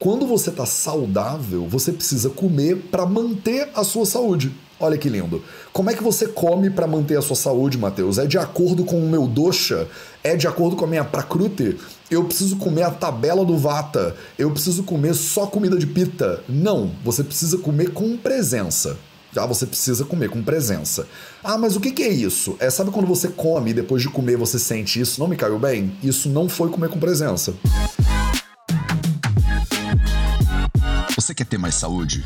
Quando 0.00 0.28
você 0.28 0.50
está 0.50 0.64
saudável, 0.64 1.66
você 1.66 1.90
precisa 1.90 2.30
comer 2.30 2.76
para 2.88 3.04
manter 3.04 3.68
a 3.74 3.82
sua 3.82 4.06
saúde. 4.06 4.54
Olha 4.78 4.96
que 4.96 5.08
lindo. 5.08 5.42
Como 5.72 5.90
é 5.90 5.94
que 5.94 6.04
você 6.04 6.28
come 6.28 6.70
para 6.70 6.86
manter 6.86 7.18
a 7.18 7.20
sua 7.20 7.34
saúde, 7.34 7.76
Matheus? 7.76 8.16
É 8.16 8.24
de 8.24 8.38
acordo 8.38 8.84
com 8.84 8.96
o 8.96 9.08
meu 9.08 9.26
dosha? 9.26 9.88
É 10.22 10.36
de 10.36 10.46
acordo 10.46 10.76
com 10.76 10.84
a 10.84 10.88
minha 10.88 11.02
prakrute? 11.02 11.76
Eu 12.08 12.24
preciso 12.26 12.54
comer 12.58 12.84
a 12.84 12.92
tabela 12.92 13.44
do 13.44 13.58
vata? 13.58 14.14
Eu 14.38 14.52
preciso 14.52 14.84
comer 14.84 15.14
só 15.14 15.46
comida 15.46 15.76
de 15.76 15.88
pita? 15.88 16.44
Não, 16.48 16.92
você 17.04 17.24
precisa 17.24 17.58
comer 17.58 17.90
com 17.92 18.16
presença. 18.16 18.96
Tá? 19.34 19.44
Você 19.46 19.66
precisa 19.66 20.04
comer 20.04 20.30
com 20.30 20.44
presença. 20.44 21.08
Ah, 21.42 21.58
mas 21.58 21.74
o 21.74 21.80
que, 21.80 21.90
que 21.90 22.04
é 22.04 22.08
isso? 22.08 22.54
É, 22.60 22.70
sabe 22.70 22.92
quando 22.92 23.06
você 23.08 23.26
come 23.26 23.72
e 23.72 23.74
depois 23.74 24.00
de 24.00 24.08
comer 24.08 24.36
você 24.36 24.60
sente 24.60 25.00
isso? 25.00 25.18
Não 25.18 25.26
me 25.26 25.34
caiu 25.34 25.58
bem? 25.58 25.92
Isso 26.04 26.28
não 26.28 26.48
foi 26.48 26.70
comer 26.70 26.88
com 26.88 27.00
presença. 27.00 27.52
Você 31.28 31.34
quer 31.34 31.44
ter 31.44 31.58
mais 31.58 31.74
saúde? 31.74 32.24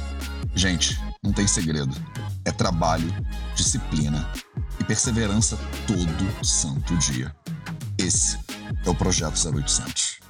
Gente, 0.55 0.97
não 1.21 1.33
tem 1.33 1.45
segredo. 1.45 1.93
É 2.45 2.53
trabalho, 2.53 3.13
disciplina 3.53 4.31
e 4.79 4.85
perseverança 4.85 5.59
todo 5.89 6.47
santo 6.47 6.97
dia. 6.99 7.35
Esse 7.99 8.39
é 8.87 8.89
o 8.89 8.95
Projeto 8.95 9.35
0800. 9.45 10.21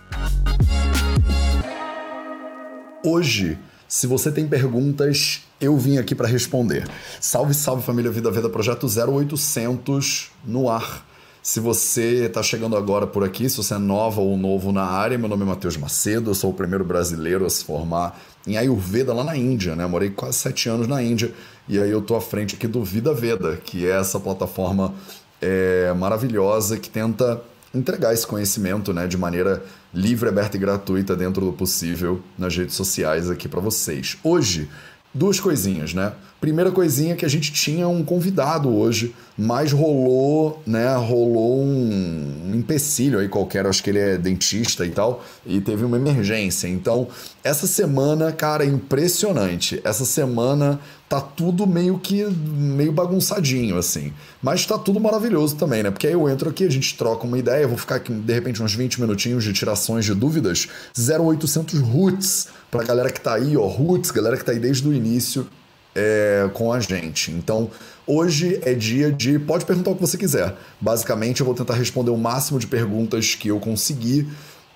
Hoje, 3.04 3.58
se 3.86 4.06
você 4.06 4.32
tem 4.32 4.48
perguntas, 4.48 5.42
eu 5.60 5.76
vim 5.76 5.98
aqui 5.98 6.14
para 6.14 6.26
responder. 6.26 6.88
Salve, 7.20 7.52
salve 7.52 7.82
família 7.82 8.10
Vida 8.10 8.30
Veda 8.30 8.48
Projeto 8.48 8.86
0800 8.86 10.30
no 10.46 10.70
ar. 10.70 11.06
Se 11.42 11.58
você 11.58 12.26
está 12.26 12.42
chegando 12.42 12.76
agora 12.76 13.04
por 13.04 13.24
aqui, 13.24 13.50
se 13.50 13.56
você 13.56 13.74
é 13.74 13.78
nova 13.78 14.20
ou 14.20 14.36
novo 14.38 14.70
na 14.70 14.84
área, 14.84 15.18
meu 15.18 15.28
nome 15.28 15.42
é 15.42 15.46
Matheus 15.46 15.76
Macedo, 15.76 16.30
eu 16.30 16.34
sou 16.34 16.52
o 16.52 16.54
primeiro 16.54 16.84
brasileiro 16.84 17.44
a 17.44 17.50
se 17.50 17.64
formar 17.64 18.16
em 18.46 18.56
Ayurveda 18.56 19.12
lá 19.12 19.24
na 19.24 19.36
Índia, 19.36 19.76
né? 19.76 19.86
morei 19.86 20.10
quase 20.10 20.38
sete 20.38 20.68
anos 20.68 20.88
na 20.88 21.02
Índia 21.02 21.32
e 21.68 21.78
aí 21.78 21.90
eu 21.90 22.02
tô 22.02 22.16
à 22.16 22.20
frente 22.20 22.56
aqui 22.56 22.66
do 22.66 22.82
Vida 22.84 23.14
Veda, 23.14 23.56
que 23.56 23.86
é 23.86 23.90
essa 23.90 24.18
plataforma 24.18 24.94
é, 25.40 25.92
maravilhosa 25.92 26.78
que 26.78 26.90
tenta 26.90 27.40
entregar 27.74 28.12
esse 28.12 28.26
conhecimento 28.26 28.92
né, 28.92 29.06
de 29.06 29.16
maneira 29.16 29.62
livre, 29.94 30.28
aberta 30.28 30.56
e 30.56 30.60
gratuita 30.60 31.16
dentro 31.16 31.46
do 31.46 31.52
possível 31.52 32.20
nas 32.38 32.56
redes 32.56 32.74
sociais 32.74 33.30
aqui 33.30 33.48
para 33.48 33.60
vocês. 33.60 34.18
Hoje 34.22 34.68
duas 35.14 35.38
coisinhas, 35.38 35.92
né? 35.92 36.12
Primeira 36.40 36.72
coisinha 36.72 37.14
que 37.14 37.24
a 37.24 37.28
gente 37.28 37.52
tinha 37.52 37.86
um 37.86 38.02
convidado 38.02 38.68
hoje, 38.68 39.14
mas 39.38 39.70
rolou, 39.72 40.60
né? 40.66 40.94
Rolou 40.96 41.62
um, 41.62 42.50
um 42.50 42.54
empecilho 42.54 43.18
aí 43.18 43.28
qualquer, 43.28 43.66
acho 43.66 43.82
que 43.82 43.90
ele 43.90 43.98
é 43.98 44.18
dentista 44.18 44.84
e 44.84 44.90
tal, 44.90 45.24
e 45.46 45.60
teve 45.60 45.84
uma 45.84 45.96
emergência. 45.96 46.66
Então, 46.66 47.06
essa 47.44 47.66
semana, 47.66 48.32
cara, 48.32 48.64
impressionante. 48.64 49.80
Essa 49.84 50.04
semana 50.04 50.80
tá 51.12 51.20
tudo 51.20 51.66
meio 51.66 51.98
que 51.98 52.24
meio 52.24 52.90
bagunçadinho, 52.90 53.76
assim. 53.76 54.14
Mas 54.42 54.64
tá 54.64 54.78
tudo 54.78 54.98
maravilhoso 54.98 55.56
também, 55.56 55.82
né? 55.82 55.90
Porque 55.90 56.06
aí 56.06 56.14
eu 56.14 56.26
entro 56.26 56.48
aqui, 56.48 56.64
a 56.64 56.70
gente 56.70 56.96
troca 56.96 57.26
uma 57.26 57.38
ideia, 57.38 57.68
vou 57.68 57.76
ficar 57.76 57.96
aqui, 57.96 58.10
de 58.10 58.32
repente, 58.32 58.62
uns 58.62 58.74
20 58.74 58.98
minutinhos 58.98 59.44
de 59.44 59.52
tirações 59.52 60.06
de 60.06 60.14
dúvidas. 60.14 60.68
0800 60.96 61.80
Roots, 61.80 62.48
pra 62.70 62.82
galera 62.82 63.10
que 63.10 63.20
tá 63.20 63.34
aí, 63.34 63.58
ó, 63.58 63.66
Roots, 63.66 64.10
galera 64.10 64.38
que 64.38 64.44
tá 64.44 64.52
aí 64.52 64.58
desde 64.58 64.88
o 64.88 64.94
início 64.94 65.46
é, 65.94 66.48
com 66.54 66.72
a 66.72 66.80
gente. 66.80 67.30
Então, 67.30 67.70
hoje 68.06 68.58
é 68.62 68.72
dia 68.72 69.12
de. 69.12 69.38
Pode 69.38 69.66
perguntar 69.66 69.90
o 69.90 69.94
que 69.94 70.00
você 70.00 70.16
quiser. 70.16 70.56
Basicamente, 70.80 71.40
eu 71.40 71.44
vou 71.44 71.54
tentar 71.54 71.74
responder 71.74 72.10
o 72.10 72.16
máximo 72.16 72.58
de 72.58 72.66
perguntas 72.66 73.34
que 73.34 73.48
eu 73.48 73.60
conseguir. 73.60 74.26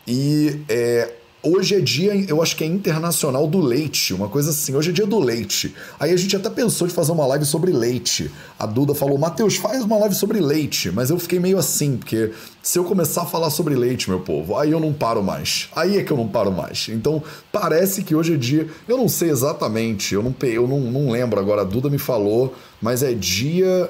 E 0.06 0.60
é, 0.68 1.14
Hoje 1.48 1.76
é 1.76 1.80
dia, 1.80 2.12
eu 2.26 2.42
acho 2.42 2.56
que 2.56 2.64
é 2.64 2.66
internacional 2.66 3.46
do 3.46 3.60
leite, 3.60 4.12
uma 4.12 4.28
coisa 4.28 4.50
assim. 4.50 4.74
Hoje 4.74 4.90
é 4.90 4.92
dia 4.92 5.06
do 5.06 5.20
leite. 5.20 5.72
Aí 5.96 6.12
a 6.12 6.16
gente 6.16 6.34
até 6.34 6.50
pensou 6.50 6.88
de 6.88 6.92
fazer 6.92 7.12
uma 7.12 7.24
live 7.24 7.44
sobre 7.44 7.70
leite. 7.70 8.32
A 8.58 8.66
Duda 8.66 8.96
falou: 8.96 9.16
Matheus, 9.16 9.54
faz 9.54 9.84
uma 9.84 9.96
live 9.96 10.14
sobre 10.16 10.40
leite. 10.40 10.90
Mas 10.90 11.08
eu 11.08 11.20
fiquei 11.20 11.38
meio 11.38 11.56
assim, 11.56 11.98
porque 11.98 12.32
se 12.60 12.80
eu 12.80 12.82
começar 12.82 13.22
a 13.22 13.26
falar 13.26 13.50
sobre 13.50 13.76
leite, 13.76 14.10
meu 14.10 14.18
povo, 14.18 14.56
aí 14.56 14.72
eu 14.72 14.80
não 14.80 14.92
paro 14.92 15.22
mais. 15.22 15.68
Aí 15.76 15.96
é 15.96 16.02
que 16.02 16.12
eu 16.12 16.16
não 16.16 16.26
paro 16.26 16.50
mais. 16.50 16.88
Então 16.88 17.22
parece 17.52 18.02
que 18.02 18.12
hoje 18.12 18.34
é 18.34 18.36
dia. 18.36 18.66
Eu 18.88 18.96
não 18.96 19.08
sei 19.08 19.30
exatamente, 19.30 20.16
eu 20.16 20.24
não, 20.24 20.34
eu 20.42 20.66
não, 20.66 20.80
não 20.80 21.12
lembro 21.12 21.38
agora. 21.38 21.60
A 21.60 21.64
Duda 21.64 21.88
me 21.88 21.98
falou, 21.98 22.56
mas 22.82 23.04
é 23.04 23.14
dia. 23.14 23.88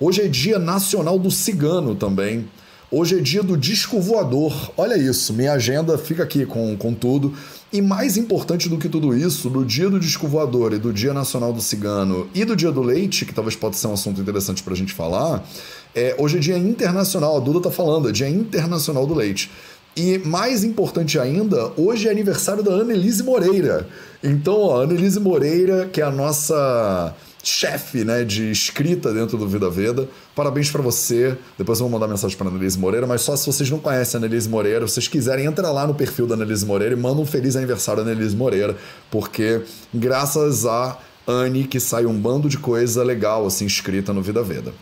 Hoje 0.00 0.22
é 0.22 0.26
dia 0.26 0.58
nacional 0.58 1.18
do 1.18 1.30
cigano 1.30 1.94
também. 1.94 2.48
Hoje 2.96 3.18
é 3.18 3.20
dia 3.20 3.42
do 3.42 3.56
disco 3.56 4.00
voador. 4.00 4.70
Olha 4.76 4.96
isso, 4.96 5.32
minha 5.32 5.54
agenda 5.54 5.98
fica 5.98 6.22
aqui 6.22 6.46
com, 6.46 6.76
com 6.76 6.94
tudo. 6.94 7.34
E 7.72 7.82
mais 7.82 8.16
importante 8.16 8.68
do 8.68 8.78
que 8.78 8.88
tudo 8.88 9.16
isso, 9.16 9.50
do 9.50 9.64
dia 9.64 9.90
do 9.90 9.98
disco 9.98 10.28
voador 10.28 10.72
e 10.72 10.78
do 10.78 10.92
dia 10.92 11.12
nacional 11.12 11.52
do 11.52 11.60
cigano 11.60 12.28
e 12.32 12.44
do 12.44 12.54
dia 12.54 12.70
do 12.70 12.80
leite, 12.80 13.26
que 13.26 13.34
talvez 13.34 13.56
pode 13.56 13.74
ser 13.74 13.88
um 13.88 13.94
assunto 13.94 14.20
interessante 14.20 14.62
para 14.62 14.74
a 14.74 14.76
gente 14.76 14.92
falar, 14.92 15.44
é, 15.92 16.14
hoje 16.20 16.36
é 16.36 16.40
dia 16.40 16.56
internacional, 16.56 17.36
a 17.36 17.40
Duda 17.40 17.62
tá 17.62 17.70
falando, 17.72 18.08
é 18.08 18.12
dia 18.12 18.28
internacional 18.28 19.04
do 19.08 19.14
leite. 19.14 19.50
E 19.96 20.18
mais 20.18 20.62
importante 20.62 21.18
ainda, 21.18 21.72
hoje 21.76 22.06
é 22.06 22.12
aniversário 22.12 22.62
da 22.62 22.74
Annelise 22.74 23.24
Moreira. 23.24 23.88
Então, 24.22 24.54
ó, 24.54 24.82
Annelise 24.82 25.18
Moreira, 25.18 25.88
que 25.92 26.00
é 26.00 26.04
a 26.04 26.12
nossa 26.12 27.12
chefe 27.48 28.04
né, 28.04 28.24
de 28.24 28.50
escrita 28.50 29.12
dentro 29.12 29.36
do 29.36 29.46
Vida 29.46 29.68
Veda. 29.70 30.08
Parabéns 30.34 30.70
para 30.70 30.82
você. 30.82 31.36
Depois 31.58 31.78
eu 31.78 31.88
vou 31.88 31.92
mandar 31.92 32.10
mensagem 32.10 32.36
para 32.36 32.48
Annelise 32.48 32.78
Moreira, 32.78 33.06
mas 33.06 33.20
só 33.20 33.36
se 33.36 33.46
vocês 33.46 33.70
não 33.70 33.78
conhecem 33.78 34.18
a 34.18 34.24
Annelise 34.24 34.48
Moreira, 34.48 34.86
vocês 34.86 35.06
quiserem, 35.06 35.46
entra 35.46 35.70
lá 35.70 35.86
no 35.86 35.94
perfil 35.94 36.26
da 36.26 36.34
Annelise 36.34 36.64
Moreira 36.64 36.94
e 36.94 36.98
manda 36.98 37.20
um 37.20 37.26
feliz 37.26 37.56
aniversário 37.56 38.02
à 38.02 38.06
Annelise 38.06 38.34
Moreira, 38.34 38.76
porque 39.10 39.62
graças 39.92 40.66
a 40.66 40.98
Anne 41.26 41.64
que 41.64 41.80
sai 41.80 42.06
um 42.06 42.18
bando 42.18 42.48
de 42.48 42.58
coisa 42.58 43.02
legal 43.02 43.46
assim 43.46 43.66
escrita 43.66 44.12
no 44.12 44.22
Vida 44.22 44.42
Veda. 44.42 44.72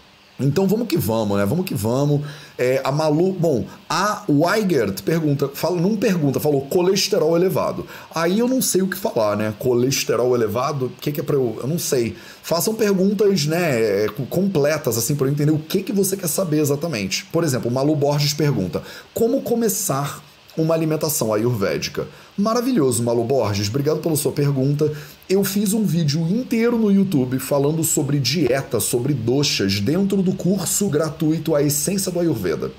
Então 0.42 0.66
vamos 0.66 0.88
que 0.88 0.96
vamos, 0.96 1.38
né? 1.38 1.46
Vamos 1.46 1.64
que 1.64 1.74
vamos. 1.74 2.22
É, 2.58 2.80
a 2.84 2.92
Malu, 2.92 3.32
bom, 3.32 3.64
a 3.88 4.24
Weigert 4.28 5.02
pergunta, 5.02 5.48
fala, 5.54 5.80
não 5.80 5.96
pergunta, 5.96 6.38
falou 6.38 6.62
colesterol 6.66 7.36
elevado. 7.36 7.86
Aí 8.14 8.38
eu 8.38 8.48
não 8.48 8.60
sei 8.60 8.82
o 8.82 8.88
que 8.88 8.96
falar, 8.96 9.36
né? 9.36 9.54
Colesterol 9.58 10.34
elevado, 10.34 10.86
o 10.86 10.90
que, 10.90 11.10
que, 11.10 11.20
é 11.20 11.22
pra 11.22 11.36
eu. 11.36 11.58
Eu 11.62 11.68
não 11.68 11.78
sei. 11.78 12.16
Façam 12.42 12.74
perguntas, 12.74 13.46
né, 13.46 14.08
completas, 14.28 14.98
assim, 14.98 15.14
para 15.14 15.26
eu 15.26 15.32
entender 15.32 15.52
o 15.52 15.58
que, 15.58 15.82
que 15.82 15.92
você 15.92 16.16
quer 16.16 16.28
saber 16.28 16.60
exatamente. 16.60 17.24
Por 17.26 17.44
exemplo, 17.44 17.70
Malu 17.70 17.96
Borges 17.96 18.34
pergunta: 18.34 18.82
como 19.14 19.40
começar 19.42 20.22
uma 20.56 20.74
alimentação 20.74 21.32
ayurvédica? 21.32 22.06
Maravilhoso, 22.36 23.02
Malu 23.02 23.24
Borges, 23.24 23.68
obrigado 23.68 24.00
pela 24.00 24.16
sua 24.16 24.32
pergunta. 24.32 24.92
Eu 25.28 25.44
fiz 25.44 25.72
um 25.72 25.84
vídeo 25.84 26.20
inteiro 26.28 26.76
no 26.78 26.90
YouTube 26.90 27.38
falando 27.38 27.82
sobre 27.84 28.18
dieta, 28.18 28.80
sobre 28.80 29.14
doxas, 29.14 29.80
dentro 29.80 30.22
do 30.22 30.32
curso 30.32 30.88
gratuito 30.88 31.54
A 31.54 31.62
Essência 31.62 32.10
do 32.10 32.20
Ayurveda. 32.20 32.70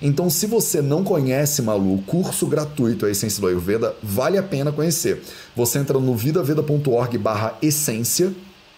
Então, 0.00 0.30
se 0.30 0.46
você 0.46 0.80
não 0.80 1.02
conhece, 1.02 1.60
Malu, 1.60 1.94
o 1.94 2.02
curso 2.02 2.46
gratuito 2.46 3.04
A 3.04 3.10
Essência 3.10 3.40
do 3.40 3.48
Ayurveda, 3.48 3.96
vale 4.02 4.38
a 4.38 4.42
pena 4.42 4.70
conhecer. 4.70 5.22
Você 5.56 5.78
entra 5.78 5.98
no 5.98 6.14
vidaveda.org 6.14 7.18
barra 7.18 7.58
essência, 7.60 8.32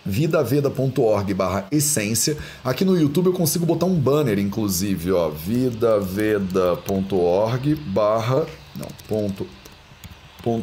vidaveda.org 0.05 1.35
barra 1.35 1.67
essência. 1.71 2.37
Aqui 2.65 2.85
no 2.85 2.99
YouTube 2.99 3.27
eu 3.27 3.33
consigo 3.33 3.65
botar 3.67 3.87
um 3.87 3.95
banner, 3.95 4.39
inclusive, 4.39 5.13
ó, 5.13 5.29
vidaveda.org 5.29 7.75
barra, 7.75 8.47
não, 8.77 8.89
ponto 9.09 9.47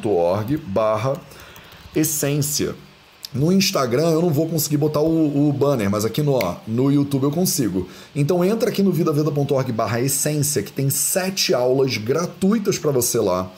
org 0.09 0.57
barra 0.57 1.13
essência. 1.95 2.75
No 3.33 3.51
Instagram 3.51 4.09
eu 4.09 4.21
não 4.21 4.29
vou 4.29 4.47
conseguir 4.47 4.77
botar 4.77 5.01
o, 5.01 5.49
o, 5.49 5.53
banner, 5.53 5.89
mas 5.89 6.05
aqui 6.05 6.21
no, 6.21 6.33
ó, 6.33 6.55
no 6.65 6.91
YouTube 6.91 7.23
eu 7.23 7.31
consigo. 7.31 7.87
Então 8.15 8.43
entra 8.43 8.69
aqui 8.69 8.81
no 8.81 8.91
vidaveda.org 8.91 9.71
barra 9.71 9.99
essência, 9.99 10.63
que 10.63 10.71
tem 10.71 10.89
sete 10.89 11.53
aulas 11.53 11.97
gratuitas 11.97 12.79
para 12.79 12.91
você 12.91 13.19
lá 13.19 13.51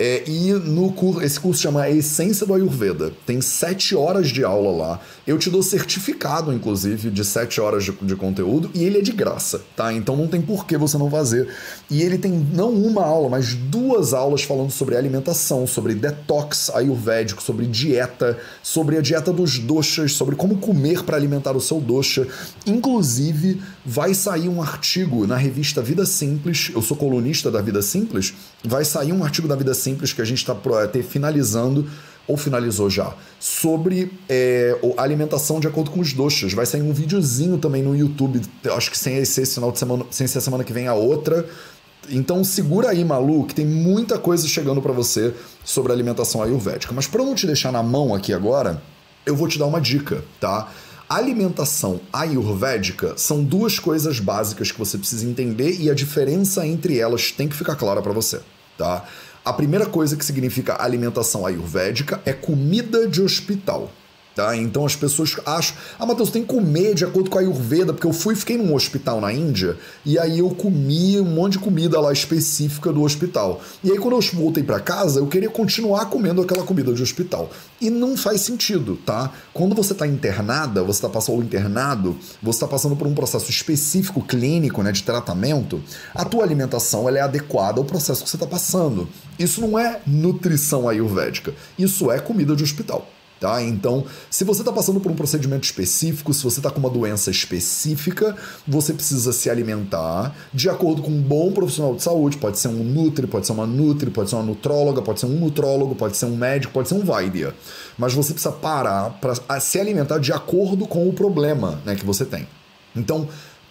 é, 0.00 0.22
e 0.28 0.52
no 0.52 0.92
curso, 0.92 1.22
esse 1.22 1.40
curso 1.40 1.60
chama 1.60 1.82
A 1.82 1.90
Essência 1.90 2.46
do 2.46 2.54
Ayurveda. 2.54 3.12
Tem 3.26 3.40
sete 3.40 3.96
horas 3.96 4.28
de 4.28 4.44
aula 4.44 4.70
lá. 4.70 5.00
Eu 5.26 5.36
te 5.38 5.50
dou 5.50 5.60
certificado, 5.60 6.52
inclusive, 6.52 7.10
de 7.10 7.24
sete 7.24 7.60
horas 7.60 7.82
de, 7.84 7.90
de, 7.90 8.14
conteúdo 8.14 8.70
e 8.74 8.84
ele 8.84 8.98
é 8.98 9.00
de 9.00 9.10
graça, 9.10 9.60
tá? 9.74 9.92
Então 9.92 10.16
não 10.16 10.28
tem 10.28 10.40
por 10.40 10.66
que 10.66 10.78
você 10.78 10.96
não 10.96 11.10
fazer. 11.10 11.48
E 11.90 12.00
ele 12.00 12.16
tem 12.16 12.30
não 12.30 12.70
uma 12.70 13.04
aula, 13.04 13.28
mas 13.28 13.54
duas 13.54 14.14
aulas 14.14 14.44
falando 14.44 14.70
sobre 14.70 14.96
alimentação, 14.96 15.66
sobre 15.66 15.96
detox 15.96 16.70
ayurvédico, 16.70 17.42
sobre 17.42 17.66
dieta, 17.66 18.38
sobre 18.62 18.98
a 18.98 19.00
dieta 19.00 19.32
dos 19.32 19.58
doshas, 19.58 20.12
sobre 20.12 20.36
como 20.36 20.58
comer 20.58 21.02
para 21.02 21.16
alimentar 21.16 21.56
o 21.56 21.60
seu 21.60 21.80
dosha. 21.80 22.24
Inclusive, 22.64 23.60
vai 23.84 24.14
sair 24.14 24.48
um 24.48 24.62
artigo 24.62 25.26
na 25.26 25.36
revista 25.36 25.82
Vida 25.82 26.06
Simples. 26.06 26.70
Eu 26.72 26.82
sou 26.82 26.96
colunista 26.96 27.50
da 27.50 27.60
Vida 27.60 27.82
Simples. 27.82 28.32
Vai 28.62 28.84
sair 28.84 29.12
um 29.12 29.24
artigo 29.24 29.48
da 29.48 29.56
Vida 29.56 29.74
Simples 29.74 29.87
simples 29.88 30.12
que 30.12 30.20
a 30.20 30.24
gente 30.24 30.38
está 30.38 30.54
finalizando 31.08 31.88
ou 32.26 32.36
finalizou 32.36 32.90
já, 32.90 33.14
sobre 33.40 34.12
é, 34.28 34.78
alimentação 34.98 35.58
de 35.58 35.66
acordo 35.66 35.90
com 35.90 36.00
os 36.00 36.12
doxas. 36.12 36.52
Vai 36.52 36.66
sair 36.66 36.82
um 36.82 36.92
videozinho 36.92 37.56
também 37.56 37.82
no 37.82 37.96
YouTube, 37.96 38.42
acho 38.76 38.90
que 38.90 38.98
sem 38.98 39.24
ser 39.24 39.42
esse 39.42 39.54
final 39.54 39.72
de 39.72 39.78
semana, 39.78 40.04
sem 40.10 40.26
ser 40.26 40.42
semana 40.42 40.62
que 40.62 40.72
vem 40.72 40.86
a 40.86 40.94
outra. 40.94 41.48
Então 42.10 42.44
segura 42.44 42.90
aí, 42.90 43.02
Malu, 43.02 43.46
que 43.46 43.54
tem 43.54 43.64
muita 43.64 44.18
coisa 44.18 44.46
chegando 44.46 44.82
para 44.82 44.92
você 44.92 45.34
sobre 45.64 45.90
alimentação 45.90 46.42
ayurvédica. 46.42 46.92
Mas 46.92 47.06
para 47.06 47.24
não 47.24 47.34
te 47.34 47.46
deixar 47.46 47.72
na 47.72 47.82
mão 47.82 48.14
aqui 48.14 48.34
agora, 48.34 48.82
eu 49.24 49.34
vou 49.34 49.48
te 49.48 49.58
dar 49.58 49.64
uma 49.64 49.80
dica, 49.80 50.22
tá? 50.38 50.70
Alimentação 51.08 51.98
ayurvédica 52.12 53.14
são 53.16 53.42
duas 53.42 53.78
coisas 53.78 54.20
básicas 54.20 54.70
que 54.70 54.78
você 54.78 54.98
precisa 54.98 55.26
entender 55.26 55.80
e 55.80 55.90
a 55.90 55.94
diferença 55.94 56.66
entre 56.66 56.98
elas 56.98 57.32
tem 57.32 57.48
que 57.48 57.56
ficar 57.56 57.76
clara 57.76 58.02
para 58.02 58.12
você, 58.12 58.42
tá? 58.78 59.04
A 59.44 59.52
primeira 59.52 59.84
coisa 59.86 60.16
que 60.16 60.24
significa 60.24 60.82
alimentação 60.82 61.44
ayurvédica 61.44 62.20
é 62.24 62.32
comida 62.32 63.06
de 63.06 63.20
hospital. 63.20 63.90
Tá? 64.38 64.56
Então 64.56 64.86
as 64.86 64.94
pessoas 64.94 65.34
acham, 65.44 65.76
ah, 65.98 66.06
Matheus, 66.06 66.30
tem 66.30 66.42
que 66.42 66.48
comer 66.54 66.94
de 66.94 67.04
acordo 67.04 67.28
com 67.28 67.38
a 67.38 67.40
Ayurveda, 67.40 67.92
porque 67.92 68.06
eu 68.06 68.12
fui 68.12 68.36
fiquei 68.36 68.56
num 68.56 68.72
hospital 68.72 69.20
na 69.20 69.32
Índia 69.32 69.76
e 70.06 70.16
aí 70.16 70.38
eu 70.38 70.50
comi 70.50 71.18
um 71.18 71.24
monte 71.24 71.54
de 71.54 71.58
comida 71.58 72.00
lá 72.00 72.12
específica 72.12 72.92
do 72.92 73.02
hospital. 73.02 73.60
E 73.82 73.90
aí 73.90 73.98
quando 73.98 74.14
eu 74.14 74.20
voltei 74.34 74.62
para 74.62 74.78
casa, 74.78 75.18
eu 75.18 75.26
queria 75.26 75.50
continuar 75.50 76.06
comendo 76.06 76.40
aquela 76.40 76.62
comida 76.62 76.92
de 76.92 77.02
hospital. 77.02 77.50
E 77.80 77.90
não 77.90 78.16
faz 78.16 78.42
sentido, 78.42 78.94
tá? 79.04 79.32
Quando 79.52 79.74
você 79.74 79.92
está 79.92 80.06
internada, 80.06 80.84
você 80.84 80.98
está 80.98 81.08
passando 81.08 81.40
o 81.40 81.42
internado, 81.42 82.16
você 82.40 82.58
está 82.58 82.68
passando 82.68 82.94
por 82.94 83.08
um 83.08 83.14
processo 83.14 83.50
específico 83.50 84.22
clínico, 84.22 84.84
né, 84.84 84.92
de 84.92 85.02
tratamento, 85.02 85.82
a 86.14 86.24
tua 86.24 86.44
alimentação 86.44 87.08
ela 87.08 87.18
é 87.18 87.22
adequada 87.22 87.80
ao 87.80 87.84
processo 87.84 88.22
que 88.22 88.30
você 88.30 88.36
está 88.36 88.46
passando. 88.46 89.08
Isso 89.36 89.60
não 89.60 89.76
é 89.76 90.00
nutrição 90.06 90.88
ayurvédica, 90.88 91.52
isso 91.76 92.08
é 92.12 92.20
comida 92.20 92.54
de 92.54 92.62
hospital. 92.62 93.04
Tá? 93.40 93.62
Então, 93.62 94.04
se 94.28 94.42
você 94.42 94.62
está 94.62 94.72
passando 94.72 94.98
por 94.98 95.12
um 95.12 95.14
procedimento 95.14 95.64
específico, 95.64 96.34
se 96.34 96.42
você 96.42 96.58
está 96.58 96.70
com 96.70 96.80
uma 96.80 96.90
doença 96.90 97.30
específica, 97.30 98.36
você 98.66 98.92
precisa 98.92 99.32
se 99.32 99.48
alimentar 99.48 100.34
de 100.52 100.68
acordo 100.68 101.02
com 101.02 101.10
um 101.10 101.22
bom 101.22 101.52
profissional 101.52 101.94
de 101.94 102.02
saúde. 102.02 102.36
Pode 102.36 102.58
ser 102.58 102.66
um 102.66 102.82
nutri, 102.82 103.28
pode 103.28 103.46
ser 103.46 103.52
uma 103.52 103.66
nutri, 103.66 104.10
pode 104.10 104.30
ser 104.30 104.36
uma 104.36 104.44
nutróloga, 104.44 105.02
pode 105.02 105.20
ser 105.20 105.26
um 105.26 105.38
nutrólogo, 105.38 105.94
pode 105.94 106.16
ser 106.16 106.26
um 106.26 106.36
médico, 106.36 106.72
pode 106.72 106.88
ser 106.88 106.94
um 106.96 107.04
vaidya. 107.04 107.54
Mas 107.96 108.12
você 108.12 108.32
precisa 108.32 108.52
parar 108.52 109.10
para 109.20 109.60
se 109.60 109.78
alimentar 109.78 110.18
de 110.18 110.32
acordo 110.32 110.84
com 110.86 111.08
o 111.08 111.12
problema 111.12 111.80
né, 111.84 111.94
que 111.94 112.04
você 112.04 112.24
tem. 112.24 112.48
Então, 112.96 113.28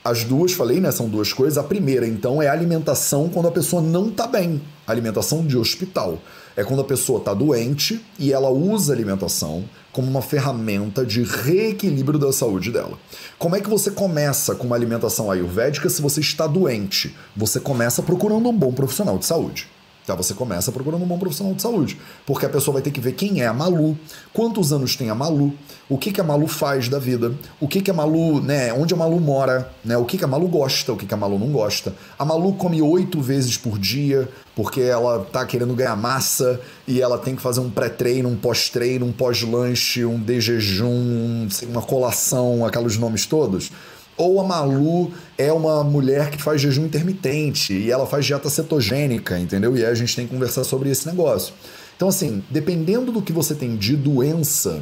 as 0.08 0.24
duas, 0.24 0.54
falei, 0.54 0.80
né? 0.80 0.90
São 0.92 1.10
duas 1.10 1.34
coisas. 1.34 1.58
A 1.58 1.64
primeira, 1.64 2.08
então, 2.08 2.42
é 2.42 2.48
alimentação 2.48 3.28
quando 3.28 3.50
a 3.50 3.52
pessoa 3.52 3.82
não 3.82 4.08
está 4.08 4.26
bem. 4.26 4.62
Alimentação 4.88 5.46
de 5.46 5.58
hospital. 5.58 6.20
É 6.58 6.64
quando 6.64 6.82
a 6.82 6.84
pessoa 6.84 7.20
está 7.20 7.36
doente 7.36 8.04
e 8.18 8.34
ela 8.34 8.50
usa 8.50 8.92
a 8.92 8.96
alimentação 8.96 9.64
como 9.94 10.10
uma 10.10 10.24
ferramenta 10.24 11.06
de 11.06 11.22
reequilíbrio 11.22 12.18
da 12.18 12.34
saúde 12.34 12.72
dela. 12.72 12.98
Como 13.38 13.56
é 13.56 13.62
que 13.62 13.70
você 13.70 13.92
começa 13.92 14.56
com 14.56 14.66
uma 14.66 14.76
alimentação 14.76 15.30
ayurvédica 15.30 15.88
se 15.88 16.02
você 16.02 16.20
está 16.20 16.48
doente? 16.48 17.16
Você 17.36 17.60
começa 17.60 18.02
procurando 18.02 18.50
um 18.50 18.58
bom 18.58 18.74
profissional 18.74 19.20
de 19.20 19.28
saúde. 19.28 19.68
Tá, 20.08 20.16
você 20.16 20.34
começa 20.34 20.72
procurando 20.72 21.04
um 21.04 21.06
bom 21.06 21.20
profissional 21.20 21.54
de 21.54 21.62
saúde, 21.62 22.00
porque 22.26 22.46
a 22.46 22.50
pessoa 22.50 22.76
vai 22.76 22.82
ter 22.82 22.92
que 22.92 23.02
ver 23.02 23.12
quem 23.12 23.42
é 23.42 23.46
a 23.46 23.52
Malu, 23.52 24.00
quantos 24.32 24.72
anos 24.72 24.96
tem 24.96 25.10
a 25.10 25.16
Malu, 25.16 25.54
o 25.90 25.98
que, 25.98 26.14
que 26.14 26.22
a 26.22 26.24
Malu 26.24 26.48
faz 26.48 26.88
da 26.88 26.98
vida, 26.98 27.34
o 27.60 27.68
que, 27.68 27.82
que 27.82 27.92
a 27.92 27.94
Malu, 27.94 28.40
né, 28.40 28.72
onde 28.72 28.94
a 28.94 28.98
Malu 28.98 29.20
mora, 29.20 29.70
né, 29.84 29.98
o 29.98 30.06
que, 30.06 30.18
que 30.18 30.24
a 30.24 30.28
Malu 30.28 30.48
gosta, 30.48 30.94
o 30.94 30.96
que, 30.96 31.06
que 31.06 31.14
a 31.14 31.18
Malu 31.18 31.38
não 31.38 31.52
gosta. 31.52 31.94
A 32.18 32.24
Malu 32.24 32.54
come 32.54 32.82
oito 32.82 33.20
vezes 33.20 33.58
por 33.58 33.78
dia, 33.78 34.30
porque 34.56 34.80
ela 34.80 35.28
tá 35.30 35.46
querendo 35.46 35.74
ganhar 35.74 35.98
massa 35.98 36.58
e 36.88 37.02
ela 37.02 37.18
tem 37.18 37.36
que 37.36 37.42
fazer 37.42 37.60
um 37.60 37.70
pré-treino, 37.70 38.30
um 38.30 38.38
pós-treino, 38.38 39.06
um 39.06 39.12
pós-lanche, 39.12 40.06
um 40.06 40.18
de 40.18 40.40
jejum, 40.40 41.50
uma 41.64 41.82
colação, 41.82 42.66
aqueles 42.66 42.98
nomes 42.98 43.26
todos. 43.26 43.72
Ou 44.18 44.42
a 44.42 44.44
Malu 44.44 45.12
é 45.38 45.54
uma 45.54 45.84
mulher 45.84 46.32
que 46.32 46.42
faz 46.42 46.60
jejum 46.60 46.86
intermitente 46.86 47.74
e 47.74 47.92
ela 47.92 48.08
faz 48.08 48.26
dieta 48.26 48.50
cetogênica, 48.50 49.38
entendeu? 49.38 49.78
E 49.78 49.86
aí 49.86 49.92
a 49.92 49.96
gente 49.96 50.16
tem 50.16 50.26
que 50.26 50.34
conversar 50.34 50.64
sobre 50.64 50.90
esse 50.90 51.08
negócio. 51.08 51.54
Então, 51.96 52.10
assim, 52.10 52.44
dependendo 52.50 53.12
do 53.12 53.22
que 53.22 53.32
você 53.32 53.54
tem 53.54 53.76
de 53.76 53.96
doença, 53.96 54.82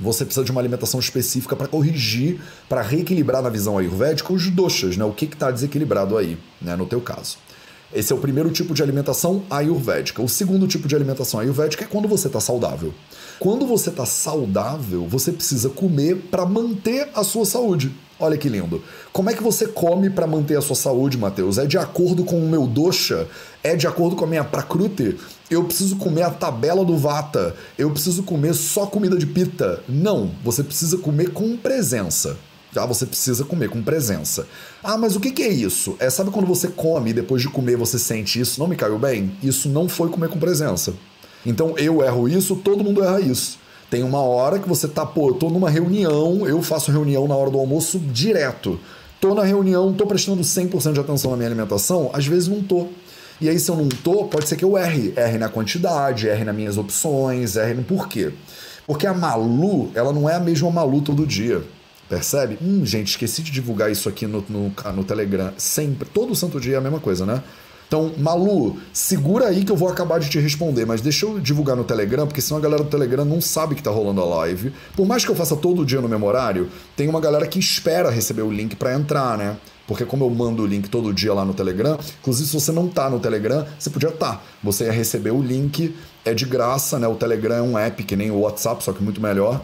você 0.00 0.24
precisa 0.24 0.44
de 0.44 0.50
uma 0.50 0.60
alimentação 0.60 0.98
específica 0.98 1.54
para 1.54 1.66
corrigir, 1.66 2.40
para 2.68 2.82
reequilibrar 2.82 3.42
na 3.42 3.50
visão 3.50 3.76
ayurvédica 3.78 4.32
os 4.32 4.50
doshas, 4.50 4.96
né? 4.96 5.04
O 5.04 5.12
que 5.12 5.26
está 5.26 5.50
desequilibrado 5.50 6.16
aí, 6.16 6.38
né? 6.60 6.74
No 6.74 6.86
teu 6.86 7.00
caso. 7.00 7.36
Esse 7.94 8.10
é 8.10 8.16
o 8.16 8.18
primeiro 8.18 8.50
tipo 8.50 8.72
de 8.72 8.82
alimentação 8.82 9.42
ayurvédica. 9.50 10.22
O 10.22 10.28
segundo 10.28 10.66
tipo 10.66 10.88
de 10.88 10.96
alimentação 10.96 11.38
ayurvédica 11.38 11.84
é 11.84 11.86
quando 11.86 12.08
você 12.08 12.26
está 12.26 12.40
saudável. 12.40 12.92
Quando 13.38 13.66
você 13.66 13.90
está 13.90 14.06
saudável, 14.06 15.06
você 15.06 15.30
precisa 15.30 15.68
comer 15.68 16.16
para 16.30 16.46
manter 16.46 17.10
a 17.14 17.22
sua 17.22 17.44
saúde. 17.44 17.92
Olha 18.22 18.38
que 18.38 18.48
lindo. 18.48 18.80
Como 19.12 19.30
é 19.30 19.34
que 19.34 19.42
você 19.42 19.66
come 19.66 20.08
para 20.08 20.28
manter 20.28 20.56
a 20.56 20.60
sua 20.60 20.76
saúde, 20.76 21.18
Matheus? 21.18 21.58
É 21.58 21.66
de 21.66 21.76
acordo 21.76 22.22
com 22.22 22.38
o 22.38 22.48
meu 22.48 22.68
dosha? 22.68 23.26
É 23.64 23.74
de 23.74 23.84
acordo 23.84 24.14
com 24.14 24.24
a 24.24 24.28
minha 24.28 24.44
prakruti? 24.44 25.18
Eu 25.50 25.64
preciso 25.64 25.96
comer 25.96 26.22
a 26.22 26.30
tabela 26.30 26.84
do 26.84 26.96
vata? 26.96 27.56
Eu 27.76 27.90
preciso 27.90 28.22
comer 28.22 28.54
só 28.54 28.86
comida 28.86 29.18
de 29.18 29.26
pita? 29.26 29.82
Não, 29.88 30.30
você 30.44 30.62
precisa 30.62 30.98
comer 30.98 31.30
com 31.32 31.56
presença. 31.56 32.36
Já 32.72 32.86
você 32.86 33.06
precisa 33.06 33.44
comer 33.44 33.68
com 33.68 33.82
presença. 33.82 34.46
Ah, 34.84 34.96
mas 34.96 35.16
o 35.16 35.20
que, 35.20 35.32
que 35.32 35.42
é 35.42 35.52
isso? 35.52 35.96
É 35.98 36.08
sabe 36.08 36.30
quando 36.30 36.46
você 36.46 36.68
come 36.68 37.10
e 37.10 37.14
depois 37.14 37.42
de 37.42 37.48
comer 37.48 37.76
você 37.76 37.98
sente 37.98 38.38
isso 38.38 38.60
não 38.60 38.68
me 38.68 38.76
caiu 38.76 39.00
bem? 39.00 39.36
Isso 39.42 39.68
não 39.68 39.88
foi 39.88 40.08
comer 40.10 40.28
com 40.28 40.38
presença. 40.38 40.94
Então 41.44 41.76
eu 41.76 42.04
erro 42.04 42.28
isso, 42.28 42.54
todo 42.54 42.84
mundo 42.84 43.02
erra 43.02 43.20
isso. 43.20 43.58
Tem 43.92 44.02
uma 44.02 44.22
hora 44.22 44.58
que 44.58 44.66
você 44.66 44.88
tá, 44.88 45.04
pô, 45.04 45.28
eu 45.28 45.34
tô 45.34 45.50
numa 45.50 45.68
reunião, 45.68 46.48
eu 46.48 46.62
faço 46.62 46.90
reunião 46.90 47.28
na 47.28 47.36
hora 47.36 47.50
do 47.50 47.58
almoço 47.58 47.98
direto. 47.98 48.80
Tô 49.20 49.34
na 49.34 49.44
reunião, 49.44 49.92
tô 49.92 50.06
prestando 50.06 50.40
100% 50.40 50.94
de 50.94 51.00
atenção 51.00 51.30
na 51.32 51.36
minha 51.36 51.50
alimentação, 51.50 52.08
às 52.14 52.26
vezes 52.26 52.48
não 52.48 52.62
tô. 52.62 52.86
E 53.38 53.50
aí, 53.50 53.60
se 53.60 53.70
eu 53.70 53.76
não 53.76 53.90
tô, 53.90 54.24
pode 54.24 54.48
ser 54.48 54.56
que 54.56 54.64
eu 54.64 54.78
erre. 54.78 55.12
Erre 55.14 55.36
na 55.36 55.50
quantidade, 55.50 56.26
erre 56.26 56.42
nas 56.42 56.56
minhas 56.56 56.78
opções, 56.78 57.54
erre 57.56 57.74
no 57.74 57.82
porquê. 57.84 58.32
Porque 58.86 59.06
a 59.06 59.12
Malu, 59.12 59.90
ela 59.94 60.10
não 60.10 60.26
é 60.26 60.36
a 60.36 60.40
mesma 60.40 60.70
Malu 60.70 61.02
todo 61.02 61.26
dia. 61.26 61.62
Percebe? 62.08 62.56
Hum, 62.62 62.86
gente, 62.86 63.08
esqueci 63.08 63.42
de 63.42 63.50
divulgar 63.50 63.92
isso 63.92 64.08
aqui 64.08 64.26
no, 64.26 64.42
no, 64.48 64.72
no 64.94 65.04
Telegram. 65.04 65.52
Sempre, 65.58 66.08
todo 66.08 66.34
santo 66.34 66.58
dia 66.58 66.76
é 66.76 66.78
a 66.78 66.80
mesma 66.80 66.98
coisa, 66.98 67.26
né? 67.26 67.42
Então, 67.92 68.10
Malu, 68.16 68.78
segura 68.90 69.48
aí 69.48 69.66
que 69.66 69.70
eu 69.70 69.76
vou 69.76 69.86
acabar 69.86 70.18
de 70.18 70.30
te 70.30 70.38
responder, 70.38 70.86
mas 70.86 71.02
deixa 71.02 71.26
eu 71.26 71.38
divulgar 71.38 71.76
no 71.76 71.84
Telegram, 71.84 72.26
porque 72.26 72.40
senão 72.40 72.56
a 72.56 72.62
galera 72.62 72.82
do 72.82 72.88
Telegram 72.88 73.22
não 73.22 73.38
sabe 73.38 73.74
que 73.74 73.82
tá 73.82 73.90
rolando 73.90 74.22
a 74.22 74.24
live. 74.24 74.72
Por 74.96 75.06
mais 75.06 75.26
que 75.26 75.30
eu 75.30 75.34
faça 75.36 75.54
todo 75.54 75.84
dia 75.84 76.00
no 76.00 76.08
meu 76.08 76.24
horário, 76.24 76.70
tem 76.96 77.06
uma 77.06 77.20
galera 77.20 77.46
que 77.46 77.58
espera 77.58 78.08
receber 78.08 78.40
o 78.40 78.50
link 78.50 78.76
para 78.76 78.94
entrar, 78.94 79.36
né? 79.36 79.58
Porque 79.86 80.06
como 80.06 80.24
eu 80.24 80.30
mando 80.30 80.62
o 80.62 80.66
link 80.66 80.88
todo 80.88 81.12
dia 81.12 81.34
lá 81.34 81.44
no 81.44 81.52
Telegram, 81.52 81.98
inclusive 82.18 82.48
se 82.48 82.54
você 82.54 82.72
não 82.72 82.88
tá 82.88 83.10
no 83.10 83.20
Telegram, 83.20 83.66
você 83.78 83.90
podia 83.90 84.08
estar. 84.08 84.36
Tá. 84.36 84.42
Você 84.64 84.84
ia 84.84 84.92
receber 84.92 85.32
o 85.32 85.42
link, 85.42 85.94
é 86.24 86.32
de 86.32 86.46
graça, 86.46 86.98
né? 86.98 87.06
O 87.06 87.14
Telegram 87.14 87.56
é 87.56 87.62
um 87.62 87.76
app 87.76 88.02
que 88.04 88.16
nem 88.16 88.30
o 88.30 88.38
WhatsApp, 88.38 88.82
só 88.82 88.94
que 88.94 89.02
muito 89.02 89.20
melhor. 89.20 89.60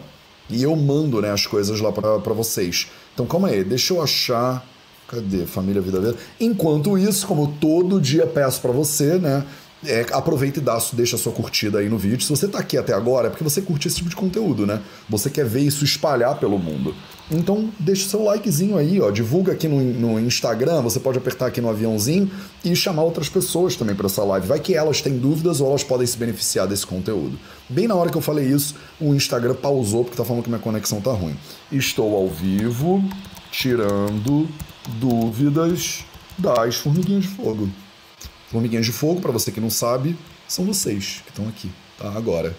E 0.51 0.61
eu 0.61 0.75
mando 0.75 1.19
né, 1.19 1.31
as 1.31 1.47
coisas 1.47 1.81
lá 1.81 1.91
para 1.91 2.33
vocês. 2.35 2.91
Então 3.11 3.25
calma 3.25 3.47
aí, 3.47 3.63
deixa 3.63 3.91
eu 3.91 4.03
achar 4.03 4.63
Cadê? 5.09 5.45
Família 5.47 5.81
Vida 5.81 5.99
Verde. 5.99 6.19
Enquanto 6.39 6.95
isso, 6.97 7.25
como 7.25 7.47
todo 7.59 7.99
dia 7.99 8.27
peço 8.27 8.61
para 8.61 8.71
você, 8.71 9.17
né? 9.17 9.43
É, 9.85 10.05
aproveita 10.11 10.59
e 10.59 10.61
dá, 10.61 10.77
deixa 10.91 11.17
sua 11.17 11.31
curtida 11.31 11.79
aí 11.79 11.87
no 11.87 11.97
vídeo. 11.97 12.21
Se 12.21 12.29
você 12.29 12.49
tá 12.49 12.59
aqui 12.59 12.77
até 12.77 12.93
agora, 12.93 13.27
é 13.27 13.29
porque 13.29 13.43
você 13.43 13.61
curte 13.61 13.87
esse 13.87 13.95
tipo 13.95 14.09
de 14.09 14.15
conteúdo, 14.15 14.67
né? 14.67 14.81
Você 15.07 15.29
quer 15.29 15.45
ver 15.45 15.61
isso 15.61 15.85
espalhar 15.85 16.37
pelo 16.37 16.59
mundo. 16.59 16.93
Então, 17.31 17.69
deixa 17.79 18.05
o 18.05 18.09
seu 18.09 18.23
likezinho 18.23 18.77
aí, 18.77 18.99
ó. 18.99 19.09
Divulga 19.09 19.53
aqui 19.53 19.69
no, 19.69 19.81
no 19.81 20.19
Instagram, 20.19 20.81
você 20.81 20.99
pode 20.99 21.17
apertar 21.17 21.47
aqui 21.47 21.61
no 21.61 21.69
aviãozinho 21.69 22.29
e 22.63 22.75
chamar 22.75 23.03
outras 23.03 23.29
pessoas 23.29 23.77
também 23.77 23.95
para 23.95 24.07
essa 24.07 24.21
live. 24.23 24.47
Vai 24.47 24.59
que 24.59 24.75
elas 24.75 25.01
têm 25.01 25.17
dúvidas 25.17 25.61
ou 25.61 25.69
elas 25.69 25.83
podem 25.83 26.05
se 26.05 26.17
beneficiar 26.17 26.67
desse 26.67 26.85
conteúdo. 26.85 27.39
Bem 27.69 27.87
na 27.87 27.95
hora 27.95 28.11
que 28.11 28.17
eu 28.17 28.21
falei 28.21 28.45
isso, 28.45 28.75
o 28.99 29.15
Instagram 29.15 29.55
pausou 29.55 30.03
porque 30.03 30.17
tá 30.17 30.25
falando 30.25 30.43
que 30.43 30.49
minha 30.49 30.61
conexão 30.61 30.99
tá 30.99 31.11
ruim. 31.11 31.37
Estou 31.71 32.15
ao 32.17 32.27
vivo, 32.27 33.01
tirando 33.49 34.47
dúvidas 34.99 36.03
das 36.37 36.75
formiguinhas 36.75 37.23
de 37.23 37.29
fogo. 37.29 37.69
Formiguinhas 38.49 38.85
de 38.85 38.91
fogo, 38.91 39.21
para 39.21 39.31
você 39.31 39.51
que 39.51 39.59
não 39.59 39.69
sabe, 39.69 40.15
são 40.47 40.65
vocês 40.65 41.21
que 41.25 41.29
estão 41.29 41.47
aqui, 41.47 41.69
tá? 41.97 42.11
Agora. 42.13 42.55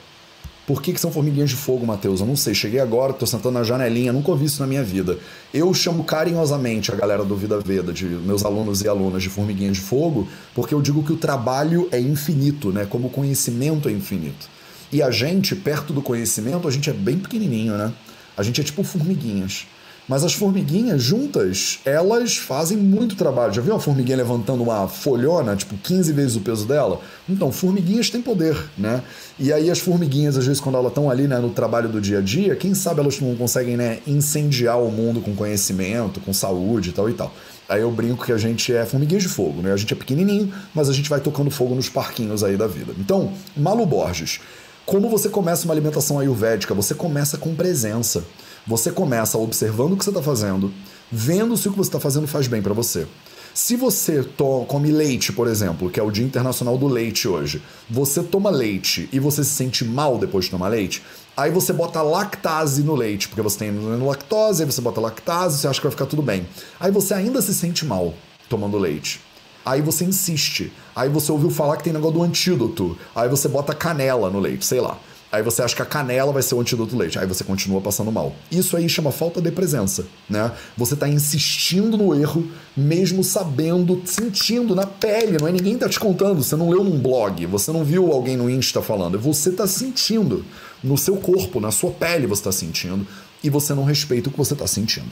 Por 0.66 0.80
que, 0.80 0.92
que 0.92 1.00
são 1.00 1.10
formiguinhas 1.10 1.50
de 1.50 1.56
fogo, 1.56 1.84
Matheus? 1.84 2.20
Eu 2.20 2.26
não 2.26 2.36
sei. 2.36 2.54
Cheguei 2.54 2.78
agora, 2.78 3.12
tô 3.12 3.26
sentando 3.26 3.58
na 3.58 3.64
janelinha, 3.64 4.12
nunca 4.12 4.30
ouvi 4.30 4.44
isso 4.44 4.60
na 4.60 4.68
minha 4.68 4.84
vida. 4.84 5.18
Eu 5.52 5.74
chamo 5.74 6.04
carinhosamente 6.04 6.92
a 6.92 6.94
galera 6.94 7.24
do 7.24 7.34
Vida 7.34 7.58
Veda, 7.58 7.92
de 7.92 8.04
meus 8.04 8.44
alunos 8.44 8.80
e 8.80 8.86
alunas 8.86 9.20
de 9.20 9.28
formiguinhas 9.28 9.78
de 9.78 9.82
fogo, 9.82 10.28
porque 10.54 10.72
eu 10.72 10.80
digo 10.80 11.02
que 11.02 11.12
o 11.12 11.16
trabalho 11.16 11.88
é 11.90 11.98
infinito, 11.98 12.70
né? 12.70 12.86
Como 12.88 13.08
o 13.08 13.10
conhecimento 13.10 13.88
é 13.88 13.92
infinito. 13.92 14.48
E 14.92 15.02
a 15.02 15.10
gente, 15.10 15.56
perto 15.56 15.92
do 15.92 16.02
conhecimento, 16.02 16.68
a 16.68 16.70
gente 16.70 16.88
é 16.88 16.92
bem 16.92 17.18
pequenininho, 17.18 17.76
né? 17.76 17.92
A 18.36 18.42
gente 18.44 18.60
é 18.60 18.64
tipo 18.64 18.84
formiguinhas. 18.84 19.66
Mas 20.10 20.24
as 20.24 20.32
formiguinhas 20.32 21.00
juntas, 21.00 21.78
elas 21.84 22.36
fazem 22.36 22.76
muito 22.76 23.14
trabalho. 23.14 23.52
Já 23.52 23.62
viu 23.62 23.72
uma 23.72 23.78
formiguinha 23.78 24.16
levantando 24.16 24.60
uma 24.60 24.88
folhona, 24.88 25.54
tipo 25.54 25.76
15 25.76 26.12
vezes 26.12 26.34
o 26.34 26.40
peso 26.40 26.66
dela? 26.66 27.00
Então, 27.28 27.52
formiguinhas 27.52 28.10
têm 28.10 28.20
poder, 28.20 28.60
né? 28.76 29.04
E 29.38 29.52
aí 29.52 29.70
as 29.70 29.78
formiguinhas, 29.78 30.36
às 30.36 30.44
vezes, 30.44 30.60
quando 30.60 30.74
elas 30.74 30.88
estão 30.88 31.08
ali 31.08 31.28
né, 31.28 31.38
no 31.38 31.50
trabalho 31.50 31.88
do 31.88 32.00
dia 32.00 32.18
a 32.18 32.20
dia, 32.20 32.56
quem 32.56 32.74
sabe 32.74 32.98
elas 32.98 33.20
não 33.20 33.36
conseguem 33.36 33.76
né, 33.76 34.00
incendiar 34.04 34.82
o 34.82 34.90
mundo 34.90 35.20
com 35.20 35.32
conhecimento, 35.36 36.18
com 36.18 36.32
saúde 36.32 36.88
e 36.90 36.92
tal 36.92 37.08
e 37.08 37.12
tal. 37.12 37.32
Aí 37.68 37.82
eu 37.82 37.90
brinco 37.92 38.26
que 38.26 38.32
a 38.32 38.36
gente 38.36 38.74
é 38.74 38.84
formiguinha 38.84 39.20
de 39.20 39.28
fogo, 39.28 39.62
né? 39.62 39.72
A 39.72 39.76
gente 39.76 39.94
é 39.94 39.96
pequenininho, 39.96 40.52
mas 40.74 40.88
a 40.88 40.92
gente 40.92 41.08
vai 41.08 41.20
tocando 41.20 41.52
fogo 41.52 41.76
nos 41.76 41.88
parquinhos 41.88 42.42
aí 42.42 42.56
da 42.56 42.66
vida. 42.66 42.92
Então, 42.98 43.32
Malu 43.56 43.86
Borges, 43.86 44.40
como 44.84 45.08
você 45.08 45.28
começa 45.28 45.66
uma 45.66 45.72
alimentação 45.72 46.18
ayurvédica? 46.18 46.74
Você 46.74 46.96
começa 46.96 47.38
com 47.38 47.54
presença. 47.54 48.24
Você 48.66 48.90
começa 48.90 49.38
observando 49.38 49.92
o 49.92 49.96
que 49.96 50.04
você 50.04 50.10
está 50.10 50.22
fazendo, 50.22 50.72
vendo 51.10 51.56
se 51.56 51.68
o 51.68 51.72
que 51.72 51.78
você 51.78 51.88
está 51.88 52.00
fazendo 52.00 52.26
faz 52.26 52.46
bem 52.46 52.62
para 52.62 52.74
você. 52.74 53.06
Se 53.52 53.74
você 53.74 54.24
come 54.68 54.92
leite, 54.92 55.32
por 55.32 55.48
exemplo, 55.48 55.90
que 55.90 55.98
é 55.98 56.02
o 56.02 56.10
Dia 56.10 56.24
Internacional 56.24 56.78
do 56.78 56.86
Leite 56.86 57.26
hoje, 57.26 57.60
você 57.88 58.22
toma 58.22 58.48
leite 58.48 59.08
e 59.12 59.18
você 59.18 59.42
se 59.42 59.50
sente 59.50 59.84
mal 59.84 60.18
depois 60.18 60.44
de 60.44 60.52
tomar 60.52 60.68
leite, 60.68 61.02
aí 61.36 61.50
você 61.50 61.72
bota 61.72 62.00
lactase 62.00 62.82
no 62.82 62.94
leite, 62.94 63.28
porque 63.28 63.42
você 63.42 63.58
tem 63.58 63.72
lactose, 63.98 64.62
aí 64.62 64.70
você 64.70 64.80
bota 64.80 65.00
lactase, 65.00 65.58
você 65.58 65.66
acha 65.66 65.80
que 65.80 65.86
vai 65.86 65.90
ficar 65.90 66.06
tudo 66.06 66.22
bem. 66.22 66.46
Aí 66.78 66.92
você 66.92 67.12
ainda 67.12 67.42
se 67.42 67.52
sente 67.52 67.84
mal 67.84 68.14
tomando 68.48 68.78
leite. 68.78 69.20
Aí 69.64 69.82
você 69.82 70.04
insiste. 70.04 70.72
Aí 70.94 71.08
você 71.08 71.30
ouviu 71.30 71.50
falar 71.50 71.76
que 71.76 71.84
tem 71.84 71.92
negócio 71.92 72.18
do 72.18 72.22
antídoto. 72.22 72.96
Aí 73.14 73.28
você 73.28 73.48
bota 73.48 73.74
canela 73.74 74.30
no 74.30 74.38
leite, 74.38 74.64
sei 74.64 74.80
lá. 74.80 74.98
Aí 75.32 75.44
você 75.44 75.62
acha 75.62 75.76
que 75.76 75.82
a 75.82 75.86
canela 75.86 76.32
vai 76.32 76.42
ser 76.42 76.56
o 76.56 76.60
antídoto 76.60 76.90
do 76.90 76.98
leite. 76.98 77.16
Aí 77.16 77.26
você 77.26 77.44
continua 77.44 77.80
passando 77.80 78.10
mal. 78.10 78.34
Isso 78.50 78.76
aí 78.76 78.88
chama 78.88 79.12
falta 79.12 79.40
de 79.40 79.52
presença, 79.52 80.04
né? 80.28 80.50
Você 80.76 80.96
tá 80.96 81.08
insistindo 81.08 81.96
no 81.96 82.12
erro, 82.12 82.50
mesmo 82.76 83.22
sabendo, 83.22 84.02
sentindo 84.04 84.74
na 84.74 84.86
pele. 84.86 85.38
Não 85.38 85.46
é 85.46 85.52
ninguém 85.52 85.78
tá 85.78 85.88
te 85.88 86.00
contando. 86.00 86.42
Você 86.42 86.56
não 86.56 86.68
leu 86.68 86.82
num 86.82 86.98
blog, 86.98 87.46
você 87.46 87.70
não 87.70 87.84
viu 87.84 88.10
alguém 88.10 88.36
no 88.36 88.50
Insta 88.50 88.82
falando. 88.82 89.20
Você 89.20 89.52
tá 89.52 89.68
sentindo. 89.68 90.44
No 90.82 90.98
seu 90.98 91.16
corpo, 91.16 91.60
na 91.60 91.70
sua 91.70 91.92
pele 91.92 92.26
você 92.26 92.42
tá 92.42 92.52
sentindo. 92.52 93.06
E 93.42 93.48
você 93.48 93.72
não 93.72 93.84
respeita 93.84 94.28
o 94.28 94.32
que 94.32 94.38
você 94.38 94.56
tá 94.56 94.66
sentindo. 94.66 95.10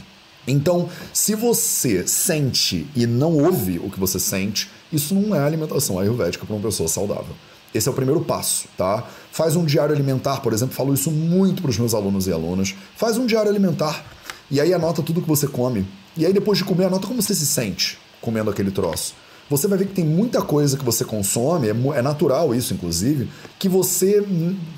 Então, 0.49 0.89
se 1.13 1.35
você 1.35 2.07
sente 2.09 2.87
e 2.97 3.07
não 3.07 3.37
ouve 3.37 3.79
o 3.79 3.91
que 3.91 4.01
você 4.01 4.19
sente, 4.19 4.69
isso 4.93 5.15
não 5.15 5.35
é 5.35 5.41
alimentação 5.41 5.99
ayurvédica 5.99 6.45
para 6.45 6.57
uma 6.57 6.63
pessoa 6.63 6.89
saudável. 6.89 7.37
Esse 7.75 7.87
é 7.87 7.93
o 7.93 7.95
primeiro 7.95 8.23
passo, 8.23 8.67
tá? 8.77 9.07
Faz 9.39 9.55
um 9.55 9.65
diário 9.65 9.95
alimentar, 9.95 10.41
por 10.41 10.53
exemplo, 10.53 10.75
falo 10.75 10.93
isso 10.93 11.13
muito 11.13 11.63
para 11.63 11.71
os 11.71 11.79
meus 11.79 11.95
alunos 11.95 12.27
e 12.27 12.33
alunas. 12.33 12.75
Faz 12.97 13.17
um 13.17 13.25
diário 13.25 13.49
alimentar 13.49 14.05
e 14.51 14.61
aí 14.61 14.75
anota 14.75 15.01
tudo 15.01 15.23
que 15.23 15.29
você 15.29 15.47
come. 15.47 15.87
E 16.17 16.27
aí 16.27 16.33
depois 16.33 16.59
de 16.59 16.65
comer, 16.65 16.87
anota 16.87 17.07
como 17.07 17.23
você 17.23 17.37
se 17.37 17.47
sente 17.47 18.01
comendo 18.21 18.51
aquele 18.51 18.73
troço. 18.73 19.15
Você 19.49 19.69
vai 19.69 19.79
ver 19.79 19.87
que 19.87 19.95
tem 19.95 20.05
muita 20.05 20.43
coisa 20.43 20.77
que 20.77 20.85
você 20.85 21.05
consome, 21.05 21.69
é, 21.69 21.99
é 21.99 22.03
natural 22.03 22.53
isso, 22.53 22.75
inclusive, 22.75 23.31
que 23.61 23.69
você 23.69 24.27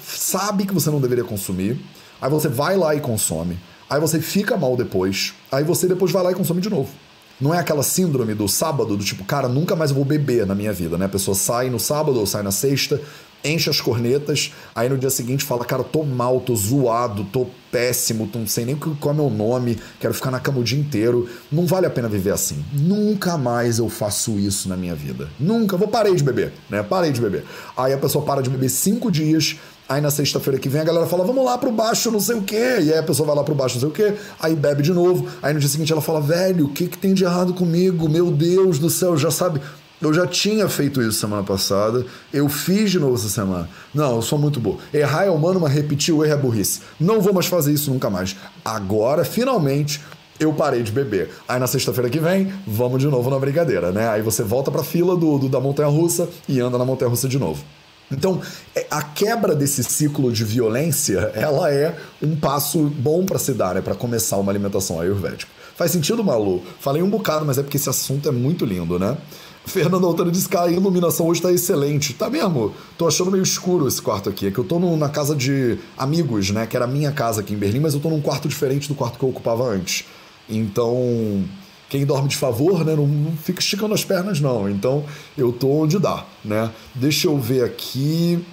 sabe 0.04 0.66
que 0.66 0.74
você 0.74 0.90
não 0.90 1.00
deveria 1.00 1.24
consumir. 1.24 1.80
Aí 2.20 2.28
você 2.28 2.46
vai 2.46 2.76
lá 2.76 2.94
e 2.94 3.00
consome. 3.00 3.58
Aí 3.88 3.98
você 3.98 4.20
fica 4.20 4.58
mal 4.58 4.76
depois. 4.76 5.32
Aí 5.50 5.64
você 5.64 5.88
depois 5.88 6.12
vai 6.12 6.22
lá 6.22 6.32
e 6.32 6.34
consome 6.34 6.60
de 6.60 6.68
novo. 6.68 6.90
Não 7.40 7.54
é 7.54 7.58
aquela 7.58 7.82
síndrome 7.82 8.34
do 8.34 8.46
sábado, 8.46 8.94
do 8.94 9.02
tipo, 9.02 9.24
cara, 9.24 9.48
nunca 9.48 9.74
mais 9.74 9.90
vou 9.90 10.04
beber 10.04 10.44
na 10.44 10.54
minha 10.54 10.74
vida, 10.74 10.98
né? 10.98 11.06
A 11.06 11.08
pessoa 11.08 11.34
sai 11.34 11.70
no 11.70 11.80
sábado 11.80 12.20
ou 12.20 12.26
sai 12.26 12.42
na 12.42 12.50
sexta, 12.50 13.00
enche 13.44 13.70
as 13.70 13.80
cornetas, 13.80 14.52
aí 14.74 14.88
no 14.88 14.98
dia 14.98 15.10
seguinte 15.10 15.44
fala, 15.44 15.64
cara, 15.64 15.82
tô 15.82 16.02
mal, 16.02 16.40
tô 16.40 16.54
zoado, 16.54 17.24
tô 17.24 17.46
péssimo, 17.70 18.28
não 18.34 18.46
sei 18.46 18.64
nem 18.64 18.76
qual 18.76 19.14
é 19.14 19.16
meu 19.16 19.30
nome, 19.30 19.78
quero 20.00 20.12
ficar 20.12 20.30
na 20.30 20.40
cama 20.40 20.58
o 20.58 20.64
dia 20.64 20.78
inteiro. 20.78 21.28
Não 21.50 21.66
vale 21.66 21.86
a 21.86 21.90
pena 21.90 22.08
viver 22.08 22.32
assim. 22.32 22.64
Nunca 22.72 23.38
mais 23.38 23.78
eu 23.78 23.88
faço 23.88 24.38
isso 24.38 24.68
na 24.68 24.76
minha 24.76 24.94
vida. 24.94 25.28
Nunca, 25.38 25.76
vou 25.76 25.88
parei 25.88 26.14
de 26.14 26.22
beber, 26.22 26.52
né? 26.68 26.82
Parei 26.82 27.12
de 27.12 27.20
beber. 27.20 27.44
Aí 27.76 27.92
a 27.92 27.98
pessoa 27.98 28.24
para 28.24 28.42
de 28.42 28.50
beber 28.50 28.68
cinco 28.68 29.10
dias, 29.10 29.56
Aí 29.90 30.00
na 30.00 30.08
sexta-feira 30.08 30.56
que 30.56 30.68
vem 30.68 30.80
a 30.80 30.84
galera 30.84 31.04
fala, 31.04 31.24
vamos 31.24 31.44
lá 31.44 31.58
pro 31.58 31.72
baixo, 31.72 32.12
não 32.12 32.20
sei 32.20 32.36
o 32.36 32.42
quê. 32.42 32.78
E 32.80 32.92
aí 32.92 32.98
a 32.98 33.02
pessoa 33.02 33.26
vai 33.26 33.34
lá 33.34 33.42
pro 33.42 33.56
baixo, 33.56 33.74
não 33.74 33.80
sei 33.80 33.88
o 33.88 33.92
quê. 33.92 34.16
Aí 34.38 34.54
bebe 34.54 34.84
de 34.84 34.92
novo. 34.92 35.28
Aí 35.42 35.52
no 35.52 35.58
dia 35.58 35.68
seguinte 35.68 35.90
ela 35.90 36.00
fala, 36.00 36.20
velho, 36.20 36.66
o 36.66 36.68
que, 36.68 36.86
que 36.86 36.96
tem 36.96 37.12
de 37.12 37.24
errado 37.24 37.52
comigo? 37.54 38.08
Meu 38.08 38.30
Deus 38.30 38.78
do 38.78 38.88
céu, 38.88 39.16
já 39.16 39.32
sabe. 39.32 39.60
Eu 40.00 40.14
já 40.14 40.26
tinha 40.26 40.68
feito 40.68 41.02
isso 41.02 41.20
semana 41.20 41.42
passada. 41.42 42.06
Eu 42.32 42.48
fiz 42.48 42.90
de 42.90 42.98
novo 42.98 43.16
essa 43.16 43.28
semana. 43.28 43.68
Não, 43.94 44.16
eu 44.16 44.22
sou 44.22 44.38
muito 44.38 44.58
bom. 44.58 44.78
Errar 44.94 45.26
é 45.26 45.30
humano, 45.30 45.60
mas 45.60 45.72
repetir 45.72 46.14
o 46.14 46.24
erro 46.24 46.32
é 46.32 46.36
burrice. 46.36 46.80
Não 46.98 47.20
vou 47.20 47.34
mais 47.34 47.46
fazer 47.46 47.72
isso 47.72 47.90
nunca 47.90 48.08
mais. 48.08 48.34
Agora, 48.64 49.24
finalmente, 49.24 50.00
eu 50.38 50.54
parei 50.54 50.82
de 50.82 50.90
beber. 50.90 51.30
Aí 51.46 51.60
na 51.60 51.66
sexta-feira 51.66 52.08
que 52.08 52.18
vem, 52.18 52.50
vamos 52.66 53.00
de 53.00 53.08
novo 53.08 53.28
na 53.28 53.38
brincadeira, 53.38 53.92
né? 53.92 54.08
Aí 54.08 54.22
você 54.22 54.42
volta 54.42 54.70
pra 54.70 54.82
fila 54.82 55.14
do, 55.14 55.38
do 55.38 55.48
da 55.50 55.60
montanha 55.60 55.90
russa 55.90 56.28
e 56.48 56.58
anda 56.60 56.78
na 56.78 56.84
montanha 56.84 57.10
russa 57.10 57.28
de 57.28 57.38
novo. 57.38 57.62
Então, 58.10 58.40
é, 58.74 58.86
a 58.90 59.02
quebra 59.02 59.54
desse 59.54 59.84
ciclo 59.84 60.32
de 60.32 60.44
violência, 60.44 61.30
ela 61.34 61.72
é 61.72 61.94
um 62.20 62.34
passo 62.34 62.84
bom 62.84 63.24
para 63.24 63.38
se 63.38 63.52
dar, 63.52 63.74
né, 63.74 63.80
para 63.80 63.94
começar 63.94 64.36
uma 64.38 64.50
alimentação 64.50 64.98
ayurvédica. 64.98 65.52
Faz 65.76 65.92
sentido, 65.92 66.24
Malu? 66.24 66.62
Falei 66.80 67.02
um 67.02 67.08
bocado, 67.08 67.44
mas 67.46 67.56
é 67.56 67.62
porque 67.62 67.76
esse 67.76 67.88
assunto 67.88 68.28
é 68.28 68.32
muito 68.32 68.64
lindo, 68.64 68.98
né? 68.98 69.16
Fernando 69.64 70.06
Altano 70.06 70.30
diz 70.30 70.46
que 70.46 70.56
a 70.56 70.68
iluminação 70.68 71.26
hoje 71.26 71.40
está 71.40 71.52
excelente. 71.52 72.14
Tá 72.14 72.28
mesmo? 72.28 72.74
Tô 72.98 73.06
achando 73.06 73.30
meio 73.30 73.42
escuro 73.42 73.86
esse 73.86 74.00
quarto 74.00 74.28
aqui. 74.28 74.46
É 74.46 74.50
que 74.50 74.58
eu 74.58 74.64
tô 74.64 74.78
no, 74.78 74.96
na 74.96 75.08
casa 75.08 75.34
de 75.34 75.78
amigos, 75.96 76.50
né? 76.50 76.66
Que 76.66 76.76
era 76.76 76.86
a 76.86 76.88
minha 76.88 77.12
casa 77.12 77.40
aqui 77.40 77.54
em 77.54 77.56
Berlim, 77.56 77.80
mas 77.80 77.94
eu 77.94 78.00
tô 78.00 78.10
num 78.10 78.20
quarto 78.20 78.48
diferente 78.48 78.88
do 78.88 78.94
quarto 78.94 79.18
que 79.18 79.24
eu 79.24 79.28
ocupava 79.28 79.64
antes. 79.64 80.04
Então, 80.48 81.44
quem 81.88 82.04
dorme 82.04 82.28
de 82.28 82.36
favor, 82.36 82.84
né, 82.84 82.94
não, 82.94 83.32
fica 83.42 83.60
esticando 83.60 83.94
as 83.94 84.04
pernas, 84.04 84.40
não. 84.40 84.68
Então, 84.68 85.04
eu 85.36 85.52
tô 85.52 85.68
onde 85.68 85.98
dá, 85.98 86.24
né? 86.44 86.70
Deixa 86.94 87.28
eu 87.28 87.38
ver 87.38 87.64
aqui. 87.64 88.44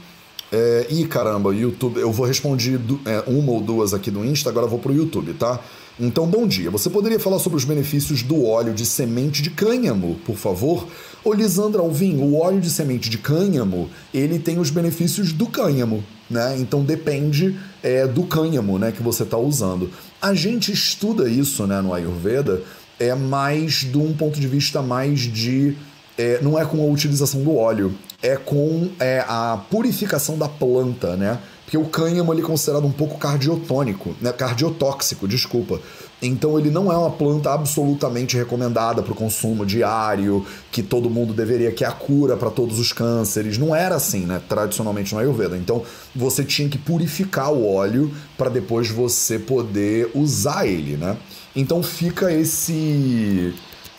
É, 0.51 0.87
ih, 0.89 1.05
caramba, 1.05 1.53
YouTube. 1.53 1.99
Eu 1.99 2.11
vou 2.11 2.25
responder 2.25 2.79
é, 3.05 3.23
uma 3.27 3.51
ou 3.51 3.61
duas 3.61 3.93
aqui 3.93 4.09
do 4.09 4.23
Insta, 4.23 4.49
agora 4.49 4.65
vou 4.65 4.79
pro 4.79 4.93
YouTube, 4.93 5.33
tá? 5.33 5.59
Então, 5.99 6.27
bom 6.27 6.47
dia. 6.47 6.69
Você 6.69 6.91
poderia 6.91 7.19
falar 7.19 7.39
sobre 7.39 7.57
os 7.57 7.65
benefícios 7.65 8.21
do 8.21 8.45
óleo 8.45 8.71
de 8.71 8.85
semente 8.85 9.41
de 9.41 9.49
cânhamo, 9.49 10.15
por 10.23 10.35
favor? 10.35 10.87
Ô, 11.23 11.33
Lisandra 11.33 11.81
Alvim, 11.81 12.17
o 12.17 12.35
óleo 12.35 12.61
de 12.61 12.69
semente 12.69 13.09
de 13.09 13.17
cânhamo, 13.17 13.89
ele 14.13 14.37
tem 14.37 14.59
os 14.59 14.69
benefícios 14.69 15.33
do 15.33 15.47
cânhamo, 15.47 16.03
né? 16.29 16.55
Então 16.59 16.83
depende 16.83 17.57
é, 17.81 18.05
do 18.05 18.23
cânhamo, 18.23 18.77
né, 18.77 18.91
que 18.91 19.01
você 19.01 19.23
está 19.23 19.37
usando. 19.37 19.89
A 20.21 20.35
gente 20.35 20.71
estuda 20.71 21.27
isso, 21.27 21.65
né, 21.65 21.81
no 21.81 21.91
Ayurveda, 21.91 22.61
é 22.99 23.15
mais 23.15 23.83
de 23.83 23.97
um 23.97 24.13
ponto 24.13 24.39
de 24.39 24.47
vista 24.47 24.83
mais 24.83 25.21
de. 25.21 25.75
É, 26.15 26.39
não 26.43 26.59
é 26.59 26.65
com 26.65 26.79
a 26.79 26.85
utilização 26.85 27.41
do 27.41 27.55
óleo, 27.55 27.95
é 28.21 28.35
com 28.35 28.89
é, 28.99 29.25
a 29.27 29.59
purificação 29.69 30.37
da 30.37 30.47
planta, 30.47 31.15
né? 31.15 31.39
Porque 31.67 31.77
o 31.77 31.83
cânhamo 31.83 32.33
ele 32.33 32.41
é 32.41 32.45
considerado 32.45 32.87
um 32.87 32.91
pouco 32.93 33.17
cardiotônico, 33.17 34.15
né? 34.21 34.31
cardiotóxico, 34.31 35.27
desculpa. 35.27 35.81
Então 36.21 36.57
ele 36.57 36.71
não 36.71 36.89
é 36.89 36.97
uma 36.97 37.11
planta 37.11 37.51
absolutamente 37.51 38.37
recomendada 38.37 39.03
para 39.03 39.11
o 39.11 39.15
consumo 39.15 39.65
diário, 39.65 40.45
que 40.71 40.81
todo 40.81 41.09
mundo 41.09 41.33
deveria, 41.33 41.69
que 41.73 41.83
é 41.83 41.87
a 41.87 41.91
cura 41.91 42.37
para 42.37 42.49
todos 42.49 42.79
os 42.79 42.93
cânceres. 42.93 43.57
Não 43.57 43.75
era 43.75 43.95
assim, 43.95 44.21
né? 44.21 44.41
Tradicionalmente 44.47 45.13
no 45.13 45.19
Ayurveda. 45.19 45.57
Então 45.57 45.83
você 46.15 46.41
tinha 46.41 46.69
que 46.69 46.77
purificar 46.77 47.51
o 47.51 47.69
óleo 47.69 48.13
para 48.37 48.49
depois 48.49 48.89
você 48.89 49.37
poder 49.37 50.09
usar 50.15 50.65
ele, 50.65 50.95
né? 50.95 51.17
Então 51.53 51.83
fica 51.83 52.31
esse. 52.31 53.53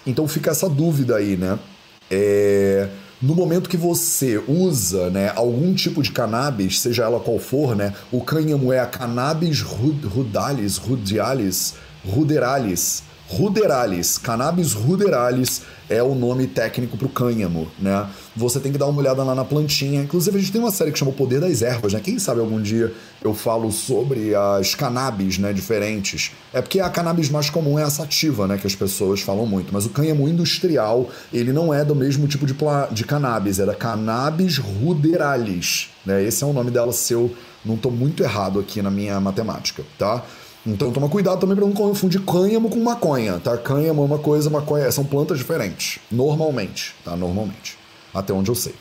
Então 0.06 0.26
fica 0.26 0.52
essa 0.52 0.70
dúvida 0.70 1.16
aí, 1.16 1.36
né? 1.36 1.58
É... 2.10 2.88
No 3.20 3.34
momento 3.34 3.68
que 3.68 3.76
você 3.76 4.40
usa 4.46 5.10
né, 5.10 5.32
algum 5.34 5.74
tipo 5.74 6.00
de 6.02 6.12
cannabis, 6.12 6.78
seja 6.78 7.02
ela 7.02 7.18
qual 7.18 7.40
for, 7.40 7.74
né? 7.74 7.92
O 8.12 8.20
cânhamo 8.20 8.72
é 8.72 8.78
a 8.78 8.86
cannabis 8.86 9.60
rudalis, 9.60 10.76
rudialis, 10.76 11.74
ruderalis, 12.06 13.02
ruderalis, 13.28 14.16
cannabis 14.16 14.72
ruderalis 14.72 15.62
é 15.88 16.02
o 16.02 16.14
nome 16.14 16.46
técnico 16.46 16.96
para 16.96 17.06
o 17.06 17.10
cânhamo, 17.10 17.70
né? 17.78 18.06
Você 18.34 18.58
tem 18.58 18.72
que 18.72 18.78
dar 18.78 18.86
uma 18.86 18.98
olhada 18.98 19.22
lá 19.22 19.34
na 19.34 19.44
plantinha. 19.44 20.02
Inclusive, 20.02 20.36
a 20.36 20.40
gente 20.40 20.52
tem 20.52 20.60
uma 20.60 20.70
série 20.70 20.92
que 20.92 20.98
chama 20.98 21.10
O 21.10 21.14
Poder 21.14 21.40
das 21.40 21.62
Ervas, 21.62 21.92
né? 21.92 22.00
Quem 22.00 22.18
sabe 22.18 22.40
algum 22.40 22.60
dia 22.60 22.92
eu 23.22 23.34
falo 23.34 23.70
sobre 23.70 24.34
as 24.34 24.74
cannabis, 24.74 25.38
né? 25.38 25.52
Diferentes. 25.52 26.32
É 26.52 26.60
porque 26.60 26.80
a 26.80 26.88
cannabis 26.90 27.30
mais 27.30 27.48
comum 27.48 27.78
é 27.78 27.82
a 27.82 27.90
sativa, 27.90 28.46
né? 28.46 28.58
Que 28.58 28.66
as 28.66 28.74
pessoas 28.74 29.20
falam 29.20 29.46
muito. 29.46 29.72
Mas 29.72 29.86
o 29.86 29.90
cânhamo 29.90 30.28
industrial, 30.28 31.08
ele 31.32 31.52
não 31.52 31.72
é 31.72 31.84
do 31.84 31.94
mesmo 31.94 32.26
tipo 32.26 32.46
de, 32.46 32.54
de 32.92 33.04
cannabis. 33.04 33.58
É 33.58 33.66
da 33.66 33.74
cannabis 33.74 34.58
ruderalis, 34.58 35.90
né? 36.04 36.22
Esse 36.22 36.44
é 36.44 36.46
o 36.46 36.52
nome 36.52 36.70
dela, 36.70 36.92
se 36.92 37.12
eu 37.12 37.34
não 37.64 37.74
estou 37.74 37.92
muito 37.92 38.22
errado 38.22 38.60
aqui 38.60 38.80
na 38.80 38.90
minha 38.90 39.18
matemática, 39.20 39.82
tá? 39.98 40.22
Então 40.66 40.90
toma 40.92 41.08
cuidado 41.08 41.40
também 41.40 41.56
para 41.56 41.64
não 41.64 41.72
confundir 41.72 42.20
cânhamo 42.24 42.68
com 42.68 42.80
maconha, 42.80 43.38
tá? 43.38 43.56
Cânhamo 43.56 44.02
é 44.02 44.04
uma 44.04 44.18
coisa, 44.18 44.50
maconha 44.50 44.90
são 44.92 45.04
plantas 45.04 45.38
diferentes, 45.38 45.98
normalmente, 46.10 46.94
tá? 47.04 47.16
Normalmente, 47.16 47.78
até 48.12 48.32
onde 48.32 48.50
eu 48.50 48.54
sei. 48.54 48.74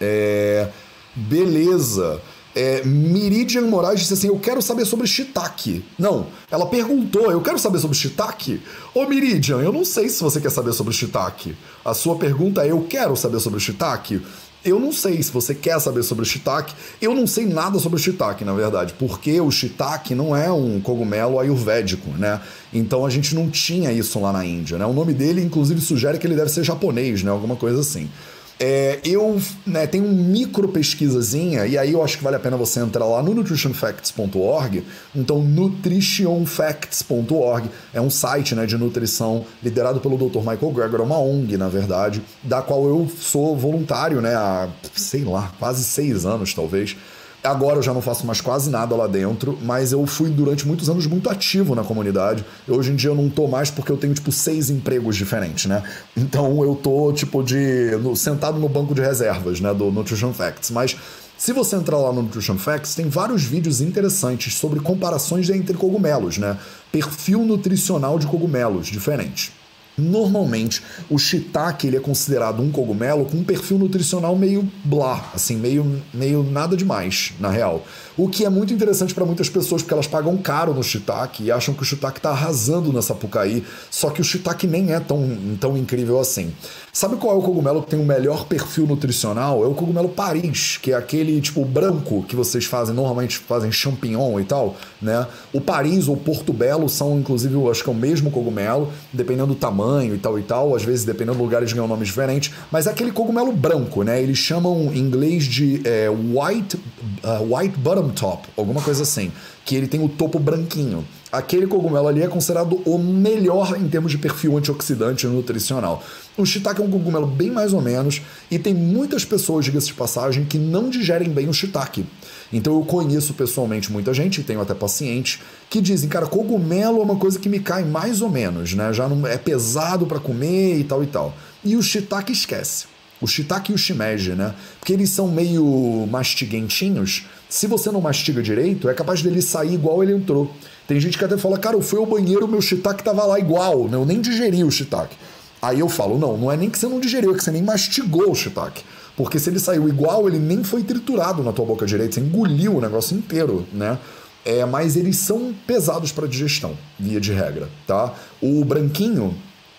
É... 0.00 0.68
Beleza. 1.14 2.20
É, 2.56 2.84
Miridian 2.84 3.62
Moraes 3.62 4.00
disse 4.00 4.14
assim: 4.14 4.28
Eu 4.28 4.38
quero 4.38 4.62
saber 4.62 4.84
sobre 4.84 5.06
shiitake. 5.06 5.84
Não, 5.98 6.28
ela 6.50 6.66
perguntou: 6.66 7.30
Eu 7.30 7.40
quero 7.40 7.58
saber 7.58 7.80
sobre 7.80 7.96
shiitake? 7.96 8.62
Ô 8.94 9.06
Miridian, 9.06 9.58
eu 9.58 9.72
não 9.72 9.84
sei 9.84 10.08
se 10.08 10.22
você 10.22 10.40
quer 10.40 10.50
saber 10.50 10.72
sobre 10.72 10.92
shiitake. 10.92 11.56
A 11.84 11.94
sua 11.94 12.16
pergunta 12.16 12.64
é: 12.64 12.70
Eu 12.70 12.86
quero 12.88 13.16
saber 13.16 13.40
sobre 13.40 13.58
shiitake? 13.58 14.22
Eu 14.64 14.80
não 14.80 14.92
sei 14.92 15.22
se 15.22 15.30
você 15.30 15.54
quer 15.54 15.78
saber 15.78 16.02
sobre 16.02 16.22
o 16.22 16.26
shiitake. 16.26 16.74
Eu 17.00 17.14
não 17.14 17.26
sei 17.26 17.44
nada 17.44 17.78
sobre 17.78 17.98
o 17.98 18.02
shiitake, 18.02 18.44
na 18.44 18.54
verdade, 18.54 18.94
porque 18.98 19.38
o 19.40 19.50
shiitake 19.50 20.14
não 20.14 20.34
é 20.34 20.50
um 20.50 20.80
cogumelo 20.80 21.38
ayurvédico, 21.38 22.08
né? 22.12 22.40
Então 22.72 23.04
a 23.04 23.10
gente 23.10 23.34
não 23.34 23.50
tinha 23.50 23.92
isso 23.92 24.18
lá 24.18 24.32
na 24.32 24.44
Índia, 24.44 24.78
né? 24.78 24.86
O 24.86 24.92
nome 24.92 25.12
dele, 25.12 25.42
inclusive, 25.42 25.80
sugere 25.80 26.18
que 26.18 26.26
ele 26.26 26.34
deve 26.34 26.50
ser 26.50 26.64
japonês, 26.64 27.22
né? 27.22 27.30
Alguma 27.30 27.56
coisa 27.56 27.80
assim. 27.80 28.08
É, 28.58 28.98
eu 29.04 29.40
né, 29.66 29.86
tenho 29.86 30.04
uma 30.04 30.04
micro 30.04 30.68
pesquisazinha, 30.68 31.66
e 31.66 31.76
aí 31.76 31.92
eu 31.92 32.02
acho 32.04 32.16
que 32.18 32.24
vale 32.24 32.36
a 32.36 32.40
pena 32.40 32.56
você 32.56 32.80
entrar 32.80 33.04
lá 33.04 33.22
no 33.22 33.34
nutritionfacts.org. 33.34 34.84
Então, 35.14 35.42
nutritionfacts.org 35.42 37.68
é 37.92 38.00
um 38.00 38.08
site 38.10 38.54
né, 38.54 38.64
de 38.66 38.78
nutrição 38.78 39.44
liderado 39.62 40.00
pelo 40.00 40.16
Dr. 40.16 40.38
Michael 40.38 40.72
Greger, 40.72 41.00
uma 41.00 41.18
ONG, 41.18 41.56
na 41.56 41.68
verdade, 41.68 42.22
da 42.42 42.62
qual 42.62 42.86
eu 42.86 43.10
sou 43.18 43.56
voluntário 43.56 44.20
né, 44.20 44.34
há, 44.34 44.68
sei 44.94 45.24
lá, 45.24 45.52
quase 45.58 45.82
seis 45.82 46.24
anos, 46.24 46.54
talvez. 46.54 46.96
Agora 47.44 47.76
eu 47.76 47.82
já 47.82 47.92
não 47.92 48.00
faço 48.00 48.26
mais 48.26 48.40
quase 48.40 48.70
nada 48.70 48.96
lá 48.96 49.06
dentro, 49.06 49.58
mas 49.60 49.92
eu 49.92 50.06
fui 50.06 50.30
durante 50.30 50.66
muitos 50.66 50.88
anos 50.88 51.06
muito 51.06 51.28
ativo 51.28 51.74
na 51.74 51.84
comunidade. 51.84 52.42
Hoje 52.66 52.90
em 52.90 52.96
dia 52.96 53.10
eu 53.10 53.14
não 53.14 53.28
tô 53.28 53.46
mais 53.46 53.70
porque 53.70 53.92
eu 53.92 53.98
tenho, 53.98 54.14
tipo, 54.14 54.32
seis 54.32 54.70
empregos 54.70 55.14
diferentes, 55.14 55.66
né? 55.66 55.82
Então 56.16 56.64
eu 56.64 56.74
tô, 56.74 57.12
tipo, 57.12 57.42
de. 57.42 57.98
No, 58.00 58.16
sentado 58.16 58.58
no 58.58 58.66
banco 58.66 58.94
de 58.94 59.02
reservas, 59.02 59.60
né? 59.60 59.74
Do 59.74 59.92
Nutrition 59.92 60.32
Facts. 60.32 60.70
Mas 60.70 60.96
se 61.36 61.52
você 61.52 61.76
entrar 61.76 61.98
lá 61.98 62.10
no 62.14 62.22
Nutrition 62.22 62.56
Facts, 62.56 62.94
tem 62.94 63.10
vários 63.10 63.42
vídeos 63.42 63.82
interessantes 63.82 64.54
sobre 64.54 64.80
comparações 64.80 65.50
entre 65.50 65.76
cogumelos, 65.76 66.38
né? 66.38 66.56
Perfil 66.90 67.40
nutricional 67.40 68.18
de 68.18 68.26
cogumelos 68.26 68.86
diferentes. 68.86 69.52
Normalmente, 69.96 70.82
o 71.08 71.18
shiitake 71.18 71.86
ele 71.86 71.96
é 71.96 72.00
considerado 72.00 72.60
um 72.60 72.70
cogumelo 72.70 73.26
com 73.26 73.38
um 73.38 73.44
perfil 73.44 73.78
nutricional 73.78 74.36
meio 74.36 74.68
blá, 74.84 75.30
assim, 75.32 75.56
meio, 75.56 76.02
meio 76.12 76.42
nada 76.42 76.76
demais, 76.76 77.32
na 77.38 77.50
real. 77.50 77.86
O 78.16 78.28
que 78.28 78.44
é 78.44 78.48
muito 78.48 78.72
interessante 78.72 79.12
para 79.12 79.24
muitas 79.24 79.48
pessoas, 79.48 79.82
porque 79.82 79.92
elas 79.92 80.06
pagam 80.06 80.36
caro 80.36 80.72
no 80.72 80.82
shiitake 80.82 81.44
e 81.44 81.50
acham 81.50 81.74
que 81.74 81.82
o 81.82 81.84
shiitake 81.84 82.18
está 82.18 82.30
arrasando 82.30 82.92
na 82.92 83.02
Sapucaí, 83.02 83.64
só 83.90 84.10
que 84.10 84.20
o 84.20 84.24
shiitake 84.24 84.68
nem 84.68 84.92
é 84.92 85.00
tão, 85.00 85.36
tão 85.60 85.76
incrível 85.76 86.20
assim. 86.20 86.52
Sabe 86.92 87.16
qual 87.16 87.34
é 87.34 87.38
o 87.38 87.42
cogumelo 87.42 87.82
que 87.82 87.90
tem 87.90 87.98
o 87.98 88.04
melhor 88.04 88.46
perfil 88.46 88.86
nutricional? 88.86 89.64
É 89.64 89.66
o 89.66 89.74
cogumelo 89.74 90.08
Paris, 90.08 90.78
que 90.80 90.92
é 90.92 90.94
aquele 90.94 91.40
tipo 91.40 91.64
branco 91.64 92.24
que 92.28 92.36
vocês 92.36 92.66
fazem, 92.66 92.94
normalmente 92.94 93.36
fazem 93.38 93.72
champignon 93.72 94.38
e 94.38 94.44
tal, 94.44 94.76
né? 95.02 95.26
O 95.52 95.60
Paris 95.60 96.06
ou 96.06 96.16
Porto 96.16 96.52
Belo 96.52 96.88
são, 96.88 97.18
inclusive, 97.18 97.52
eu 97.54 97.68
acho 97.68 97.82
que 97.82 97.90
é 97.90 97.92
o 97.92 97.96
mesmo 97.96 98.30
cogumelo, 98.30 98.92
dependendo 99.12 99.48
do 99.48 99.54
tamanho 99.56 100.14
e 100.14 100.18
tal 100.18 100.38
e 100.38 100.42
tal, 100.42 100.76
às 100.76 100.84
vezes 100.84 101.04
dependendo 101.04 101.38
do 101.38 101.42
lugar 101.42 101.62
eles 101.62 101.72
ganham 101.72 101.88
nomes 101.88 102.06
diferentes, 102.06 102.54
mas 102.70 102.86
é 102.86 102.90
aquele 102.90 103.10
cogumelo 103.10 103.50
branco, 103.50 104.04
né? 104.04 104.22
Eles 104.22 104.38
chamam 104.38 104.92
em 104.94 104.98
inglês 104.98 105.42
de 105.42 105.80
é, 105.84 106.08
white, 106.08 106.76
uh, 106.76 107.56
white 107.56 107.76
top, 108.10 108.48
alguma 108.56 108.80
coisa 108.80 109.02
assim, 109.02 109.32
que 109.64 109.74
ele 109.74 109.86
tem 109.86 110.02
o 110.02 110.08
topo 110.08 110.38
branquinho 110.38 111.04
aquele 111.34 111.66
cogumelo 111.66 112.06
ali 112.06 112.22
é 112.22 112.28
considerado 112.28 112.80
o 112.86 112.96
melhor 112.96 113.76
em 113.76 113.88
termos 113.88 114.12
de 114.12 114.18
perfil 114.18 114.56
antioxidante 114.56 115.26
nutricional. 115.26 116.02
O 116.36 116.46
shiitake 116.46 116.80
é 116.80 116.84
um 116.84 116.90
cogumelo 116.90 117.26
bem 117.26 117.50
mais 117.50 117.72
ou 117.72 117.80
menos 117.80 118.22
e 118.50 118.58
tem 118.58 118.72
muitas 118.72 119.24
pessoas, 119.24 119.64
diga-se 119.64 119.88
de 119.88 119.94
passagem, 119.94 120.44
que 120.44 120.58
não 120.58 120.88
digerem 120.88 121.28
bem 121.28 121.48
o 121.48 121.52
shiitake. 121.52 122.06
Então 122.52 122.74
eu 122.74 122.84
conheço 122.84 123.34
pessoalmente 123.34 123.90
muita 123.90 124.14
gente, 124.14 124.42
tenho 124.42 124.60
até 124.60 124.74
pacientes, 124.74 125.40
que 125.68 125.80
dizem, 125.80 126.08
cara, 126.08 126.26
cogumelo 126.26 127.00
é 127.00 127.02
uma 127.02 127.16
coisa 127.16 127.38
que 127.38 127.48
me 127.48 127.58
cai 127.58 127.84
mais 127.84 128.22
ou 128.22 128.30
menos, 128.30 128.74
né? 128.74 128.92
Já 128.92 129.08
não 129.08 129.26
é 129.26 129.36
pesado 129.36 130.06
para 130.06 130.20
comer 130.20 130.78
e 130.78 130.84
tal 130.84 131.02
e 131.02 131.06
tal. 131.06 131.34
E 131.64 131.76
o 131.76 131.82
shiitake 131.82 132.32
esquece. 132.32 132.86
O 133.20 133.26
shiitake 133.26 133.72
e 133.72 133.74
o 133.74 133.78
shimeji, 133.78 134.32
né? 134.32 134.54
Porque 134.78 134.92
eles 134.92 135.10
são 135.10 135.28
meio 135.28 136.06
mastiguentinhos. 136.10 137.24
Se 137.54 137.68
você 137.68 137.88
não 137.92 138.00
mastiga 138.00 138.42
direito, 138.42 138.88
é 138.88 138.94
capaz 138.94 139.22
dele 139.22 139.40
sair 139.40 139.74
igual 139.74 140.02
ele 140.02 140.12
entrou. 140.12 140.50
Tem 140.88 140.98
gente 140.98 141.16
que 141.16 141.24
até 141.24 141.38
fala, 141.38 141.56
cara, 141.56 141.76
eu 141.76 141.80
fui 141.80 142.00
ao 142.00 142.04
banheiro, 142.04 142.48
meu 142.48 142.60
shiitake 142.60 143.04
tava 143.04 143.24
lá 143.24 143.38
igual, 143.38 143.86
né? 143.86 143.96
eu 143.96 144.04
nem 144.04 144.20
digeri 144.20 144.64
o 144.64 144.72
shiitake. 144.72 145.16
Aí 145.62 145.78
eu 145.78 145.88
falo, 145.88 146.18
não, 146.18 146.36
não 146.36 146.50
é 146.50 146.56
nem 146.56 146.68
que 146.68 146.76
você 146.76 146.88
não 146.88 146.98
digeriu, 146.98 147.30
é 147.30 147.36
que 147.36 147.44
você 147.44 147.52
nem 147.52 147.62
mastigou 147.62 148.28
o 148.28 148.34
shiitake. 148.34 148.82
Porque 149.16 149.38
se 149.38 149.50
ele 149.50 149.60
saiu 149.60 149.88
igual, 149.88 150.26
ele 150.26 150.40
nem 150.40 150.64
foi 150.64 150.82
triturado 150.82 151.44
na 151.44 151.52
tua 151.52 151.64
boca 151.64 151.86
direita, 151.86 152.14
você 152.14 152.22
engoliu 152.22 152.78
o 152.78 152.80
negócio 152.80 153.16
inteiro, 153.16 153.64
né? 153.72 154.00
É, 154.44 154.64
mas 154.64 154.96
eles 154.96 155.18
são 155.18 155.54
pesados 155.64 156.10
para 156.10 156.26
digestão, 156.26 156.76
via 156.98 157.20
de 157.20 157.32
regra, 157.32 157.68
tá? 157.86 158.14
O 158.42 158.64
branquinho, 158.64 159.32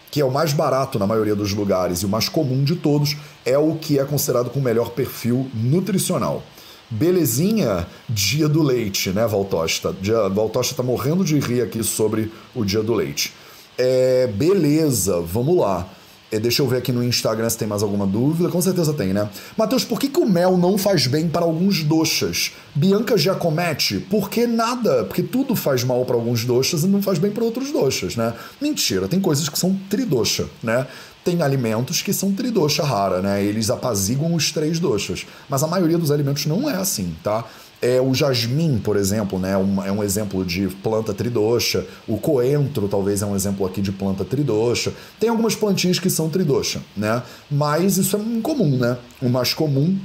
que 0.10 0.22
é 0.22 0.26
o 0.26 0.32
mais 0.32 0.54
barato 0.54 0.98
na 0.98 1.06
maioria 1.06 1.36
dos 1.36 1.52
lugares 1.52 2.00
e 2.00 2.06
o 2.06 2.10
mais 2.10 2.30
comum 2.30 2.64
de 2.64 2.78
todos, 2.78 3.18
é 3.46 3.58
o 3.58 3.76
que 3.76 4.00
é 4.00 4.06
considerado 4.06 4.50
com 4.50 4.62
o 4.62 4.64
melhor 4.64 4.92
perfil 4.92 5.52
nutricional. 5.54 6.42
Belezinha, 6.90 7.88
dia 8.08 8.48
do 8.48 8.62
leite, 8.62 9.10
né, 9.10 9.26
Valtosta? 9.26 9.96
Dia, 10.02 10.30
Valtosta 10.30 10.76
tá 10.76 10.84
morrendo 10.84 11.24
de 11.24 11.40
rir 11.40 11.62
aqui 11.62 11.84
sobre 11.84 12.32
o 12.54 12.64
dia 12.64 12.84
do 12.84 12.94
leite. 12.94 13.34
É, 13.78 14.28
beleza, 14.28 15.20
vamos 15.22 15.58
lá. 15.58 15.88
É, 16.32 16.40
deixa 16.40 16.62
eu 16.62 16.68
ver 16.68 16.78
aqui 16.78 16.92
no 16.92 17.04
Instagram 17.04 17.50
se 17.50 17.58
tem 17.58 17.68
mais 17.68 17.84
alguma 17.84 18.06
dúvida. 18.06 18.50
Com 18.50 18.62
certeza 18.62 18.94
tem, 18.94 19.14
né? 19.14 19.30
Matheus, 19.58 19.86
por 19.86 20.00
que, 20.00 20.10
que 20.10 20.20
o 20.20 20.28
mel 20.28 20.58
não 20.58 20.78
faz 20.78 21.08
bem 21.08 21.30
para 21.30 21.46
alguns 21.46 21.84
doxas? 21.84 22.52
Bianca 22.74 23.18
Giacometti, 23.18 24.00
por 24.00 24.30
que 24.30 24.46
nada? 24.48 25.06
Porque 25.06 25.24
tudo 25.24 25.56
faz 25.56 25.84
mal 25.84 26.04
para 26.04 26.16
alguns 26.16 26.44
doxas 26.44 26.84
e 26.84 26.88
não 26.88 27.02
faz 27.02 27.20
bem 27.20 27.32
para 27.32 27.44
outros 27.44 27.72
doxas, 27.72 28.16
né? 28.16 28.34
Mentira, 28.60 29.08
tem 29.08 29.20
coisas 29.20 29.48
que 29.48 29.58
são 29.58 29.80
tridoxa, 29.90 30.48
né? 30.64 30.88
Tem 31.26 31.42
alimentos 31.42 32.02
que 32.02 32.14
são 32.14 32.32
tridoxa 32.32 32.84
rara, 32.84 33.20
né? 33.20 33.44
Eles 33.44 33.70
apaziguam 33.70 34.36
os 34.36 34.52
três 34.52 34.80
doxas. 34.80 35.26
Mas 35.50 35.64
a 35.64 35.68
maioria 35.68 35.98
dos 35.98 36.12
alimentos 36.12 36.46
não 36.46 36.70
é 36.70 36.76
assim, 36.76 37.16
tá? 37.24 37.44
É, 37.82 38.00
o 38.00 38.14
jasmim, 38.14 38.80
por 38.84 38.96
exemplo, 38.96 39.38
né, 39.38 39.58
um, 39.58 39.84
é 39.84 39.92
um 39.92 40.04
exemplo 40.04 40.46
de 40.46 40.68
planta 40.82 41.14
tridoxa. 41.14 41.86
O 42.08 42.18
coentro, 42.18 42.88
talvez, 42.88 43.22
é 43.22 43.26
um 43.26 43.36
exemplo 43.36 43.66
aqui 43.66 43.82
de 43.82 43.92
planta 43.92 44.24
tridoxa. 44.24 44.94
Tem 45.20 45.30
algumas 45.30 45.56
plantinhas 45.56 46.00
que 46.00 46.10
são 46.10 46.30
tridoxa, 46.30 46.82
né? 46.96 47.22
Mas 47.50 47.98
isso 47.98 48.16
é 48.16 48.20
incomum, 48.20 48.78
né? 48.78 48.98
O 49.22 49.28
mais 49.28 49.54
comum 49.54 49.98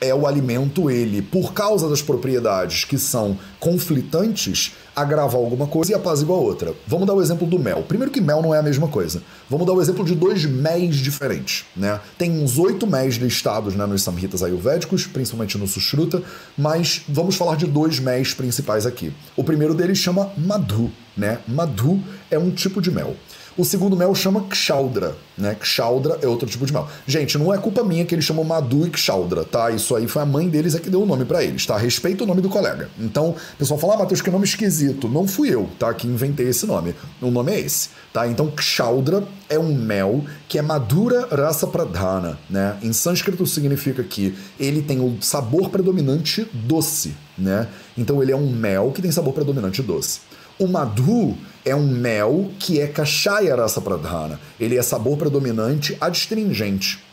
é 0.00 0.14
o 0.14 0.26
alimento, 0.26 0.90
ele, 0.90 1.22
por 1.22 1.52
causa 1.52 1.88
das 1.88 2.02
propriedades 2.02 2.84
que 2.84 2.98
são 2.98 3.38
conflitantes, 3.58 4.74
agrava 4.96 5.36
alguma 5.36 5.66
coisa 5.66 5.92
e 5.92 5.94
apazigua 5.94 6.36
outra. 6.36 6.72
Vamos 6.86 7.06
dar 7.06 7.12
o 7.12 7.20
exemplo 7.20 7.46
do 7.46 7.58
mel. 7.58 7.84
Primeiro 7.86 8.10
que 8.10 8.20
mel 8.20 8.40
não 8.40 8.54
é 8.54 8.58
a 8.58 8.62
mesma 8.62 8.88
coisa. 8.88 9.22
Vamos 9.48 9.66
dar 9.66 9.74
o 9.74 9.82
exemplo 9.82 10.02
de 10.06 10.14
dois 10.14 10.46
méis 10.46 10.96
diferentes. 10.96 11.66
Né? 11.76 12.00
Tem 12.16 12.30
uns 12.42 12.56
oito 12.56 12.86
méis 12.86 13.16
listados 13.16 13.74
né, 13.74 13.84
nos 13.84 14.02
samhitas 14.02 14.42
ayurvédicos, 14.42 15.06
principalmente 15.06 15.58
no 15.58 15.66
Sushruta, 15.66 16.22
mas 16.56 17.02
vamos 17.06 17.36
falar 17.36 17.56
de 17.56 17.66
dois 17.66 18.00
méis 18.00 18.32
principais 18.32 18.86
aqui. 18.86 19.12
O 19.36 19.44
primeiro 19.44 19.74
deles 19.74 19.98
chama 19.98 20.32
Madhu. 20.38 20.90
Né? 21.14 21.38
Madhu 21.46 22.02
é 22.30 22.38
um 22.38 22.50
tipo 22.50 22.80
de 22.80 22.90
mel. 22.90 23.14
O 23.58 23.64
segundo 23.64 23.96
mel 23.96 24.14
chama 24.14 24.42
Kshaudra, 24.50 25.16
né? 25.36 25.54
Kshaudra 25.54 26.18
é 26.20 26.26
outro 26.26 26.46
tipo 26.46 26.66
de 26.66 26.74
mel. 26.74 26.86
Gente, 27.06 27.38
não 27.38 27.54
é 27.54 27.56
culpa 27.56 27.82
minha 27.82 28.04
que 28.04 28.14
eles 28.14 28.26
chamam 28.26 28.44
Madhu 28.44 28.86
e 28.86 28.90
Kshaudra, 28.90 29.44
tá? 29.44 29.70
Isso 29.70 29.96
aí 29.96 30.06
foi 30.06 30.20
a 30.20 30.26
mãe 30.26 30.46
deles 30.46 30.74
é 30.74 30.78
que 30.78 30.90
deu 30.90 31.02
o 31.02 31.06
nome 31.06 31.24
para 31.24 31.42
eles, 31.42 31.64
tá? 31.64 31.74
Respeita 31.74 32.24
o 32.24 32.26
nome 32.26 32.42
do 32.42 32.50
colega. 32.50 32.90
Então, 33.00 33.30
o 33.30 33.56
pessoal 33.56 33.80
fala, 33.80 33.94
ah, 33.94 33.98
Matheus, 34.00 34.20
que 34.20 34.30
nome 34.30 34.44
esquisito. 34.44 34.85
Não 35.08 35.26
fui 35.26 35.52
eu, 35.52 35.68
tá? 35.78 35.92
Que 35.92 36.06
inventei 36.06 36.48
esse 36.48 36.66
nome. 36.66 36.94
O 37.20 37.30
nome 37.30 37.52
é 37.52 37.60
esse, 37.60 37.90
tá? 38.12 38.26
Então, 38.26 38.50
Kshaudra 38.50 39.22
é 39.48 39.58
um 39.58 39.74
mel 39.74 40.24
que 40.48 40.58
é 40.58 40.62
Madura 40.62 41.28
Rasa 41.30 41.66
Pradhana, 41.66 42.38
né? 42.48 42.76
Em 42.82 42.92
sânscrito 42.92 43.46
significa 43.46 44.02
que 44.02 44.36
ele 44.58 44.82
tem 44.82 45.00
o 45.00 45.16
sabor 45.20 45.70
predominante 45.70 46.46
doce, 46.52 47.14
né? 47.36 47.68
Então, 47.96 48.22
ele 48.22 48.32
é 48.32 48.36
um 48.36 48.50
mel 48.50 48.92
que 48.92 49.02
tem 49.02 49.10
sabor 49.10 49.32
predominante 49.32 49.82
doce. 49.82 50.20
O 50.58 50.66
Madhu 50.66 51.36
é 51.64 51.74
um 51.74 51.86
mel 51.86 52.50
que 52.58 52.80
é 52.80 52.86
Kashaya 52.86 53.54
Rasa 53.54 53.80
Pradhana. 53.80 54.40
Ele 54.58 54.78
é 54.78 54.82
sabor 54.82 55.18
predominante 55.18 55.96
adstringente. 56.00 57.05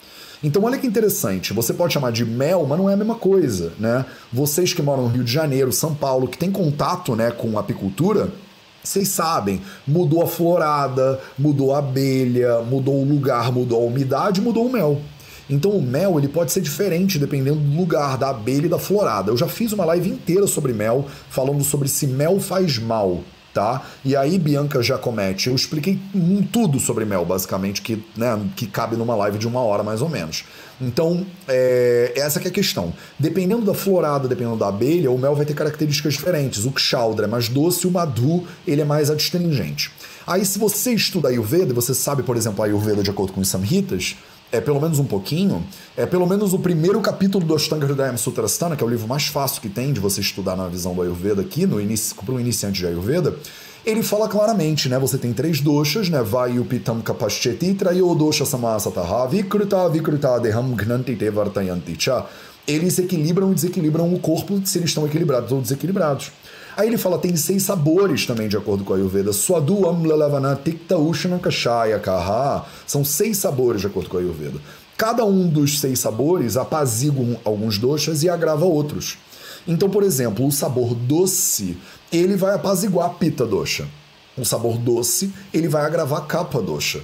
Então 0.43 0.63
olha 0.63 0.77
que 0.77 0.85
interessante, 0.85 1.53
você 1.53 1.73
pode 1.73 1.93
chamar 1.93 2.11
de 2.11 2.25
mel, 2.25 2.65
mas 2.67 2.77
não 2.77 2.89
é 2.89 2.93
a 2.93 2.97
mesma 2.97 3.15
coisa, 3.15 3.71
né? 3.79 4.05
Vocês 4.31 4.73
que 4.73 4.81
moram 4.81 5.03
no 5.03 5.09
Rio 5.09 5.23
de 5.23 5.31
Janeiro, 5.31 5.71
São 5.71 5.95
Paulo, 5.95 6.27
que 6.27 6.37
tem 6.37 6.51
contato, 6.51 7.15
né, 7.15 7.31
com 7.31 7.57
apicultura, 7.57 8.29
vocês 8.83 9.07
sabem, 9.07 9.61
mudou 9.87 10.21
a 10.21 10.27
florada, 10.27 11.17
mudou 11.39 11.73
a 11.73 11.79
abelha, 11.79 12.59
mudou 12.59 13.01
o 13.01 13.07
lugar, 13.07 13.53
mudou 13.53 13.81
a 13.81 13.85
umidade, 13.85 14.41
mudou 14.41 14.65
o 14.65 14.71
mel. 14.71 14.99
Então 15.49 15.71
o 15.71 15.81
mel 15.81 16.17
ele 16.17 16.27
pode 16.27 16.51
ser 16.51 16.59
diferente 16.59 17.17
dependendo 17.17 17.59
do 17.59 17.77
lugar, 17.77 18.17
da 18.17 18.29
abelha 18.29 18.65
e 18.65 18.69
da 18.69 18.77
florada. 18.77 19.31
Eu 19.31 19.37
já 19.37 19.47
fiz 19.47 19.71
uma 19.71 19.85
live 19.85 20.09
inteira 20.09 20.45
sobre 20.47 20.73
mel, 20.73 21.05
falando 21.29 21.63
sobre 21.63 21.87
se 21.87 22.05
mel 22.05 22.41
faz 22.41 22.77
mal 22.77 23.23
tá? 23.53 23.83
E 24.03 24.15
aí 24.15 24.39
Bianca 24.39 24.81
Giacometti, 24.81 25.47
eu 25.49 25.55
expliquei 25.55 25.99
tudo 26.51 26.79
sobre 26.79 27.05
mel, 27.05 27.23
basicamente, 27.23 27.81
que, 27.81 28.03
né, 28.17 28.39
que 28.55 28.65
cabe 28.65 28.95
numa 28.95 29.15
live 29.15 29.37
de 29.37 29.47
uma 29.47 29.61
hora 29.61 29.83
mais 29.83 30.01
ou 30.01 30.09
menos. 30.09 30.43
Então, 30.81 31.25
é, 31.47 32.13
essa 32.15 32.39
que 32.39 32.47
é 32.47 32.51
a 32.51 32.53
questão. 32.53 32.93
Dependendo 33.17 33.63
da 33.63 33.73
florada, 33.73 34.27
dependendo 34.27 34.57
da 34.57 34.67
abelha, 34.67 35.11
o 35.11 35.17
mel 35.17 35.35
vai 35.35 35.45
ter 35.45 35.53
características 35.53 36.13
diferentes. 36.13 36.65
O 36.65 36.71
Kshaudra 36.71 37.25
é 37.25 37.27
mais 37.27 37.47
doce, 37.47 37.87
o 37.87 37.91
Madhu 37.91 38.45
ele 38.67 38.81
é 38.81 38.85
mais 38.85 39.09
adstringente. 39.09 39.91
Aí, 40.25 40.45
se 40.45 40.57
você 40.57 40.93
estuda 40.93 41.29
Ayurveda, 41.29 41.73
você 41.73 41.93
sabe, 41.93 42.23
por 42.23 42.35
exemplo, 42.35 42.63
a 42.63 42.67
Ayurveda 42.67 43.03
de 43.03 43.09
acordo 43.09 43.33
com 43.33 43.41
os 43.41 43.49
Samhitas, 43.49 44.15
é 44.53 44.61
pelo 44.61 44.79
menos 44.79 44.99
um 44.99 45.03
pouquinho, 45.03 45.65
é 45.97 46.05
pelo 46.05 46.27
menos 46.27 46.53
o 46.53 46.59
primeiro 46.59 47.01
capítulo 47.01 47.43
do 47.43 47.55
Ashtanga 47.55 47.87
Hridayam 47.87 48.15
Sutrasthana, 48.15 48.75
que 48.75 48.83
é 48.83 48.85
o 48.85 48.89
livro 48.89 49.07
mais 49.07 49.25
fácil 49.25 49.59
que 49.59 49.67
tem 49.67 49.91
de 49.91 49.99
você 49.99 50.21
estudar 50.21 50.55
na 50.55 50.67
visão 50.67 50.93
do 50.93 51.01
Ayurveda 51.01 51.41
aqui, 51.41 51.65
no 51.65 51.81
início, 51.81 52.15
para 52.15 52.35
um 52.35 52.39
iniciante 52.39 52.79
de 52.79 52.85
Ayurveda, 52.85 53.35
ele 53.83 54.03
fala 54.03 54.29
claramente, 54.29 54.87
né? 54.87 54.99
Você 54.99 55.17
tem 55.17 55.33
três 55.33 55.59
doshas, 55.59 56.07
né? 56.07 56.21
Vayu 56.21 56.63
pitam 56.65 57.01
kapashcheti 57.01 57.73
trayo 57.73 58.13
dosha 58.13 58.45
samasataha 58.45 59.27
vikruta 59.27 59.89
vikruta 59.89 60.39
deham 60.39 60.69
gnanti 60.75 61.15
te 61.15 61.95
cha. 61.97 62.23
Eles 62.67 62.99
equilibram 62.99 63.51
e 63.51 63.55
desequilibram 63.55 64.13
o 64.13 64.19
corpo 64.19 64.61
se 64.63 64.77
eles 64.77 64.91
estão 64.91 65.05
equilibrados 65.05 65.51
ou 65.51 65.59
desequilibrados. 65.59 66.31
Aí 66.75 66.87
ele 66.87 66.97
fala, 66.97 67.19
tem 67.19 67.35
seis 67.35 67.63
sabores 67.63 68.25
também, 68.25 68.47
de 68.47 68.57
acordo 68.57 68.83
com 68.83 68.93
a 68.93 68.95
Ayurveda. 68.95 69.31
Swadu 69.31 69.87
Amla 69.87 70.59
Tikta 70.63 70.95
Kashaya 71.41 71.99
Kaha. 71.99 72.65
São 72.87 73.05
seis 73.05 73.37
sabores, 73.37 73.81
de 73.81 73.87
acordo 73.87 74.09
com 74.09 74.17
a 74.17 74.19
Ayurveda. 74.19 74.59
Cada 74.97 75.23
um 75.23 75.47
dos 75.47 75.79
seis 75.79 75.99
sabores 75.99 76.57
apazigua 76.57 77.39
alguns 77.43 77.77
doshas 77.77 78.23
e 78.23 78.29
agrava 78.29 78.65
outros. 78.65 79.17
Então, 79.67 79.89
por 79.89 80.03
exemplo, 80.03 80.45
o 80.45 80.51
sabor 80.51 80.95
doce, 80.95 81.77
ele 82.11 82.35
vai 82.35 82.55
apaziguar 82.55 83.07
a 83.07 83.13
pita 83.13 83.45
dosha. 83.45 83.87
O 84.35 84.43
sabor 84.43 84.77
doce, 84.77 85.31
ele 85.53 85.67
vai 85.67 85.85
agravar 85.85 86.21
a 86.21 86.25
capa 86.25 86.59
dosha. 86.61 87.01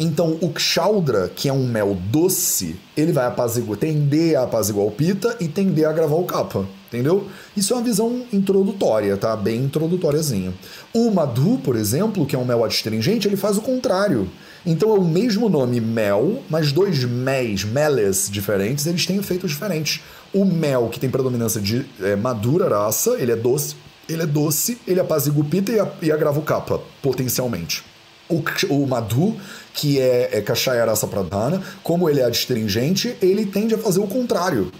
Então, 0.00 0.36
o 0.40 0.50
kshaudra, 0.50 1.28
que 1.28 1.48
é 1.48 1.52
um 1.52 1.66
mel 1.66 1.96
doce, 2.10 2.76
ele 2.96 3.12
vai 3.12 3.26
apaziguar, 3.26 3.78
tender 3.78 4.36
a 4.36 4.42
apaziguar 4.42 4.86
o 4.86 4.90
pita 4.90 5.36
e 5.38 5.46
tender 5.46 5.86
a 5.86 5.90
agravar 5.90 6.18
o 6.18 6.24
capa 6.24 6.66
entendeu? 6.92 7.26
Isso 7.56 7.72
é 7.72 7.76
uma 7.76 7.82
visão 7.82 8.24
introdutória, 8.32 9.16
tá? 9.16 9.34
Bem 9.34 9.64
introdutóriazinha. 9.64 10.52
O 10.92 11.10
Madhu, 11.10 11.58
por 11.58 11.76
exemplo, 11.76 12.26
que 12.26 12.36
é 12.36 12.38
um 12.38 12.44
mel 12.44 12.64
adstringente, 12.64 13.26
ele 13.26 13.36
faz 13.36 13.56
o 13.56 13.62
contrário. 13.62 14.28
Então 14.64 14.90
é 14.94 14.98
o 14.98 15.04
mesmo 15.04 15.48
nome 15.48 15.80
mel, 15.80 16.42
mas 16.48 16.70
dois 16.70 17.02
méis, 17.04 17.64
meles 17.64 18.28
diferentes, 18.30 18.86
eles 18.86 19.06
têm 19.06 19.16
efeitos 19.16 19.50
diferentes. 19.50 20.02
O 20.32 20.44
mel, 20.44 20.88
que 20.88 21.00
tem 21.00 21.10
predominância 21.10 21.60
de 21.60 21.84
é, 22.00 22.14
madura 22.14 22.68
raça, 22.68 23.16
ele 23.18 23.32
é 23.32 23.36
doce, 23.36 23.74
ele 24.08 24.22
é 24.22 24.26
doce, 24.26 24.78
ele 24.86 25.00
apazigua 25.00 25.42
o 25.42 25.46
pita 25.46 25.72
e, 25.72 26.06
e 26.06 26.12
agrava 26.12 26.38
o 26.38 26.42
capa, 26.42 26.80
potencialmente. 27.02 27.82
O, 28.28 28.42
o 28.70 28.86
Madhu, 28.86 29.36
que 29.74 29.98
é, 29.98 30.38
é 30.38 30.40
Kashaya 30.40 30.84
Rasa 30.84 31.06
Pradhana, 31.06 31.60
como 31.82 32.08
ele 32.08 32.20
é 32.20 32.24
adstringente, 32.24 33.16
ele 33.20 33.44
tende 33.46 33.74
a 33.74 33.78
fazer 33.78 34.00
o 34.00 34.06
contrário. 34.06 34.70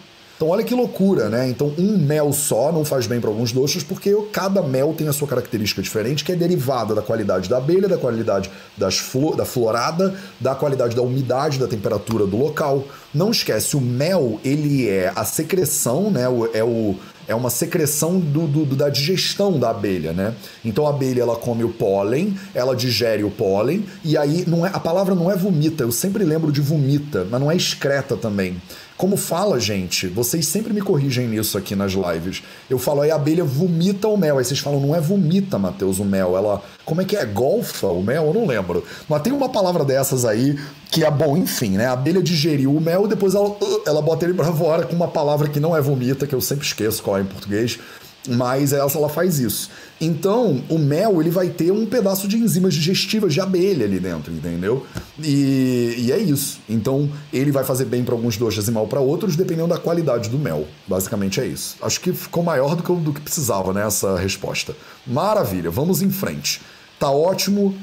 Então 0.43 0.51
olha 0.51 0.65
que 0.65 0.75
loucura, 0.75 1.29
né? 1.29 1.49
Então 1.49 1.73
um 1.79 1.97
mel 1.97 2.33
só 2.33 2.73
não 2.73 2.85
faz 2.85 3.07
bem 3.07 3.21
para 3.21 3.31
alguns 3.31 3.53
doces 3.53 3.85
porque 3.85 4.13
cada 4.33 4.61
mel 4.61 4.93
tem 4.93 5.07
a 5.07 5.13
sua 5.13 5.29
característica 5.29 5.81
diferente 5.81 6.25
que 6.25 6.33
é 6.33 6.35
derivada 6.35 6.97
da 6.97 7.01
qualidade 7.01 7.49
da 7.49 7.59
abelha, 7.59 7.87
da 7.87 7.97
qualidade 7.97 8.51
das 8.77 8.99
flo 8.99 9.37
da 9.37 9.45
florada, 9.45 10.13
da 10.41 10.53
qualidade 10.53 10.97
da 10.97 11.03
umidade, 11.03 11.61
da 11.61 11.69
temperatura 11.69 12.27
do 12.27 12.37
local. 12.37 12.83
Não 13.15 13.31
esquece, 13.31 13.77
o 13.77 13.81
mel 13.81 14.41
ele 14.45 14.89
é 14.89 15.13
a 15.15 15.25
secreção, 15.25 16.11
né? 16.11 16.25
É 16.53 16.65
o 16.65 16.97
é 17.29 17.35
uma 17.35 17.51
secreção 17.51 18.19
do, 18.19 18.47
do, 18.47 18.77
da 18.77 18.89
digestão 18.89 19.59
da 19.59 19.71
abelha, 19.71 20.13
né? 20.13 20.35
Então 20.65 20.87
a 20.87 20.91
abelha 20.91 21.23
ela 21.23 21.37
come 21.37 21.63
o 21.63 21.69
pólen, 21.69 22.37
ela 22.55 22.75
digere 22.75 23.23
o 23.23 23.31
pólen 23.31 23.85
e 24.05 24.17
aí 24.17 24.45
não 24.47 24.67
é, 24.67 24.71
a 24.73 24.81
palavra 24.81 25.15
não 25.15 25.31
é 25.31 25.37
vomita. 25.37 25.85
Eu 25.85 25.93
sempre 25.93 26.25
lembro 26.25 26.51
de 26.51 26.61
vomita, 26.61 27.27
mas 27.31 27.41
não 27.41 27.51
é 27.51 27.57
excreta 27.57 28.17
também. 28.17 28.61
Como 29.03 29.17
fala, 29.17 29.59
gente, 29.59 30.07
vocês 30.07 30.47
sempre 30.47 30.73
me 30.73 30.81
corrigem 30.81 31.27
nisso 31.27 31.59
aqui 31.59 31.75
nas 31.75 31.91
lives. 31.91 32.45
Eu 32.71 32.79
falo, 32.79 33.01
aí 33.01 33.11
a 33.11 33.17
abelha 33.17 33.43
vomita 33.43 34.07
o 34.07 34.17
mel. 34.17 34.39
Aí 34.39 34.45
vocês 34.45 34.61
falam, 34.61 34.79
não 34.79 34.95
é 34.95 35.01
vomita, 35.01 35.59
Matheus, 35.59 35.99
o 35.99 36.05
mel. 36.05 36.37
Ela, 36.37 36.63
como 36.85 37.01
é 37.01 37.05
que 37.05 37.17
é? 37.17 37.27
Golfa 37.27 37.89
o 37.89 38.01
mel? 38.01 38.27
Eu 38.27 38.33
não 38.33 38.47
lembro. 38.47 38.85
Mas 39.09 39.23
tem 39.23 39.33
uma 39.33 39.49
palavra 39.49 39.85
dessas 39.85 40.25
aí 40.25 40.57
que 40.89 41.03
é 41.03 41.11
bom, 41.11 41.37
enfim, 41.37 41.71
né? 41.71 41.87
A 41.87 41.95
abelha 41.95 42.23
digeriu 42.23 42.73
o 42.73 42.81
mel 42.81 43.07
e 43.07 43.09
depois 43.09 43.35
ela, 43.35 43.49
uh, 43.49 43.83
ela 43.85 44.01
bota 44.01 44.25
ele 44.25 44.35
pra 44.35 44.53
fora 44.53 44.87
com 44.87 44.95
uma 44.95 45.09
palavra 45.09 45.49
que 45.49 45.59
não 45.59 45.77
é 45.77 45.81
vomita, 45.81 46.25
que 46.25 46.35
eu 46.37 46.41
sempre 46.41 46.65
esqueço 46.65 47.03
qual 47.03 47.19
é 47.19 47.23
em 47.23 47.27
português 47.27 47.81
mas 48.29 48.73
ela, 48.73 48.91
ela 48.95 49.09
faz 49.09 49.39
isso. 49.39 49.71
Então, 50.01 50.63
o 50.69 50.79
mel 50.79 51.21
ele 51.21 51.31
vai 51.31 51.49
ter 51.49 51.71
um 51.73 51.87
pedaço 51.87 52.29
de 52.29 52.37
enzimas 52.37 52.75
digestivas 52.75 53.33
de 53.33 53.41
abelha 53.41 53.85
ali 53.85 53.99
dentro, 53.99 54.33
entendeu? 54.33 54.87
E, 55.23 55.95
e 55.99 56.13
é 56.13 56.19
isso. 56.19 56.61
Então, 56.69 57.11
ele 57.33 57.51
vai 57.51 57.65
fazer 57.65 57.85
bem 57.85 58.05
para 58.05 58.15
alguns 58.15 58.37
doces 58.37 58.69
e 58.69 58.71
mal 58.71 58.87
para 58.87 59.01
outros, 59.01 59.37
dependendo 59.37 59.69
da 59.69 59.79
qualidade 59.79 60.29
do 60.29 60.39
mel. 60.39 60.67
Basicamente 60.87 61.41
é 61.41 61.47
isso. 61.47 61.77
Acho 61.83 62.01
que 62.01 62.13
ficou 62.13 62.43
maior 62.43 62.77
do 62.77 62.83
que, 62.83 62.93
do 62.95 63.13
que 63.13 63.21
precisava, 63.21 63.73
né? 63.73 63.87
Essa 63.87 64.17
resposta. 64.17 64.77
Maravilha, 65.07 65.71
vamos 65.71 66.03
em 66.03 66.11
frente. 66.11 66.61
Tá 66.99 67.11
ótimo, 67.11 67.75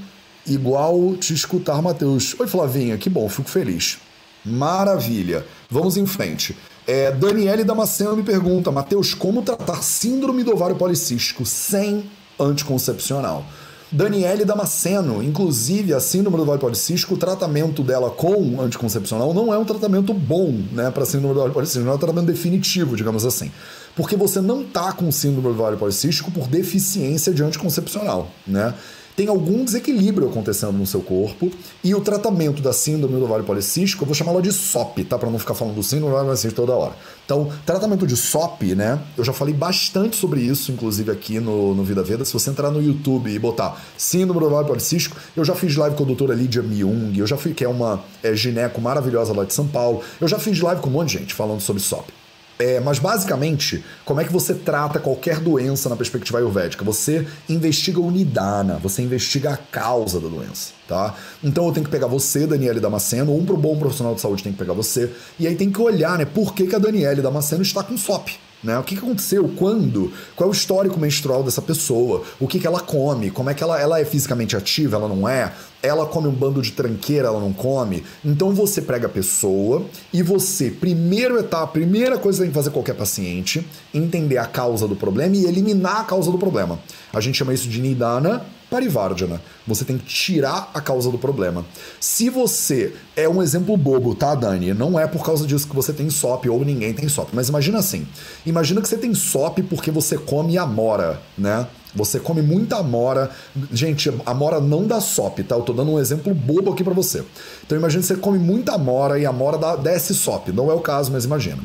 igual 0.48 1.16
te 1.18 1.34
escutar, 1.34 1.82
Matheus. 1.82 2.36
Oi, 2.40 2.48
Flavinha, 2.48 2.98
que 2.98 3.10
bom, 3.10 3.28
fico 3.28 3.50
feliz. 3.50 3.98
Maravilha. 4.46 5.46
Vamos 5.70 5.98
em 5.98 6.06
frente. 6.06 6.58
É, 6.92 7.12
Daniele 7.12 7.64
Damasceno 7.64 8.16
me 8.16 8.24
pergunta, 8.24 8.72
Matheus, 8.72 9.14
como 9.14 9.44
tratar 9.44 9.84
síndrome 9.84 10.44
do 10.44 10.54
ovário 10.54 10.76
policístico 10.76 11.46
sem 11.46 12.10
anticoncepcional? 12.40 13.46
Daniele 13.92 14.44
Damasceno, 14.44 15.22
inclusive 15.22 15.94
a 15.94 16.00
síndrome 16.00 16.38
do 16.38 16.42
ovário 16.42 16.60
policístico, 16.60 17.14
o 17.14 17.18
tratamento 17.18 17.84
dela 17.84 18.10
com 18.10 18.60
anticoncepcional 18.60 19.36
não 19.36 19.54
é 19.54 19.58
um 19.60 19.66
tratamento 19.66 20.16
bom, 20.16 20.52
né, 20.72 20.90
para 20.90 21.06
síndrome 21.06 21.36
do 21.36 21.38
ovário 21.38 21.54
policístico, 21.54 21.86
não 21.86 21.92
é 21.92 21.96
um 21.96 22.00
tratamento 22.00 22.26
definitivo, 22.26 22.96
digamos 22.96 23.24
assim. 23.24 23.52
Porque 23.96 24.16
você 24.16 24.42
não 24.42 24.64
tá 24.64 24.92
com 24.92 25.12
síndrome 25.12 25.44
do 25.44 25.54
ovário 25.54 25.78
policístico 25.78 26.32
por 26.32 26.48
deficiência 26.48 27.32
de 27.32 27.44
anticoncepcional, 27.44 28.32
né? 28.48 28.74
Tem 29.20 29.28
algum 29.28 29.66
desequilíbrio 29.66 30.30
acontecendo 30.30 30.72
no 30.72 30.88
seu 30.88 31.02
corpo 31.02 31.52
e 31.84 31.94
o 31.94 32.00
tratamento 32.00 32.62
da 32.62 32.72
síndrome 32.72 33.20
do 33.20 33.26
ovário 33.26 33.44
policístico, 33.44 34.04
eu 34.04 34.06
vou 34.06 34.16
chamá-lo 34.16 34.42
de 34.42 34.50
SOP, 34.50 35.04
tá? 35.04 35.20
Para 35.20 35.30
não 35.30 35.38
ficar 35.38 35.56
falando 35.56 35.76
do 35.76 35.84
síndrome 35.84 36.06
do 36.06 36.12
ovário 36.12 36.28
policístico 36.28 36.56
toda 36.56 36.74
hora. 36.74 36.94
Então, 37.26 37.50
tratamento 37.66 38.08
de 38.08 38.16
SOP, 38.16 38.74
né? 38.78 38.98
Eu 39.18 39.26
já 39.26 39.34
falei 39.34 39.54
bastante 39.54 40.16
sobre 40.16 40.40
isso, 40.40 40.72
inclusive 40.72 41.12
aqui 41.12 41.38
no, 41.42 41.76
no 41.76 41.84
Vida 41.84 42.02
Veda. 42.02 42.24
Se 42.24 42.32
você 42.32 42.50
entrar 42.50 42.72
no 42.72 42.82
YouTube 42.82 43.30
e 43.30 43.38
botar 43.38 43.84
síndrome 43.98 44.40
do 44.40 44.46
ovário 44.46 44.70
policístico, 44.70 45.18
eu 45.36 45.44
já 45.44 45.54
fiz 45.54 45.76
live 45.76 45.98
com 45.98 46.04
a 46.04 46.08
doutora 46.08 46.34
Lídia 46.34 46.64
Myung, 46.64 47.12
eu 47.18 47.28
já 47.28 47.36
fui, 47.36 47.54
que 47.54 47.66
é 47.66 47.68
uma 47.68 48.02
é, 48.24 48.34
gineco 48.34 48.80
maravilhosa 48.80 49.34
lá 49.34 49.44
de 49.44 49.54
São 49.54 49.68
Paulo. 49.68 50.02
Eu 50.22 50.30
já 50.30 50.40
fiz 50.40 50.62
live 50.62 50.80
com 50.80 50.88
um 50.88 50.94
monte 50.94 51.10
de 51.10 51.18
gente 51.18 51.34
falando 51.34 51.60
sobre 51.60 51.82
SOP. 51.82 52.19
É, 52.62 52.78
mas 52.82 53.00
basicamente, 53.00 53.86
como 54.04 54.20
é 54.20 54.26
que 54.26 54.34
você 54.34 54.54
trata 54.54 55.00
qualquer 55.00 55.40
doença 55.40 55.88
na 55.88 55.96
perspectiva 55.96 56.40
ayurvédica? 56.40 56.84
Você 56.84 57.26
investiga 57.48 58.02
o 58.02 58.12
nidana, 58.12 58.78
você 58.84 59.02
investiga 59.02 59.52
a 59.52 59.58
causa 59.58 60.20
da 60.20 60.28
doença, 60.28 60.74
tá? 60.86 61.16
Então 61.42 61.66
eu 61.68 61.72
tenho 61.72 61.86
que 61.86 61.92
pegar 61.92 62.08
você, 62.08 62.46
Daniele 62.46 62.82
Damasceno, 62.82 63.32
ou 63.32 63.40
um 63.40 63.46
bom 63.46 63.80
profissional 63.80 64.14
de 64.14 64.20
saúde 64.20 64.44
tem 64.44 64.52
que 64.52 64.60
pegar 64.60 64.74
você, 64.74 65.10
e 65.40 65.48
aí 65.48 65.56
tem 65.56 65.72
que 65.72 65.82
olhar, 65.82 66.18
né, 66.18 66.26
por 66.26 66.54
que, 66.54 66.68
que 66.68 66.76
a 66.76 66.80
Daniele 66.80 67.22
Damasceno 67.22 67.62
está 67.62 67.82
com 67.82 67.98
SOP. 67.98 68.38
Né? 68.62 68.78
O 68.78 68.84
que, 68.84 68.96
aconteceu? 68.96 69.50
Quando? 69.56 70.12
Qual 70.36 70.50
é 70.50 70.52
o 70.52 70.54
histórico 70.54 71.00
menstrual 71.00 71.44
dessa 71.44 71.62
pessoa? 71.62 72.24
O 72.40 72.48
que, 72.48 72.60
que 72.60 72.68
ela 72.68 72.82
come? 72.82 73.32
Como 73.32 73.50
é 73.50 73.54
que 73.54 73.64
ela, 73.64 73.80
ela 73.80 74.00
é 74.00 74.06
fisicamente 74.06 74.56
ativa? 74.56 74.98
Ela 74.98 75.08
não 75.08 75.28
é? 75.28 75.54
Ela 75.82 76.06
come 76.06 76.28
um 76.28 76.34
bando 76.34 76.62
de 76.62 76.74
tranqueira? 76.74 77.30
Ela 77.30 77.40
não 77.40 77.54
come? 77.54 78.04
Então 78.24 78.54
você 78.54 78.82
prega 78.82 79.08
a 79.08 79.10
pessoa 79.10 79.86
e 80.12 80.22
você, 80.22 80.70
primeiro 80.70 81.40
etapa, 81.40 81.68
primeira 81.68 82.18
coisa 82.18 82.40
que 82.40 82.44
tem 82.44 82.52
que 82.52 82.56
fazer 82.56 82.72
qualquer 82.72 82.96
paciente, 82.96 83.66
entender 83.94 84.38
a 84.38 84.46
causa 84.46 84.88
do 84.88 84.96
problema 84.96 85.38
e 85.38 85.46
eliminar 85.46 86.02
a 86.02 86.04
causa 86.04 86.30
do 86.30 86.38
problema. 86.38 86.80
A 87.14 87.22
gente 87.22 87.38
chama 87.38 87.54
isso 87.54 87.70
de 87.70 87.80
nidana 87.80 88.46
Parivardhana. 88.70 89.42
Você 89.66 89.84
tem 89.84 89.98
que 89.98 90.06
tirar 90.06 90.70
a 90.74 90.82
causa 90.82 91.10
do 91.12 91.18
problema. 91.18 91.66
Se 92.00 92.30
você 92.30 92.94
é 93.16 93.28
um 93.28 93.42
exemplo 93.42 93.76
bobo, 93.76 94.14
tá, 94.16 94.36
Dani? 94.36 94.74
Não 94.74 95.00
é 95.00 95.08
por 95.08 95.26
causa 95.26 95.46
disso 95.46 95.68
que 95.68 95.76
você 95.76 95.92
tem 95.92 96.10
SOP 96.10 96.50
ou 96.50 96.64
ninguém 96.64 96.94
tem 96.94 97.10
SOP. 97.10 97.30
Mas 97.34 97.50
imagina 97.50 97.80
assim: 97.80 98.08
imagina 98.46 98.82
que 98.82 98.88
você 98.88 98.98
tem 98.98 99.14
SOP 99.14 99.64
porque 99.64 99.92
você 99.92 100.18
come 100.18 100.58
amora, 100.58 101.22
né? 101.38 101.68
Você 101.96 102.20
come 102.20 102.42
muita 102.42 102.78
amora. 102.78 103.32
Gente, 103.72 104.14
amora 104.26 104.60
não 104.60 104.86
dá 104.86 105.02
SOP, 105.02 105.44
tá? 105.44 105.56
Eu 105.56 105.62
tô 105.62 105.74
dando 105.74 105.92
um 105.92 106.00
exemplo 106.00 106.34
bobo 106.34 106.72
aqui 106.72 106.84
para 106.84 106.94
você. 106.94 107.24
Então 107.66 107.78
imagina 107.78 108.02
que 108.02 108.08
você 108.08 108.16
come 108.16 108.38
muita 108.38 108.74
amora 108.74 109.18
e 109.20 109.26
amora 109.26 109.78
desce 109.78 110.14
SOP. 110.14 110.52
Não 110.52 110.70
é 110.70 110.74
o 110.74 110.80
caso, 110.80 111.12
mas 111.12 111.26
imagina. 111.26 111.60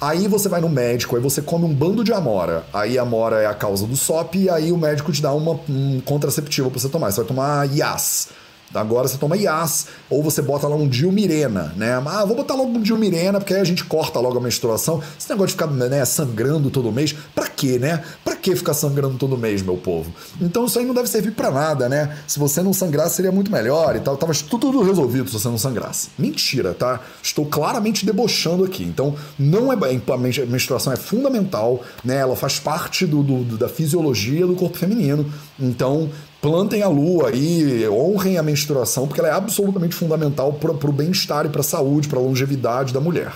Aí 0.00 0.28
você 0.28 0.48
vai 0.48 0.60
no 0.60 0.68
médico, 0.68 1.16
aí 1.16 1.22
você 1.22 1.40
come 1.40 1.64
um 1.64 1.72
bando 1.72 2.04
de 2.04 2.12
amora. 2.12 2.64
Aí 2.72 2.98
a 2.98 3.02
amora 3.02 3.40
é 3.42 3.46
a 3.46 3.54
causa 3.54 3.86
do 3.86 3.96
SOP, 3.96 4.36
e 4.36 4.50
aí 4.50 4.70
o 4.70 4.76
médico 4.76 5.10
te 5.10 5.22
dá 5.22 5.32
uma, 5.32 5.58
um 5.68 6.00
contraceptivo 6.04 6.70
pra 6.70 6.78
você 6.78 6.88
tomar. 6.88 7.10
Você 7.10 7.20
vai 7.20 7.26
tomar 7.26 7.74
IAS. 7.74 8.28
Agora 8.74 9.08
você 9.08 9.16
toma 9.16 9.36
IAS, 9.36 9.86
ou 10.10 10.22
você 10.22 10.42
bota 10.42 10.66
lá 10.66 10.76
um 10.76 10.88
Dilmirena, 10.88 11.72
né? 11.76 11.94
Ah, 12.06 12.24
vou 12.24 12.36
botar 12.36 12.54
logo 12.54 12.70
um 12.70 12.82
Dilmirena, 12.82 13.38
porque 13.38 13.54
aí 13.54 13.60
a 13.60 13.64
gente 13.64 13.84
corta 13.84 14.18
logo 14.20 14.38
a 14.38 14.40
menstruação. 14.40 15.02
Esse 15.18 15.30
negócio 15.30 15.48
de 15.48 15.52
ficar 15.52 15.66
né, 15.68 16.04
sangrando 16.04 16.70
todo 16.70 16.92
mês, 16.92 17.14
pra 17.34 17.48
quê, 17.48 17.78
né? 17.78 18.02
Pra 18.24 18.36
que 18.36 18.54
ficar 18.54 18.74
sangrando 18.74 19.16
todo 19.16 19.36
mês, 19.36 19.62
meu 19.62 19.76
povo? 19.76 20.12
Então 20.40 20.66
isso 20.66 20.78
aí 20.78 20.84
não 20.84 20.94
deve 20.94 21.08
servir 21.08 21.32
para 21.32 21.50
nada, 21.50 21.88
né? 21.88 22.16
Se 22.26 22.38
você 22.38 22.62
não 22.62 22.72
sangrasse, 22.72 23.16
seria 23.16 23.32
muito 23.32 23.50
melhor 23.50 23.96
e 23.96 24.00
tal. 24.00 24.16
Tava 24.16 24.32
tudo 24.48 24.82
resolvido 24.82 25.28
se 25.28 25.34
você 25.34 25.48
não 25.48 25.58
sangrasse. 25.58 26.10
Mentira, 26.18 26.74
tá? 26.74 27.00
Estou 27.22 27.46
claramente 27.46 28.04
debochando 28.06 28.64
aqui. 28.64 28.84
Então, 28.84 29.14
não 29.38 29.72
é 29.72 29.76
a 29.76 30.46
menstruação 30.46 30.92
é 30.92 30.96
fundamental, 30.96 31.82
né? 32.04 32.16
Ela 32.16 32.36
faz 32.36 32.58
parte 32.58 33.06
do, 33.06 33.22
do 33.22 33.56
da 33.56 33.68
fisiologia 33.68 34.46
do 34.46 34.54
corpo 34.54 34.76
feminino. 34.76 35.30
Então, 35.58 36.10
plantem 36.46 36.80
a 36.80 36.88
lua 36.88 37.30
aí, 37.30 37.88
honrem 37.88 38.38
a 38.38 38.42
menstruação, 38.42 39.08
porque 39.08 39.20
ela 39.20 39.30
é 39.30 39.32
absolutamente 39.32 39.96
fundamental 39.96 40.52
para 40.52 40.70
o 40.70 40.92
bem-estar 40.92 41.44
e 41.44 41.48
para 41.48 41.60
a 41.60 41.64
saúde, 41.64 42.06
para 42.06 42.20
a 42.20 42.22
longevidade 42.22 42.94
da 42.94 43.00
mulher. 43.00 43.32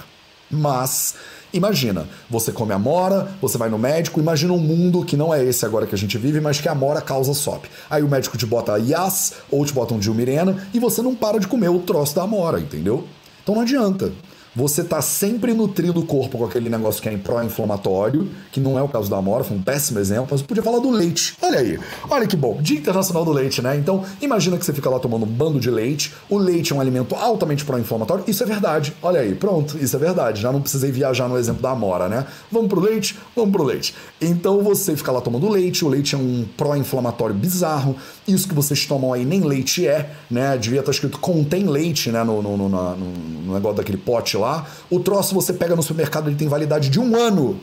Mas 0.49 1.17
Imagina, 1.53 2.07
você 2.31 2.53
come 2.53 2.73
amora, 2.73 3.27
você 3.43 3.59
vai 3.59 3.69
no 3.69 3.77
médico, 3.77 4.21
imagina 4.21 4.53
um 4.53 4.59
mundo 4.59 5.05
que 5.05 5.17
não 5.17 5.35
é 5.35 5.45
esse 5.45 5.67
agora 5.67 5.85
que 5.85 5.93
a 5.93 5.99
gente 5.99 6.17
vive, 6.17 6.41
mas 6.41 6.61
que 6.61 6.69
a 6.69 6.71
amora 6.73 7.01
causa 7.01 7.35
SOP. 7.35 7.65
Aí 7.91 8.05
o 8.05 8.09
médico 8.09 8.39
te 8.39 8.47
bota 8.47 8.79
Yas 8.79 9.33
ou 9.51 9.67
te 9.67 9.73
bota 9.73 9.93
um 9.93 9.99
Dilmirena 9.99 10.69
e 10.73 10.79
você 10.79 11.03
não 11.03 11.13
para 11.13 11.41
de 11.41 11.49
comer 11.49 11.69
o 11.69 11.81
troço 11.81 12.15
da 12.15 12.23
amora, 12.23 12.61
entendeu? 12.61 13.05
Então 13.43 13.57
não 13.57 13.63
adianta 13.63 14.13
você 14.55 14.83
tá 14.83 15.01
sempre 15.01 15.55
nutrindo 15.55 16.01
o 16.01 16.07
corpo 16.07 16.39
com 16.39 16.45
aquele 16.45 16.69
negócio 16.69 17.01
que 17.01 17.09
é 17.09 17.17
pró-inflamatório, 17.17 18.29
que 18.51 18.59
não 18.59 18.79
é 18.79 18.83
o 18.83 18.89
caso 18.89 19.09
da 19.09 19.17
amora, 19.17 19.45
foi 19.45 19.57
um 19.57 19.63
péssimo 19.63 19.99
exemplo, 19.99 20.29
mas 20.31 20.41
eu 20.41 20.47
podia 20.47 20.63
falar 20.63 20.81
do 20.81 20.91
leite. 20.91 21.37
Olha 21.41 21.61
aí, 21.61 21.79
olha 22.09 22.27
que 22.27 22.37
bom, 22.37 22.61
Dia 22.61 22.79
Internacional 22.79 23.25
do 23.25 23.33
Leite, 23.33 23.63
né? 23.63 23.77
Então, 23.77 24.05
imagina 24.21 24.59
que 24.59 24.65
você 24.65 24.73
fica 24.73 24.91
lá 24.91 24.99
tomando 24.99 25.25
um 25.25 25.29
bando 25.29 25.61
de 25.61 25.71
leite, 25.71 26.13
o 26.29 26.37
leite 26.37 26.73
é 26.73 26.77
um 26.77 26.81
alimento 26.81 27.15
altamente 27.15 27.65
pró-inflamatório, 27.65 28.25
isso 28.27 28.43
é 28.43 28.47
verdade. 28.47 28.95
Olha 29.03 29.21
aí, 29.21 29.35
pronto, 29.35 29.79
isso 29.79 29.95
é 29.97 29.99
verdade. 29.99 30.41
Já 30.41 30.51
não 30.51 30.61
precisei 30.61 30.91
viajar 30.91 31.29
no 31.29 31.39
exemplo 31.39 31.63
da 31.63 31.71
amora, 31.71 32.09
né? 32.09 32.27
Vamos 32.51 32.69
pro 32.69 32.81
leite? 32.81 33.17
Vamos 33.37 33.53
pro 33.53 33.63
leite. 33.63 33.95
Então 34.21 34.63
você 34.63 34.97
fica 34.97 35.13
lá 35.13 35.21
tomando 35.21 35.49
leite, 35.49 35.85
o 35.85 35.89
leite 35.89 36.15
é 36.15 36.19
um 36.19 36.45
pró-inflamatório 36.57 37.35
bizarro, 37.35 37.97
isso 38.27 38.49
que 38.49 38.55
vocês 38.55 38.85
tomam 38.87 39.13
aí 39.13 39.25
nem 39.25 39.41
leite 39.41 39.87
é, 39.87 40.11
né? 40.31 40.57
Devia 40.57 40.81
estar 40.81 40.91
escrito 40.91 41.19
contém 41.19 41.67
leite, 41.67 42.11
né? 42.11 42.25
No, 42.25 42.43
no, 42.43 42.57
no, 42.57 42.97
no 42.97 43.55
negócio 43.55 43.77
daquele 43.77 43.99
pote 43.99 44.37
lá. 44.41 44.67
O 44.91 44.99
troço 44.99 45.35
você 45.35 45.53
pega 45.53 45.77
no 45.77 45.83
supermercado, 45.83 46.29
ele 46.29 46.37
tem 46.37 46.49
validade 46.49 46.89
de 46.89 46.99
um 46.99 47.15
ano. 47.17 47.61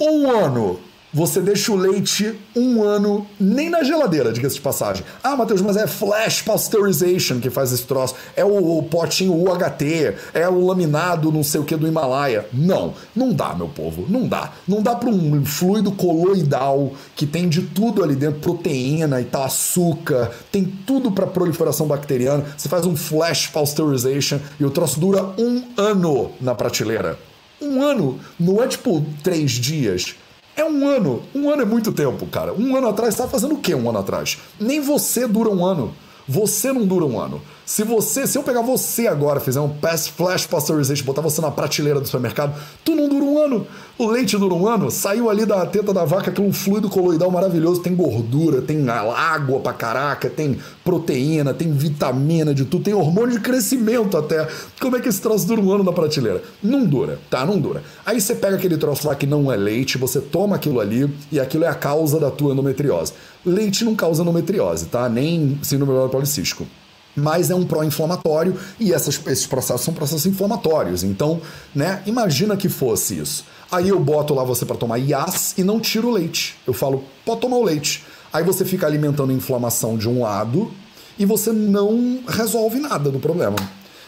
Um 0.00 0.30
ano! 0.30 0.80
Você 1.12 1.40
deixa 1.40 1.72
o 1.72 1.76
leite 1.76 2.38
um 2.54 2.84
ano, 2.84 3.26
nem 3.38 3.68
na 3.68 3.82
geladeira, 3.82 4.32
diga-se 4.32 4.54
de 4.54 4.60
passagem. 4.60 5.04
Ah, 5.24 5.34
Matheus, 5.34 5.60
mas 5.60 5.76
é 5.76 5.86
flash 5.86 6.42
pasteurization 6.42 7.40
que 7.40 7.50
faz 7.50 7.72
esse 7.72 7.82
troço. 7.82 8.14
É 8.36 8.44
o, 8.44 8.78
o 8.78 8.82
potinho 8.84 9.34
UHT, 9.34 10.14
é 10.32 10.48
o 10.48 10.64
laminado 10.64 11.32
não 11.32 11.42
sei 11.42 11.60
o 11.60 11.64
que 11.64 11.76
do 11.76 11.88
Himalaia. 11.88 12.46
Não, 12.52 12.94
não 13.14 13.32
dá, 13.32 13.54
meu 13.54 13.68
povo, 13.68 14.06
não 14.08 14.28
dá. 14.28 14.52
Não 14.68 14.82
dá 14.82 14.94
para 14.94 15.10
um 15.10 15.44
fluido 15.44 15.90
coloidal 15.90 16.92
que 17.16 17.26
tem 17.26 17.48
de 17.48 17.62
tudo 17.62 18.04
ali 18.04 18.14
dentro, 18.14 18.40
proteína 18.40 19.20
e 19.20 19.24
tal, 19.24 19.42
açúcar, 19.42 20.30
tem 20.52 20.64
tudo 20.64 21.10
para 21.10 21.26
proliferação 21.26 21.88
bacteriana. 21.88 22.44
Você 22.56 22.68
faz 22.68 22.86
um 22.86 22.96
flash 22.96 23.48
pasteurization 23.48 24.38
e 24.60 24.64
o 24.64 24.70
troço 24.70 25.00
dura 25.00 25.24
um 25.36 25.64
ano 25.76 26.30
na 26.40 26.54
prateleira. 26.54 27.18
Um 27.60 27.82
ano, 27.82 28.18
não 28.38 28.62
é 28.62 28.68
tipo 28.68 29.04
três 29.22 29.52
dias. 29.52 30.14
É 30.60 30.64
um 30.64 30.86
ano. 30.86 31.22
Um 31.34 31.48
ano 31.48 31.62
é 31.62 31.64
muito 31.64 31.90
tempo, 31.90 32.26
cara. 32.26 32.52
Um 32.52 32.76
ano 32.76 32.86
atrás, 32.86 33.14
você 33.14 33.22
tá 33.22 33.28
fazendo 33.28 33.54
o 33.54 33.58
quê 33.58 33.74
um 33.74 33.88
ano 33.88 33.98
atrás? 33.98 34.38
Nem 34.60 34.78
você 34.78 35.26
dura 35.26 35.48
um 35.48 35.64
ano. 35.64 35.94
Você 36.28 36.70
não 36.70 36.86
dura 36.86 37.06
um 37.06 37.18
ano. 37.18 37.40
Se 37.70 37.84
você, 37.84 38.26
se 38.26 38.36
eu 38.36 38.42
pegar 38.42 38.62
você 38.62 39.06
agora, 39.06 39.38
fizer 39.38 39.60
um 39.60 39.68
pass 39.68 40.08
flash 40.08 40.44
pasteurization, 40.44 41.04
botar 41.04 41.22
você 41.22 41.40
na 41.40 41.52
prateleira 41.52 42.00
do 42.00 42.04
supermercado, 42.04 42.52
tu 42.84 42.96
não 42.96 43.08
dura 43.08 43.24
um 43.24 43.38
ano. 43.38 43.64
O 43.96 44.08
leite 44.08 44.36
dura 44.36 44.54
um 44.54 44.66
ano, 44.66 44.90
saiu 44.90 45.30
ali 45.30 45.46
da 45.46 45.64
teta 45.64 45.94
da 45.94 46.04
vaca 46.04 46.32
aquele 46.32 46.48
um 46.48 46.52
fluido 46.52 46.90
coloidal 46.90 47.30
maravilhoso, 47.30 47.80
tem 47.80 47.94
gordura, 47.94 48.60
tem 48.60 48.88
água 48.88 49.60
pra 49.60 49.72
caraca, 49.72 50.28
tem 50.28 50.58
proteína, 50.84 51.54
tem 51.54 51.70
vitamina 51.70 52.52
de 52.52 52.64
tudo, 52.64 52.82
tem 52.82 52.92
hormônio 52.92 53.36
de 53.36 53.40
crescimento 53.40 54.16
até. 54.16 54.48
Como 54.80 54.96
é 54.96 55.00
que 55.00 55.08
esse 55.08 55.20
troço 55.20 55.46
dura 55.46 55.60
um 55.60 55.70
ano 55.70 55.84
na 55.84 55.92
prateleira? 55.92 56.42
Não 56.60 56.84
dura, 56.84 57.20
tá? 57.30 57.46
Não 57.46 57.56
dura. 57.56 57.84
Aí 58.04 58.20
você 58.20 58.34
pega 58.34 58.56
aquele 58.56 58.78
troço 58.78 59.06
lá 59.06 59.14
que 59.14 59.26
não 59.26 59.52
é 59.52 59.54
leite, 59.56 59.96
você 59.96 60.20
toma 60.20 60.56
aquilo 60.56 60.80
ali 60.80 61.08
e 61.30 61.38
aquilo 61.38 61.62
é 61.62 61.68
a 61.68 61.74
causa 61.74 62.18
da 62.18 62.32
tua 62.32 62.52
endometriose. 62.52 63.12
Leite 63.46 63.84
não 63.84 63.94
causa 63.94 64.22
endometriose, 64.22 64.86
tá? 64.86 65.08
Nem 65.08 65.56
síndrome 65.62 66.10
policístico 66.10 66.66
mas 67.14 67.50
é 67.50 67.54
um 67.54 67.64
pró-inflamatório 67.64 68.58
e 68.78 68.92
essas, 68.92 69.20
esses 69.26 69.46
processos 69.46 69.82
são 69.82 69.94
processos 69.94 70.26
inflamatórios. 70.26 71.02
Então, 71.02 71.40
né, 71.74 72.02
imagina 72.06 72.56
que 72.56 72.68
fosse 72.68 73.18
isso. 73.18 73.44
Aí 73.70 73.88
eu 73.88 74.00
boto 74.00 74.34
lá 74.34 74.42
você 74.42 74.64
para 74.64 74.76
tomar 74.76 74.98
IAS 74.98 75.54
e 75.56 75.64
não 75.64 75.78
tiro 75.80 76.08
o 76.08 76.12
leite. 76.12 76.56
Eu 76.66 76.72
falo, 76.72 77.04
pode 77.24 77.40
tomar 77.40 77.56
o 77.56 77.64
leite. 77.64 78.04
Aí 78.32 78.44
você 78.44 78.64
fica 78.64 78.86
alimentando 78.86 79.30
a 79.30 79.34
inflamação 79.34 79.96
de 79.96 80.08
um 80.08 80.22
lado 80.22 80.72
e 81.18 81.26
você 81.26 81.52
não 81.52 82.20
resolve 82.26 82.78
nada 82.78 83.10
do 83.10 83.18
problema. 83.18 83.56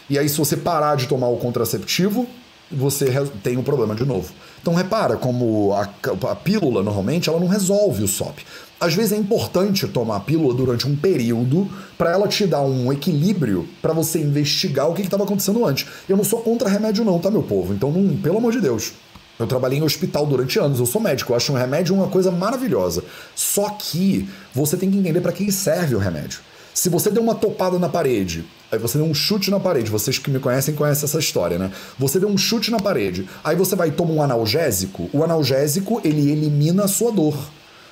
E 0.09 0.19
aí, 0.19 0.27
se 0.27 0.37
você 0.37 0.57
parar 0.57 0.95
de 0.95 1.07
tomar 1.07 1.27
o 1.27 1.37
contraceptivo, 1.37 2.27
você 2.71 3.05
tem 3.41 3.57
um 3.57 3.63
problema 3.63 3.95
de 3.95 4.05
novo. 4.05 4.33
Então 4.61 4.73
repara 4.73 5.15
como 5.15 5.73
a, 5.73 5.87
a, 6.31 6.35
pílula 6.35 6.81
normalmente 6.81 7.29
ela 7.29 7.39
não 7.39 7.47
resolve 7.47 8.03
o 8.03 8.07
SOP. 8.07 8.39
Às 8.83 8.95
vezes 8.95 9.13
é 9.13 9.15
importante 9.15 9.87
tomar 9.87 10.17
a 10.17 10.19
pílula 10.19 10.53
durante 10.53 10.85
um 10.85 10.93
período 10.93 11.69
para 11.97 12.11
ela 12.11 12.27
te 12.27 12.45
dar 12.45 12.63
um 12.63 12.91
equilíbrio 12.91 13.65
para 13.81 13.93
você 13.93 14.19
investigar 14.19 14.89
o 14.89 14.93
que 14.93 15.03
estava 15.03 15.23
acontecendo 15.23 15.65
antes. 15.65 15.87
Eu 16.09 16.17
não 16.17 16.23
sou 16.25 16.41
contra 16.41 16.67
remédio 16.67 17.05
não, 17.05 17.17
tá 17.17 17.31
meu 17.31 17.43
povo? 17.43 17.73
Então, 17.73 17.89
não, 17.89 18.17
pelo 18.17 18.39
amor 18.39 18.51
de 18.51 18.59
Deus. 18.59 18.91
Eu 19.39 19.47
trabalhei 19.47 19.79
em 19.79 19.83
hospital 19.83 20.25
durante 20.25 20.59
anos, 20.59 20.81
eu 20.81 20.85
sou 20.85 20.99
médico, 20.99 21.31
eu 21.31 21.37
acho 21.37 21.53
um 21.53 21.55
remédio 21.55 21.95
uma 21.95 22.09
coisa 22.09 22.29
maravilhosa. 22.29 23.05
Só 23.33 23.69
que 23.69 24.27
você 24.53 24.75
tem 24.75 24.91
que 24.91 24.97
entender 24.97 25.21
para 25.21 25.31
que 25.31 25.49
serve 25.49 25.95
o 25.95 25.99
remédio. 25.99 26.41
Se 26.73 26.89
você 26.89 27.09
deu 27.09 27.23
uma 27.23 27.35
topada 27.35 27.79
na 27.79 27.87
parede, 27.87 28.43
aí 28.69 28.77
você 28.77 28.97
deu 28.97 29.07
um 29.07 29.13
chute 29.13 29.49
na 29.49 29.61
parede, 29.61 29.89
vocês 29.89 30.17
que 30.17 30.29
me 30.29 30.39
conhecem 30.39 30.75
conhecem 30.75 31.05
essa 31.05 31.19
história, 31.19 31.57
né? 31.57 31.71
Você 31.97 32.19
deu 32.19 32.27
um 32.27 32.37
chute 32.37 32.69
na 32.69 32.81
parede, 32.81 33.29
aí 33.45 33.55
você 33.55 33.77
vai 33.77 33.91
tomar 33.91 34.13
um 34.13 34.21
analgésico, 34.21 35.09
o 35.13 35.23
analgésico 35.23 36.01
ele 36.03 36.29
elimina 36.29 36.83
a 36.83 36.87
sua 36.89 37.13
dor 37.13 37.37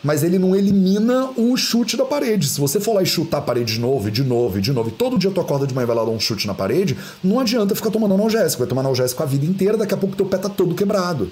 mas 0.04 0.24
ele 0.24 0.40
não 0.40 0.56
elimina 0.56 1.30
o 1.38 1.56
chute 1.56 1.96
da 1.96 2.06
parede. 2.06 2.48
Se 2.48 2.60
você 2.60 2.80
for 2.80 2.94
lá 2.94 3.04
e 3.04 3.06
chutar 3.06 3.38
a 3.38 3.42
parede 3.42 3.74
de 3.74 3.80
novo, 3.80 4.10
de 4.10 4.24
novo, 4.24 4.60
de 4.60 4.72
novo, 4.72 4.90
e 4.90 4.92
todo 4.92 5.18
dia 5.18 5.32
tu 5.32 5.40
acorda 5.40 5.68
de 5.68 5.74
manhã 5.74 5.84
e 5.84 5.88
vai 5.88 5.96
lá 5.96 6.04
dar 6.04 6.12
um 6.12 6.20
chute 6.20 6.48
na 6.48 6.54
parede, 6.54 6.98
não 7.24 7.40
adianta 7.40 7.76
ficar 7.76 7.92
tomando 7.92 8.14
analgésico. 8.14 8.60
Vai 8.60 8.68
tomar 8.68 8.82
analgésico 8.82 9.22
a 9.22 9.26
vida 9.26 9.46
inteira, 9.46 9.78
daqui 9.78 9.94
a 9.94 9.98
pouco 9.98 10.16
teu 10.16 10.26
pé 10.26 10.38
tá 10.38 10.50
todo 10.50 10.76
quebrado. 10.76 11.32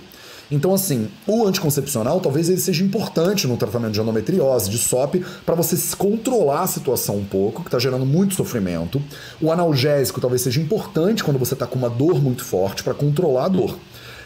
Então, 0.51 0.73
assim, 0.73 1.07
o 1.27 1.45
anticoncepcional 1.45 2.19
talvez 2.19 2.49
ele 2.49 2.59
seja 2.59 2.83
importante 2.83 3.47
no 3.47 3.55
tratamento 3.55 3.91
de 3.91 4.01
endometriose, 4.01 4.69
de 4.69 4.79
SOP, 4.79 5.23
para 5.45 5.53
você 5.53 5.77
controlar 5.95 6.61
a 6.61 6.67
situação 6.67 7.17
um 7.17 7.25
pouco, 7.25 7.61
que 7.61 7.67
está 7.67 7.77
gerando 7.77 8.05
muito 8.05 8.33
sofrimento. 8.33 8.99
O 9.39 9.51
analgésico 9.51 10.19
talvez 10.19 10.41
seja 10.41 10.59
importante 10.59 11.23
quando 11.23 11.37
você 11.37 11.53
está 11.53 11.67
com 11.67 11.77
uma 11.77 11.89
dor 11.89 12.19
muito 12.19 12.43
forte, 12.43 12.83
para 12.83 12.95
controlar 12.95 13.45
a 13.45 13.49
dor. 13.49 13.77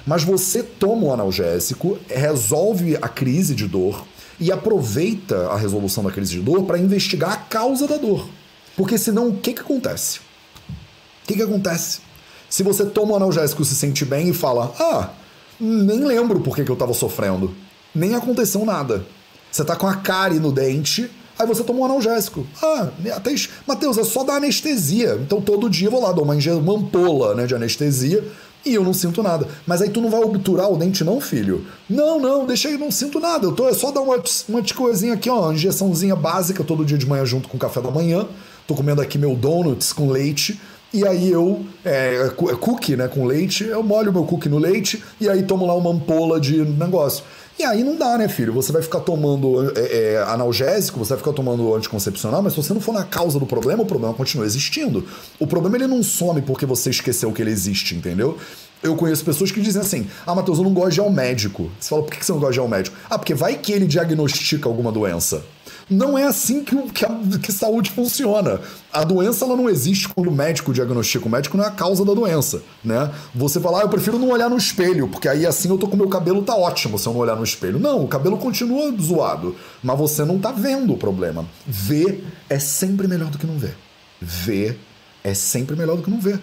Mas 0.08 0.24
você 0.24 0.64
toma 0.64 1.08
o 1.08 1.14
analgésico, 1.14 1.98
resolve 2.08 2.98
a 3.02 3.10
crise 3.10 3.54
de 3.54 3.68
dor 3.68 4.06
e 4.40 4.52
aproveita 4.52 5.48
a 5.48 5.58
resolução 5.58 6.04
da 6.04 6.12
crise 6.12 6.32
de 6.32 6.42
dor 6.42 6.64
para 6.64 6.78
investigar 6.78 7.34
a 7.34 7.38
causa 7.38 7.88
da 7.88 7.98
dor. 7.98 8.28
Porque 8.76 8.98
senão, 8.98 9.30
o 9.30 9.38
que, 9.38 9.54
que 9.54 9.62
acontece? 9.62 10.20
O 11.24 11.28
que, 11.28 11.36
que 11.36 11.42
acontece? 11.42 12.00
Se 12.50 12.64
você 12.64 12.86
toma 12.86 13.14
o 13.14 13.16
analgésico, 13.16 13.64
se 13.64 13.76
sente 13.76 14.06
bem 14.06 14.30
e 14.30 14.34
fala: 14.34 14.74
Ah, 14.80 15.10
nem 15.60 16.04
lembro 16.04 16.40
por 16.40 16.56
que, 16.56 16.62
eu 16.62 16.74
estava 16.74 16.94
sofrendo. 16.94 17.54
Nem 17.94 18.16
aconteceu 18.16 18.66
nada. 18.66 19.06
Você 19.52 19.64
tá 19.64 19.76
com 19.76 19.88
a 19.88 19.96
cárie 19.96 20.40
no 20.40 20.52
dente, 20.52 21.10
aí 21.38 21.46
você 21.46 21.64
toma 21.64 21.80
um 21.80 21.86
analgésico. 21.86 22.46
Ah, 22.62 22.90
até. 23.16 23.34
Matheus, 23.68 23.98
é 23.98 24.04
só 24.04 24.24
dar 24.24 24.36
anestesia. 24.36 25.20
Então 25.22 25.42
todo 25.42 25.70
dia 25.70 25.88
eu 25.88 25.92
vou 25.92 26.02
lá, 26.02 26.12
dou 26.12 26.24
uma, 26.24 26.34
uma 26.34 26.74
ampola 26.74 27.36
né, 27.36 27.46
de 27.46 27.56
anestesia 27.56 28.24
e 28.66 28.74
eu 28.74 28.84
não 28.84 28.94
sinto 28.94 29.22
nada. 29.22 29.48
Mas 29.68 29.82
aí 29.82 29.90
tu 29.90 30.02
não 30.02 30.10
vai 30.10 30.22
obturar 30.22 30.72
o 30.72 30.78
dente, 30.78 31.04
não, 31.04 31.20
filho? 31.20 31.66
Não, 31.90 32.20
não, 32.20 32.46
deixa 32.46 32.70
aí, 32.70 32.78
não 32.78 32.92
sinto 32.92 33.20
nada. 33.20 33.46
Eu 33.46 33.52
tô, 33.52 33.68
é 33.68 33.74
só 33.74 33.92
dar 33.92 34.02
uma, 34.02 34.22
uma 34.48 34.64
coisinha 34.76 35.14
aqui, 35.14 35.30
ó, 35.30 35.52
injeçãozinha 35.52 36.16
básica 36.16 36.64
todo 36.64 36.86
dia 36.86 36.98
de 36.98 37.06
manhã 37.06 37.26
junto 37.26 37.50
com 37.50 37.58
o 37.58 37.60
café 37.60 37.82
da 37.82 37.92
manhã. 37.92 38.26
Tô 38.68 38.76
comendo 38.76 39.02
aqui 39.02 39.18
meu 39.18 39.36
donuts 39.36 39.92
com 39.92 40.10
leite. 40.10 40.60
E 40.94 41.08
aí 41.08 41.32
eu, 41.32 41.66
é, 41.84 42.18
é, 42.18 42.26
é 42.28 42.56
cookie, 42.56 42.96
né, 42.96 43.08
com 43.08 43.26
leite, 43.26 43.64
eu 43.64 43.82
molho 43.82 44.14
meu 44.14 44.26
cookie 44.26 44.48
no 44.48 44.60
leite 44.60 45.04
e 45.20 45.28
aí 45.28 45.42
tomo 45.42 45.66
lá 45.66 45.74
uma 45.74 45.90
ampola 45.90 46.40
de 46.40 46.64
negócio. 46.64 47.24
E 47.58 47.64
aí 47.64 47.84
não 47.84 47.96
dá, 47.96 48.18
né, 48.18 48.28
filho? 48.28 48.52
Você 48.54 48.72
vai 48.72 48.82
ficar 48.82 49.00
tomando 49.02 49.72
é, 49.78 50.16
é, 50.16 50.24
analgésico, 50.24 50.98
você 50.98 51.10
vai 51.10 51.20
ficar 51.20 51.34
tomando 51.34 51.74
anticoncepcional, 51.76 52.42
mas 52.42 52.54
se 52.54 52.62
você 52.62 52.74
não 52.74 52.82
for 52.82 52.94
na 52.94 53.04
causa 53.04 53.40
do 53.40 53.46
problema, 53.46 53.84
o 53.84 53.86
problema 53.86 54.14
continua 54.14 54.46
existindo. 54.46 55.06
O 55.40 55.46
problema 55.46 55.78
ele 55.78 55.88
não 55.88 56.02
some 56.02 56.42
porque 56.42 56.66
você 56.66 56.90
esqueceu 56.90 57.32
que 57.32 57.42
ele 57.42 57.52
existe, 57.52 57.96
entendeu? 57.96 58.38
Eu 58.82 58.96
conheço 58.96 59.24
pessoas 59.24 59.52
que 59.52 59.62
dizem 59.62 59.82
assim: 59.82 60.08
Ah, 60.26 60.36
Matheus, 60.36 60.58
eu 60.58 60.64
não 60.64 60.74
gosto 60.74 60.92
de 60.92 61.00
ir 61.00 61.04
ao 61.04 61.10
médico. 61.10 61.72
Você 61.80 61.90
fala, 61.90 62.04
por 62.04 62.14
que 62.14 62.26
você 62.26 62.32
não 62.32 62.40
gosta 62.40 62.54
de 62.54 62.60
ir 62.60 62.62
ao 62.62 62.68
médico? 62.68 62.98
Ah, 63.10 63.18
porque 63.18 63.34
vai 63.34 63.56
que 63.56 63.72
ele 63.72 63.86
diagnostica 63.86 64.68
alguma 64.68 64.92
doença. 64.92 65.44
Não 65.90 66.18
é 66.18 66.24
assim 66.24 66.64
que, 66.64 66.76
que, 66.92 67.06
a, 67.06 67.10
que 67.42 67.52
saúde 67.52 67.92
funciona. 67.92 68.60
A 68.92 69.04
doença 69.04 69.46
ela 69.46 69.56
não 69.56 69.70
existe 69.70 70.08
quando 70.08 70.28
o 70.28 70.32
médico 70.32 70.74
diagnostica. 70.74 71.26
O 71.26 71.30
médico 71.30 71.58
não 71.58 71.64
é 71.64 71.68
a 71.68 71.72
causa 71.72 72.06
da 72.06 72.14
doença, 72.14 72.62
né? 72.84 73.12
Você 73.36 73.60
fala, 73.60 73.80
ah, 73.80 73.82
eu 73.84 73.90
prefiro 73.90 74.18
não 74.18 74.30
olhar 74.30 74.50
no 74.50 74.58
espelho, 74.58 75.08
porque 75.08 75.28
aí 75.28 75.46
assim 75.46 75.70
eu 75.70 75.78
tô 75.78 75.88
com 75.88 75.98
meu 75.98 76.08
cabelo 76.08 76.42
tá 76.42 76.56
ótimo 76.56 76.98
se 76.98 77.08
eu 77.08 77.14
não 77.14 77.20
olhar 77.20 77.36
no 77.36 77.44
espelho. 77.44 77.80
Não, 77.80 78.04
o 78.04 78.08
cabelo 78.08 78.38
continua 78.38 78.94
zoado, 79.00 79.56
mas 79.84 79.98
você 79.98 80.24
não 80.24 80.40
tá 80.40 80.52
vendo 80.52 80.94
o 80.94 80.98
problema. 80.98 81.46
Ver 81.68 82.24
é 82.50 82.60
sempre 82.60 83.08
melhor 83.08 83.30
do 83.30 83.38
que 83.38 83.46
não 83.48 83.58
ver. 83.58 83.76
Ver 84.22 84.80
é 85.24 85.34
sempre 85.34 85.76
melhor 85.76 85.98
do 85.98 86.04
que 86.04 86.12
não 86.12 86.20
ver. 86.20 86.40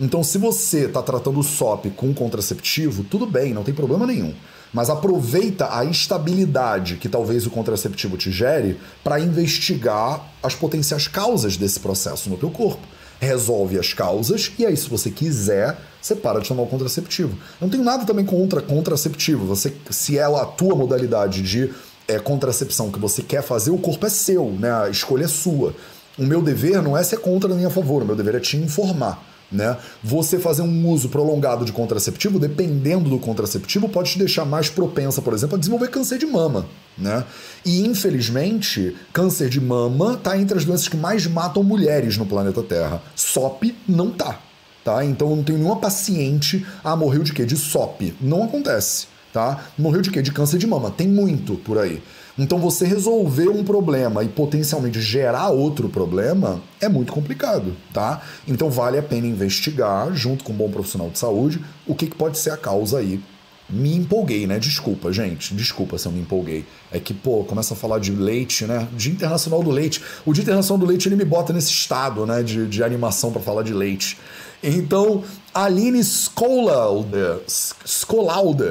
Então, 0.00 0.24
se 0.24 0.38
você 0.38 0.86
está 0.86 1.02
tratando 1.02 1.38
o 1.38 1.42
SOP 1.42 1.90
com 1.90 2.12
contraceptivo, 2.12 3.04
tudo 3.04 3.26
bem, 3.26 3.54
não 3.54 3.62
tem 3.62 3.74
problema 3.74 4.06
nenhum. 4.06 4.34
Mas 4.74 4.90
aproveita 4.90 5.68
a 5.70 5.84
instabilidade 5.84 6.96
que 6.96 7.08
talvez 7.08 7.46
o 7.46 7.50
contraceptivo 7.50 8.16
te 8.16 8.32
gere 8.32 8.78
para 9.04 9.20
investigar 9.20 10.20
as 10.42 10.56
potenciais 10.56 11.06
causas 11.06 11.56
desse 11.56 11.78
processo 11.78 12.28
no 12.28 12.36
teu 12.36 12.50
corpo. 12.50 12.82
Resolve 13.20 13.78
as 13.78 13.94
causas 13.94 14.52
e 14.58 14.66
aí, 14.66 14.76
se 14.76 14.88
você 14.88 15.10
quiser, 15.12 15.78
você 16.02 16.16
para 16.16 16.40
de 16.40 16.48
tomar 16.48 16.64
o 16.64 16.66
contraceptivo. 16.66 17.38
não 17.60 17.70
tenho 17.70 17.84
nada 17.84 18.04
também 18.04 18.24
contra 18.24 18.60
contraceptivo. 18.60 19.46
Você, 19.46 19.72
se 19.88 20.18
é 20.18 20.24
a 20.24 20.44
tua 20.44 20.74
modalidade 20.74 21.40
de 21.40 21.72
é, 22.08 22.18
contracepção 22.18 22.90
que 22.90 22.98
você 22.98 23.22
quer 23.22 23.42
fazer, 23.42 23.70
o 23.70 23.78
corpo 23.78 24.04
é 24.04 24.10
seu, 24.10 24.50
né? 24.50 24.72
A 24.72 24.90
escolha 24.90 25.24
é 25.24 25.28
sua. 25.28 25.74
O 26.18 26.24
meu 26.24 26.42
dever 26.42 26.82
não 26.82 26.96
é 26.96 27.02
ser 27.02 27.18
contra 27.18 27.54
nem 27.54 27.64
a 27.64 27.70
favor, 27.70 28.02
o 28.02 28.06
meu 28.06 28.16
dever 28.16 28.34
é 28.34 28.40
te 28.40 28.56
informar. 28.56 29.33
Né? 29.54 29.76
Você 30.02 30.40
fazer 30.40 30.62
um 30.62 30.88
uso 30.88 31.08
prolongado 31.08 31.64
de 31.64 31.70
contraceptivo, 31.70 32.40
dependendo 32.40 33.08
do 33.08 33.20
contraceptivo, 33.20 33.88
pode 33.88 34.10
te 34.10 34.18
deixar 34.18 34.44
mais 34.44 34.68
propensa, 34.68 35.22
por 35.22 35.32
exemplo, 35.32 35.54
a 35.54 35.58
desenvolver 35.58 35.88
câncer 35.88 36.18
de 36.18 36.26
mama. 36.26 36.66
Né? 36.98 37.24
E 37.64 37.86
infelizmente, 37.86 38.96
câncer 39.12 39.48
de 39.48 39.60
mama 39.60 40.14
está 40.14 40.36
entre 40.36 40.58
as 40.58 40.64
doenças 40.64 40.88
que 40.88 40.96
mais 40.96 41.28
matam 41.28 41.62
mulheres 41.62 42.18
no 42.18 42.26
planeta 42.26 42.64
Terra. 42.64 43.00
SOP 43.14 43.76
não 43.88 44.10
tá. 44.10 44.40
Tá? 44.82 45.04
Então 45.04 45.30
eu 45.30 45.36
não 45.36 45.44
tenho 45.44 45.58
nenhuma 45.58 45.76
paciente, 45.76 46.66
ah, 46.82 46.96
morreu 46.96 47.22
de 47.22 47.32
quê? 47.32 47.46
De 47.46 47.56
SOP. 47.56 48.12
Não 48.20 48.42
acontece. 48.42 49.06
Tá? 49.32 49.66
Morreu 49.78 50.02
de 50.02 50.10
quê? 50.10 50.20
De 50.20 50.32
câncer 50.32 50.58
de 50.58 50.66
mama. 50.66 50.90
Tem 50.90 51.06
muito 51.06 51.54
por 51.54 51.78
aí. 51.78 52.02
Então 52.36 52.58
você 52.58 52.84
resolver 52.84 53.48
um 53.48 53.62
problema 53.62 54.24
e 54.24 54.28
potencialmente 54.28 55.00
gerar 55.00 55.50
outro 55.50 55.88
problema 55.88 56.60
é 56.80 56.88
muito 56.88 57.12
complicado, 57.12 57.76
tá? 57.92 58.22
Então 58.46 58.68
vale 58.70 58.98
a 58.98 59.02
pena 59.02 59.26
investigar, 59.26 60.12
junto 60.14 60.42
com 60.42 60.52
um 60.52 60.56
bom 60.56 60.70
profissional 60.70 61.10
de 61.10 61.18
saúde, 61.18 61.64
o 61.86 61.94
que, 61.94 62.06
que 62.06 62.16
pode 62.16 62.38
ser 62.38 62.50
a 62.50 62.56
causa 62.56 62.98
aí 62.98 63.20
me 63.68 63.96
empolguei, 63.96 64.46
né? 64.46 64.58
Desculpa, 64.58 65.12
gente. 65.12 65.54
Desculpa 65.54 65.96
se 65.96 66.06
eu 66.06 66.12
me 66.12 66.20
empolguei. 66.20 66.66
É 66.92 67.00
que, 67.00 67.14
pô, 67.14 67.44
começa 67.44 67.72
a 67.72 67.76
falar 67.76 67.98
de 67.98 68.12
leite, 68.12 68.66
né? 68.66 68.86
Dia 68.92 69.12
Internacional 69.12 69.62
do 69.62 69.70
Leite. 69.70 70.02
O 70.26 70.32
Dia 70.32 70.42
Internacional 70.42 70.78
do 70.78 70.86
Leite, 70.86 71.08
ele 71.08 71.16
me 71.16 71.24
bota 71.24 71.52
nesse 71.52 71.70
estado, 71.70 72.26
né? 72.26 72.42
De, 72.42 72.66
de 72.66 72.84
animação 72.84 73.32
para 73.32 73.40
falar 73.40 73.62
de 73.62 73.72
leite. 73.72 74.18
Então, 74.66 75.22
Aline 75.52 76.00
Skolalder 76.00 77.42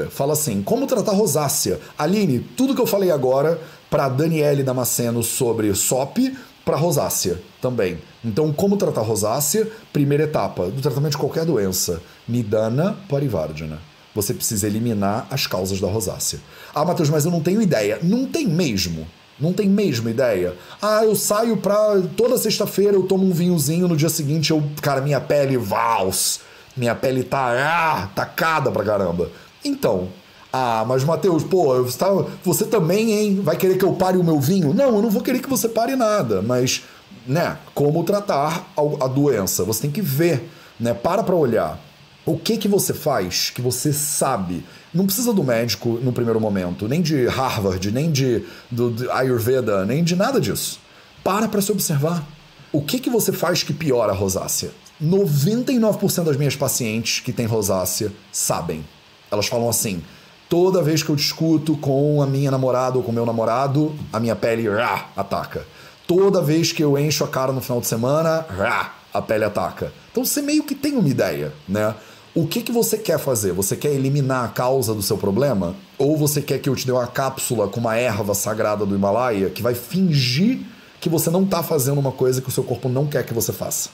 fala 0.10 0.34
assim: 0.34 0.63
como 0.63 0.88
tratar 0.88 1.12
rosácea? 1.12 1.79
Aline, 1.95 2.39
tudo 2.39 2.73
que 2.73 2.82
eu 2.82 2.88
falei 2.88 3.12
agora 3.12 3.62
para 3.91 4.10
Daniele 4.10 4.63
Damasceno 4.63 5.21
sobre 5.21 5.71
SOP, 5.75 6.36
para 6.65 6.75
rosácea 6.75 7.39
também. 7.62 7.99
Então, 8.25 8.51
como 8.51 8.75
tratar 8.75 9.01
rosácea? 9.01 9.69
Primeira 9.91 10.23
etapa 10.23 10.65
do 10.65 10.82
tratamento 10.82 11.12
de 11.12 11.19
qualquer 11.19 11.45
doença: 11.45 12.01
Nidana 12.27 12.97
parivardhana. 13.08 13.79
Você 14.15 14.34
precisa 14.34 14.65
eliminar 14.65 15.27
as 15.29 15.45
causas 15.45 15.79
da 15.79 15.88
rosácea. 15.88 16.39
Ah, 16.73 16.84
Matheus, 16.84 17.10
mas 17.10 17.25
eu 17.25 17.32
não 17.32 17.41
tenho 17.41 17.62
ideia. 17.62 17.99
Não 18.01 18.25
tem 18.25 18.47
mesmo. 18.47 19.08
Não 19.39 19.51
tem 19.51 19.67
mesmo 19.67 20.09
ideia. 20.09 20.53
Ah, 20.81 21.03
eu 21.03 21.15
saio 21.15 21.57
pra. 21.57 22.01
Toda 22.15 22.37
sexta-feira 22.37 22.95
eu 22.95 23.03
tomo 23.03 23.25
um 23.25 23.31
vinhozinho, 23.31 23.87
no 23.87 23.97
dia 23.97 24.09
seguinte 24.09 24.51
eu. 24.51 24.63
Cara, 24.81 25.01
minha 25.01 25.19
pele 25.19 25.57
vals. 25.57 26.41
Minha 26.77 26.95
pele 26.95 27.23
tá. 27.23 27.51
Ah, 27.57 28.09
tacada 28.15 28.71
pra 28.71 28.83
caramba. 28.83 29.29
Então. 29.63 30.07
Ah, 30.55 30.85
mas 30.87 31.03
Matheus, 31.03 31.43
pô, 31.43 31.83
você, 31.83 31.97
tá, 31.97 32.07
você 32.43 32.65
também, 32.65 33.11
hein? 33.11 33.41
Vai 33.41 33.57
querer 33.57 33.75
que 33.75 33.83
eu 33.83 33.93
pare 33.93 34.19
o 34.19 34.23
meu 34.23 34.39
vinho? 34.39 34.71
Não, 34.71 34.97
eu 34.97 35.01
não 35.01 35.09
vou 35.09 35.23
querer 35.23 35.39
que 35.39 35.49
você 35.49 35.67
pare 35.67 35.95
nada. 35.95 36.43
Mas, 36.43 36.83
né, 37.25 37.57
como 37.73 38.03
tratar 38.03 38.67
a, 38.77 39.05
a 39.05 39.07
doença? 39.07 39.63
Você 39.63 39.81
tem 39.81 39.91
que 39.91 40.01
ver, 40.01 40.47
né? 40.79 40.93
Para 40.93 41.23
pra 41.23 41.35
olhar. 41.35 41.79
O 42.25 42.38
que 42.38 42.57
que 42.57 42.67
você 42.69 42.93
faz 42.93 43.49
que 43.49 43.62
você 43.62 43.91
sabe 43.91 44.63
não 44.93 45.05
precisa 45.05 45.33
do 45.33 45.43
médico 45.43 45.99
no 46.01 46.13
primeiro 46.13 46.39
momento, 46.39 46.88
nem 46.88 47.01
de 47.01 47.25
Harvard, 47.25 47.91
nem 47.91 48.12
de, 48.12 48.45
do, 48.71 48.91
de 48.91 49.09
Ayurveda, 49.09 49.86
nem 49.86 50.03
de 50.03 50.15
nada 50.15 50.39
disso. 50.39 50.79
Para 51.23 51.49
para 51.49 51.62
se 51.62 51.71
observar. 51.71 52.25
O 52.71 52.81
que, 52.81 52.99
que 52.99 53.09
você 53.09 53.31
faz 53.31 53.62
que 53.62 53.73
piora 53.73 54.13
a 54.13 54.15
rosácea? 54.15 54.71
99% 55.03 56.23
das 56.23 56.38
minhas 56.38 56.55
pacientes 56.55 57.19
que 57.19 57.33
têm 57.33 57.45
rosácea 57.45 58.12
sabem. 58.31 58.86
Elas 59.29 59.47
falam 59.47 59.67
assim: 59.67 60.01
toda 60.47 60.81
vez 60.81 61.03
que 61.03 61.09
eu 61.09 61.15
discuto 61.15 61.75
com 61.77 62.21
a 62.21 62.25
minha 62.25 62.49
namorada 62.49 62.97
ou 62.97 63.03
com 63.03 63.12
meu 63.12 63.25
namorado, 63.25 63.93
a 64.13 64.19
minha 64.19 64.36
pele 64.36 64.69
rá, 64.69 65.09
ataca. 65.15 65.65
Toda 66.07 66.41
vez 66.41 66.71
que 66.71 66.83
eu 66.83 66.97
encho 66.97 67.23
a 67.23 67.27
cara 67.27 67.51
no 67.51 67.62
final 67.62 67.81
de 67.81 67.88
semana, 67.88 68.45
rá, 68.49 68.93
a 69.13 69.21
pele 69.21 69.43
ataca. 69.43 69.91
Então 70.12 70.23
você 70.23 70.41
meio 70.41 70.63
que 70.63 70.75
tem 70.75 70.93
uma 70.95 71.09
ideia, 71.09 71.53
né? 71.67 71.93
O 72.35 72.47
que, 72.47 72.63
que 72.63 72.71
você 72.71 72.97
quer 72.97 73.19
fazer? 73.19 73.51
Você 73.51 73.75
quer 73.75 73.93
eliminar 73.93 74.43
a 74.43 74.47
causa 74.47 74.91
do 74.95 75.03
seu 75.03 75.15
problema? 75.15 75.75
Ou 75.99 76.17
você 76.17 76.41
quer 76.41 76.57
que 76.57 76.67
eu 76.67 76.75
te 76.75 76.83
dê 76.83 76.91
uma 76.91 77.05
cápsula 77.05 77.67
com 77.67 77.79
uma 77.79 77.95
erva 77.95 78.33
sagrada 78.33 78.87
do 78.87 78.95
Himalaia 78.95 79.51
que 79.51 79.61
vai 79.61 79.75
fingir 79.75 80.61
que 80.99 81.09
você 81.09 81.29
não 81.29 81.43
está 81.43 81.61
fazendo 81.61 81.99
uma 81.99 82.11
coisa 82.11 82.41
que 82.41 82.49
o 82.49 82.51
seu 82.51 82.63
corpo 82.63 82.89
não 82.89 83.05
quer 83.05 83.23
que 83.23 83.35
você 83.35 83.53
faça? 83.53 83.89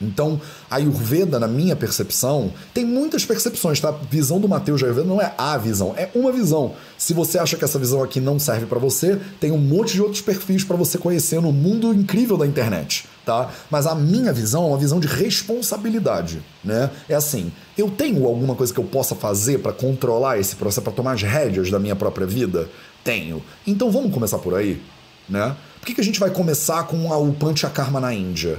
Então, 0.00 0.40
a 0.70 0.76
Ayurveda, 0.76 1.40
na 1.40 1.48
minha 1.48 1.74
percepção, 1.74 2.52
tem 2.72 2.84
muitas 2.84 3.24
percepções, 3.24 3.80
tá? 3.80 3.90
Visão 3.90 4.40
do 4.40 4.48
Mateus 4.48 4.78
de 4.78 4.84
Ayurveda 4.84 5.08
não 5.08 5.20
é 5.20 5.34
a 5.36 5.56
visão, 5.58 5.92
é 5.96 6.08
uma 6.14 6.30
visão. 6.30 6.74
Se 6.96 7.12
você 7.12 7.38
acha 7.38 7.56
que 7.56 7.64
essa 7.64 7.78
visão 7.78 8.02
aqui 8.02 8.20
não 8.20 8.38
serve 8.38 8.66
para 8.66 8.78
você, 8.78 9.18
tem 9.40 9.50
um 9.50 9.58
monte 9.58 9.94
de 9.94 10.02
outros 10.02 10.20
perfis 10.20 10.62
para 10.62 10.76
você 10.76 10.98
conhecer 10.98 11.40
no 11.40 11.52
mundo 11.52 11.92
incrível 11.92 12.36
da 12.36 12.46
internet, 12.46 13.06
tá? 13.26 13.50
Mas 13.70 13.86
a 13.86 13.94
minha 13.94 14.32
visão 14.32 14.64
é 14.64 14.66
uma 14.68 14.78
visão 14.78 15.00
de 15.00 15.08
responsabilidade, 15.08 16.40
né? 16.62 16.90
É 17.08 17.14
assim, 17.14 17.50
eu 17.76 17.90
tenho 17.90 18.24
alguma 18.24 18.54
coisa 18.54 18.72
que 18.72 18.78
eu 18.78 18.84
possa 18.84 19.16
fazer 19.16 19.58
para 19.58 19.72
controlar 19.72 20.38
esse 20.38 20.54
processo, 20.54 20.82
para 20.82 20.92
tomar 20.92 21.12
as 21.12 21.22
rédeas 21.22 21.70
da 21.70 21.78
minha 21.78 21.96
própria 21.96 22.26
vida? 22.26 22.68
Tenho. 23.02 23.42
Então 23.66 23.90
vamos 23.90 24.12
começar 24.12 24.38
por 24.38 24.54
aí, 24.54 24.80
né? 25.28 25.56
Por 25.80 25.86
que, 25.86 25.94
que 25.94 26.00
a 26.00 26.04
gente 26.04 26.20
vai 26.20 26.30
começar 26.30 26.84
com 26.84 27.12
a, 27.12 27.18
o 27.18 27.32
Panchakarma 27.32 28.00
na 28.00 28.12
Índia? 28.12 28.58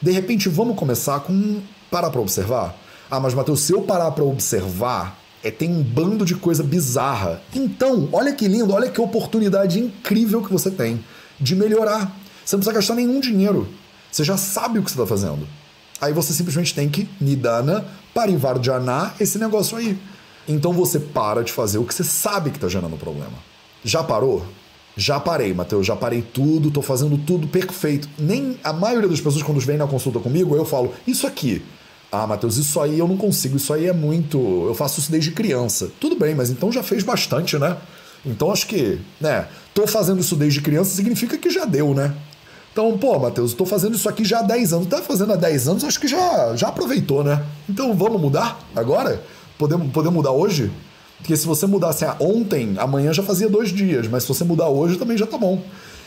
De 0.00 0.10
repente, 0.10 0.48
vamos 0.48 0.76
começar 0.76 1.20
com 1.20 1.60
parar 1.90 2.10
para 2.10 2.20
observar? 2.20 2.76
Ah, 3.10 3.20
mas 3.20 3.34
Matheus, 3.34 3.60
se 3.60 3.72
eu 3.72 3.82
parar 3.82 4.10
para 4.12 4.24
observar, 4.24 5.18
é, 5.42 5.50
tem 5.50 5.70
um 5.70 5.82
bando 5.82 6.24
de 6.24 6.34
coisa 6.34 6.62
bizarra. 6.62 7.42
Então, 7.54 8.08
olha 8.12 8.32
que 8.32 8.46
lindo, 8.46 8.72
olha 8.72 8.90
que 8.90 9.00
oportunidade 9.00 9.80
incrível 9.80 10.42
que 10.42 10.52
você 10.52 10.70
tem 10.70 11.04
de 11.40 11.56
melhorar. 11.56 12.16
Você 12.44 12.56
não 12.56 12.60
precisa 12.60 12.72
gastar 12.72 12.94
nenhum 12.94 13.20
dinheiro. 13.20 13.68
Você 14.10 14.24
já 14.24 14.36
sabe 14.36 14.78
o 14.78 14.82
que 14.82 14.90
você 14.90 14.96
está 14.96 15.06
fazendo. 15.06 15.46
Aí 16.00 16.12
você 16.12 16.32
simplesmente 16.32 16.74
tem 16.74 16.88
que 16.88 17.08
nidana, 17.20 17.84
parivardhana, 18.14 19.14
esse 19.20 19.38
negócio 19.38 19.76
aí. 19.76 19.98
Então 20.48 20.72
você 20.72 20.98
para 20.98 21.44
de 21.44 21.52
fazer 21.52 21.78
o 21.78 21.84
que 21.84 21.94
você 21.94 22.04
sabe 22.04 22.50
que 22.50 22.56
está 22.56 22.68
gerando 22.68 22.96
problema. 22.96 23.38
Já 23.84 24.02
parou? 24.02 24.44
Já 25.00 25.18
parei, 25.18 25.54
Matheus, 25.54 25.86
já 25.86 25.96
parei 25.96 26.20
tudo, 26.20 26.70
tô 26.70 26.82
fazendo 26.82 27.16
tudo 27.16 27.48
perfeito. 27.48 28.06
Nem 28.18 28.58
a 28.62 28.70
maioria 28.70 29.08
das 29.08 29.18
pessoas, 29.18 29.42
quando 29.42 29.58
vem 29.58 29.78
na 29.78 29.86
consulta 29.86 30.18
comigo, 30.18 30.54
eu 30.54 30.66
falo, 30.66 30.92
isso 31.06 31.26
aqui. 31.26 31.62
Ah, 32.12 32.26
Matheus, 32.26 32.58
isso 32.58 32.78
aí 32.78 32.98
eu 32.98 33.08
não 33.08 33.16
consigo, 33.16 33.56
isso 33.56 33.72
aí 33.72 33.86
é 33.86 33.94
muito. 33.94 34.38
Eu 34.66 34.74
faço 34.74 35.00
isso 35.00 35.10
desde 35.10 35.30
criança. 35.30 35.90
Tudo 35.98 36.16
bem, 36.16 36.34
mas 36.34 36.50
então 36.50 36.70
já 36.70 36.82
fez 36.82 37.02
bastante, 37.02 37.58
né? 37.58 37.78
Então 38.26 38.52
acho 38.52 38.66
que, 38.66 39.00
né, 39.18 39.48
tô 39.72 39.86
fazendo 39.86 40.20
isso 40.20 40.36
desde 40.36 40.60
criança 40.60 40.94
significa 40.94 41.38
que 41.38 41.48
já 41.48 41.64
deu, 41.64 41.94
né? 41.94 42.14
Então, 42.70 42.98
pô, 42.98 43.18
Matheus, 43.18 43.54
tô 43.54 43.64
fazendo 43.64 43.94
isso 43.94 44.06
aqui 44.06 44.22
já 44.22 44.40
há 44.40 44.42
10 44.42 44.74
anos. 44.74 44.86
Tá 44.86 45.00
fazendo 45.00 45.32
há 45.32 45.36
10 45.36 45.66
anos, 45.66 45.82
acho 45.82 45.98
que 45.98 46.08
já, 46.08 46.54
já 46.54 46.68
aproveitou, 46.68 47.24
né? 47.24 47.42
Então 47.66 47.94
vamos 47.94 48.20
mudar 48.20 48.60
agora? 48.76 49.24
Podemos, 49.56 49.90
podemos 49.92 50.14
mudar 50.14 50.32
hoje? 50.32 50.70
Porque 51.20 51.36
se 51.36 51.46
você 51.46 51.66
mudasse 51.66 52.04
ontem, 52.18 52.74
amanhã 52.78 53.12
já 53.12 53.22
fazia 53.22 53.48
dois 53.48 53.70
dias, 53.70 54.08
mas 54.08 54.24
se 54.24 54.28
você 54.28 54.44
mudar 54.44 54.68
hoje 54.68 54.96
também 54.96 55.16
já 55.16 55.26
tá 55.26 55.38
bom. 55.38 55.62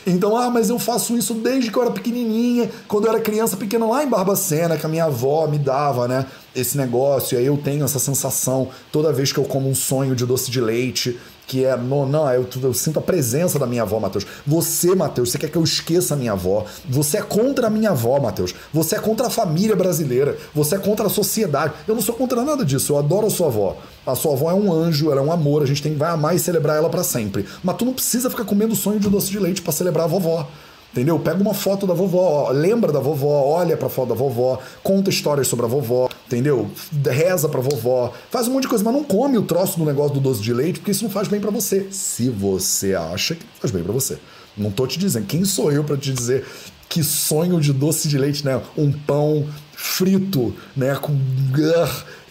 Então, 0.06 0.36
ah, 0.36 0.50
mas 0.50 0.68
eu 0.68 0.78
faço 0.78 1.16
isso 1.16 1.32
desde 1.34 1.70
que 1.70 1.78
eu 1.78 1.82
era 1.82 1.90
pequenininha, 1.90 2.70
quando 2.86 3.06
eu 3.06 3.10
era 3.10 3.20
criança 3.20 3.56
pequena 3.56 3.86
lá 3.86 4.04
em 4.04 4.08
Barbacena, 4.08 4.76
que 4.76 4.84
a 4.84 4.88
minha 4.88 5.04
avó 5.04 5.46
me 5.46 5.58
dava, 5.58 6.06
né, 6.06 6.26
esse 6.54 6.76
negócio, 6.76 7.36
e 7.36 7.38
aí 7.38 7.46
eu 7.46 7.56
tenho 7.56 7.84
essa 7.84 7.98
sensação 7.98 8.68
toda 8.92 9.12
vez 9.12 9.32
que 9.32 9.38
eu 9.38 9.44
como 9.44 9.68
um 9.68 9.74
sonho 9.74 10.14
de 10.14 10.26
doce 10.26 10.50
de 10.50 10.60
leite, 10.60 11.18
que 11.46 11.64
é, 11.64 11.76
não, 11.76 12.06
não 12.06 12.30
eu, 12.32 12.46
eu, 12.62 12.74
sinto 12.74 12.98
a 12.98 13.02
presença 13.02 13.58
da 13.58 13.66
minha 13.66 13.82
avó, 13.82 14.00
Matheus. 14.00 14.26
Você, 14.46 14.94
Matheus, 14.94 15.30
você 15.30 15.38
quer 15.38 15.50
que 15.50 15.56
eu 15.56 15.64
esqueça 15.64 16.14
a 16.14 16.16
minha 16.16 16.32
avó. 16.32 16.64
Você 16.88 17.18
é 17.18 17.22
contra 17.22 17.66
a 17.66 17.70
minha 17.70 17.90
avó, 17.90 18.18
Matheus. 18.18 18.54
Você 18.72 18.96
é 18.96 18.98
contra 18.98 19.26
a 19.26 19.30
família 19.30 19.76
brasileira. 19.76 20.36
Você 20.54 20.76
é 20.76 20.78
contra 20.78 21.06
a 21.06 21.10
sociedade. 21.10 21.74
Eu 21.86 21.94
não 21.94 22.02
sou 22.02 22.14
contra 22.14 22.42
nada 22.42 22.64
disso. 22.64 22.92
Eu 22.92 22.98
adoro 22.98 23.26
a 23.26 23.30
sua 23.30 23.48
avó. 23.48 23.76
A 24.06 24.14
sua 24.14 24.32
avó 24.32 24.50
é 24.50 24.54
um 24.54 24.72
anjo, 24.72 25.10
ela 25.10 25.20
é 25.20 25.24
um 25.24 25.32
amor. 25.32 25.62
A 25.62 25.66
gente 25.66 25.82
tem, 25.82 25.94
vai 25.96 26.10
amar 26.10 26.34
e 26.34 26.38
celebrar 26.38 26.76
ela 26.76 26.88
para 26.88 27.04
sempre. 27.04 27.46
Mas 27.62 27.76
tu 27.76 27.84
não 27.84 27.92
precisa 27.92 28.30
ficar 28.30 28.44
comendo 28.44 28.74
sonho 28.74 29.00
de 29.00 29.08
doce 29.08 29.30
de 29.30 29.38
leite 29.38 29.62
para 29.62 29.72
celebrar 29.72 30.04
a 30.04 30.08
vovó. 30.08 30.48
Entendeu? 30.94 31.18
Pega 31.18 31.42
uma 31.42 31.54
foto 31.54 31.88
da 31.88 31.92
vovó, 31.92 32.50
lembra 32.52 32.92
da 32.92 33.00
vovó, 33.00 33.42
olha 33.48 33.76
pra 33.76 33.88
foto 33.88 34.10
da 34.10 34.14
vovó, 34.14 34.60
conta 34.80 35.10
histórias 35.10 35.48
sobre 35.48 35.66
a 35.66 35.68
vovó, 35.68 36.08
entendeu? 36.24 36.70
Reza 37.04 37.48
pra 37.48 37.60
vovó, 37.60 38.12
faz 38.30 38.46
um 38.46 38.52
monte 38.52 38.62
de 38.62 38.68
coisa, 38.68 38.84
mas 38.84 38.94
não 38.94 39.02
come 39.02 39.36
o 39.36 39.42
troço 39.42 39.76
do 39.76 39.84
negócio 39.84 40.14
do 40.14 40.20
doce 40.20 40.40
de 40.40 40.52
leite, 40.52 40.78
porque 40.78 40.92
isso 40.92 41.02
não 41.02 41.10
faz 41.10 41.26
bem 41.26 41.40
para 41.40 41.50
você. 41.50 41.88
Se 41.90 42.30
você 42.30 42.94
acha 42.94 43.34
que 43.34 43.44
faz 43.58 43.72
bem 43.72 43.82
para 43.82 43.92
você. 43.92 44.18
Não 44.56 44.70
tô 44.70 44.86
te 44.86 44.96
dizendo. 44.96 45.26
Quem 45.26 45.44
sou 45.44 45.72
eu 45.72 45.82
para 45.82 45.96
te 45.96 46.12
dizer 46.12 46.46
que 46.88 47.02
sonho 47.02 47.60
de 47.60 47.72
doce 47.72 48.06
de 48.06 48.16
leite, 48.16 48.44
né? 48.44 48.62
Um 48.78 48.92
pão 48.92 49.44
frito, 49.72 50.54
né? 50.76 50.94
Com 50.94 51.18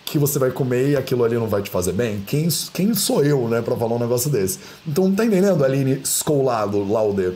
que 0.05 0.17
você 0.17 0.39
vai 0.39 0.51
comer 0.51 0.91
e 0.91 0.95
aquilo 0.95 1.25
ali 1.25 1.35
não 1.35 1.47
vai 1.47 1.61
te 1.61 1.69
fazer 1.69 1.91
bem? 1.91 2.23
Quem, 2.25 2.47
quem 2.71 2.93
sou 2.93 3.25
eu, 3.25 3.49
né, 3.49 3.61
pra 3.61 3.75
falar 3.75 3.95
um 3.95 3.99
negócio 3.99 4.29
desse? 4.29 4.59
Então, 4.87 5.11
tá 5.11 5.25
entendendo, 5.25 5.65
Aline 5.65 5.99
Scolado, 6.05 6.89
Lauder? 6.89 7.33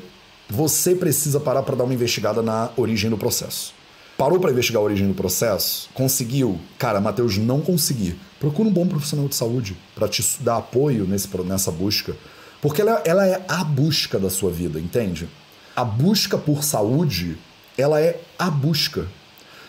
Você 0.50 0.95
precisa 0.95 1.39
parar 1.39 1.64
para 1.64 1.76
dar 1.76 1.84
uma 1.84 1.93
investigada 1.93 2.41
na 2.41 2.70
origem 2.78 3.10
do 3.10 3.18
processo. 3.18 3.74
Parou 4.18 4.39
para 4.39 4.52
investigar 4.52 4.82
a 4.82 4.86
origem 4.86 5.08
do 5.08 5.14
processo? 5.14 5.89
Conseguiu? 5.93 6.60
Cara, 6.80 7.00
Matheus, 7.00 7.38
não 7.38 7.62
consegui. 7.62 8.18
Procura 8.39 8.68
um 8.68 8.72
bom 8.72 8.88
profissional 8.88 9.28
de 9.28 9.36
saúde 9.36 9.78
para 9.93 10.08
te 10.08 10.26
dar 10.39 10.58
apoio 10.58 11.06
nesse, 11.06 11.30
nessa 11.45 11.72
busca. 11.72 12.16
Porque 12.60 12.82
ela, 12.82 13.02
ela 13.06 13.28
é 13.28 13.45
a 13.48 13.64
busca 13.64 14.18
da 14.18 14.30
sua 14.30 14.50
vida, 14.50 14.80
entende? 14.80 15.30
A 15.76 15.84
busca 15.84 16.38
por 16.38 16.64
saúde, 16.64 17.38
ela 17.78 18.02
é 18.02 18.20
a 18.39 18.50
busca. 18.50 19.08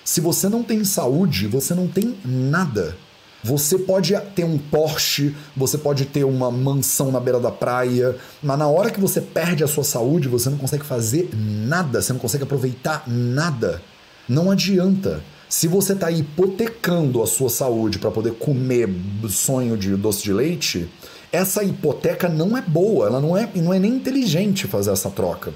Se 0.03 0.23
você 0.23 0.49
não 0.49 0.63
tem 0.63 0.83
saúde, 0.83 1.47
você 1.47 1.75
não 1.75 1.87
tem 1.87 2.17
nada. 2.25 2.97
Você 3.43 3.79
pode 3.79 4.19
ter 4.35 4.45
um 4.45 4.59
Porsche, 4.59 5.35
você 5.57 5.79
pode 5.79 6.07
ter 6.07 6.25
uma 6.25 6.51
mansão 6.51 7.13
na 7.13 7.21
beira 7.21 7.39
da 7.39 7.53
praia, 7.53 8.17
mas 8.43 8.59
na 8.59 8.67
hora 8.67 8.91
que 8.91 9.01
você 9.01 9.21
perde 9.21 9.63
a 9.63 9.69
sua 9.69 9.85
saúde, 9.85 10.29
você 10.29 10.51
não 10.51 10.59
consegue 10.59 10.85
fazer 10.85 11.31
nada, 11.35 12.03
você 12.03 12.13
não 12.13 12.21
consegue 12.21 12.45
aproveitar 12.45 13.05
nada. 13.07 13.81
Não 14.29 14.51
adianta. 14.51 15.23
Se 15.49 15.67
você 15.67 15.95
está 15.95 16.11
hipotecando 16.11 17.23
a 17.23 17.27
sua 17.27 17.49
saúde 17.49 17.99
para 17.99 18.11
poder 18.11 18.35
comer 18.35 18.89
sonho 19.31 19.77
de 19.79 19.97
doce 19.97 20.23
de 20.23 20.33
leite, 20.33 20.91
essa 21.33 21.63
hipoteca 21.63 22.29
não 22.29 22.57
é 22.57 22.61
boa, 22.61 23.07
ela 23.07 23.21
não 23.21 23.37
é, 23.37 23.49
não 23.55 23.73
é 23.73 23.79
nem 23.79 23.95
inteligente 23.95 24.67
fazer 24.67 24.91
essa 24.91 25.09
troca. 25.09 25.55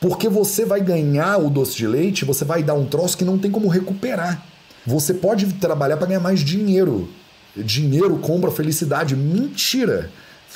Porque 0.00 0.28
você 0.28 0.64
vai 0.64 0.80
ganhar 0.80 1.38
o 1.38 1.48
doce 1.48 1.76
de 1.76 1.86
leite, 1.86 2.24
você 2.24 2.44
vai 2.44 2.62
dar 2.62 2.74
um 2.74 2.84
troço 2.84 3.16
que 3.16 3.24
não 3.24 3.38
tem 3.38 3.50
como 3.50 3.68
recuperar. 3.68 4.44
Você 4.86 5.14
pode 5.14 5.46
trabalhar 5.54 5.96
para 5.96 6.08
ganhar 6.08 6.20
mais 6.20 6.40
dinheiro, 6.40 7.08
dinheiro 7.56 8.18
compra 8.18 8.50
felicidade. 8.50 9.16
Mentira! 9.16 10.10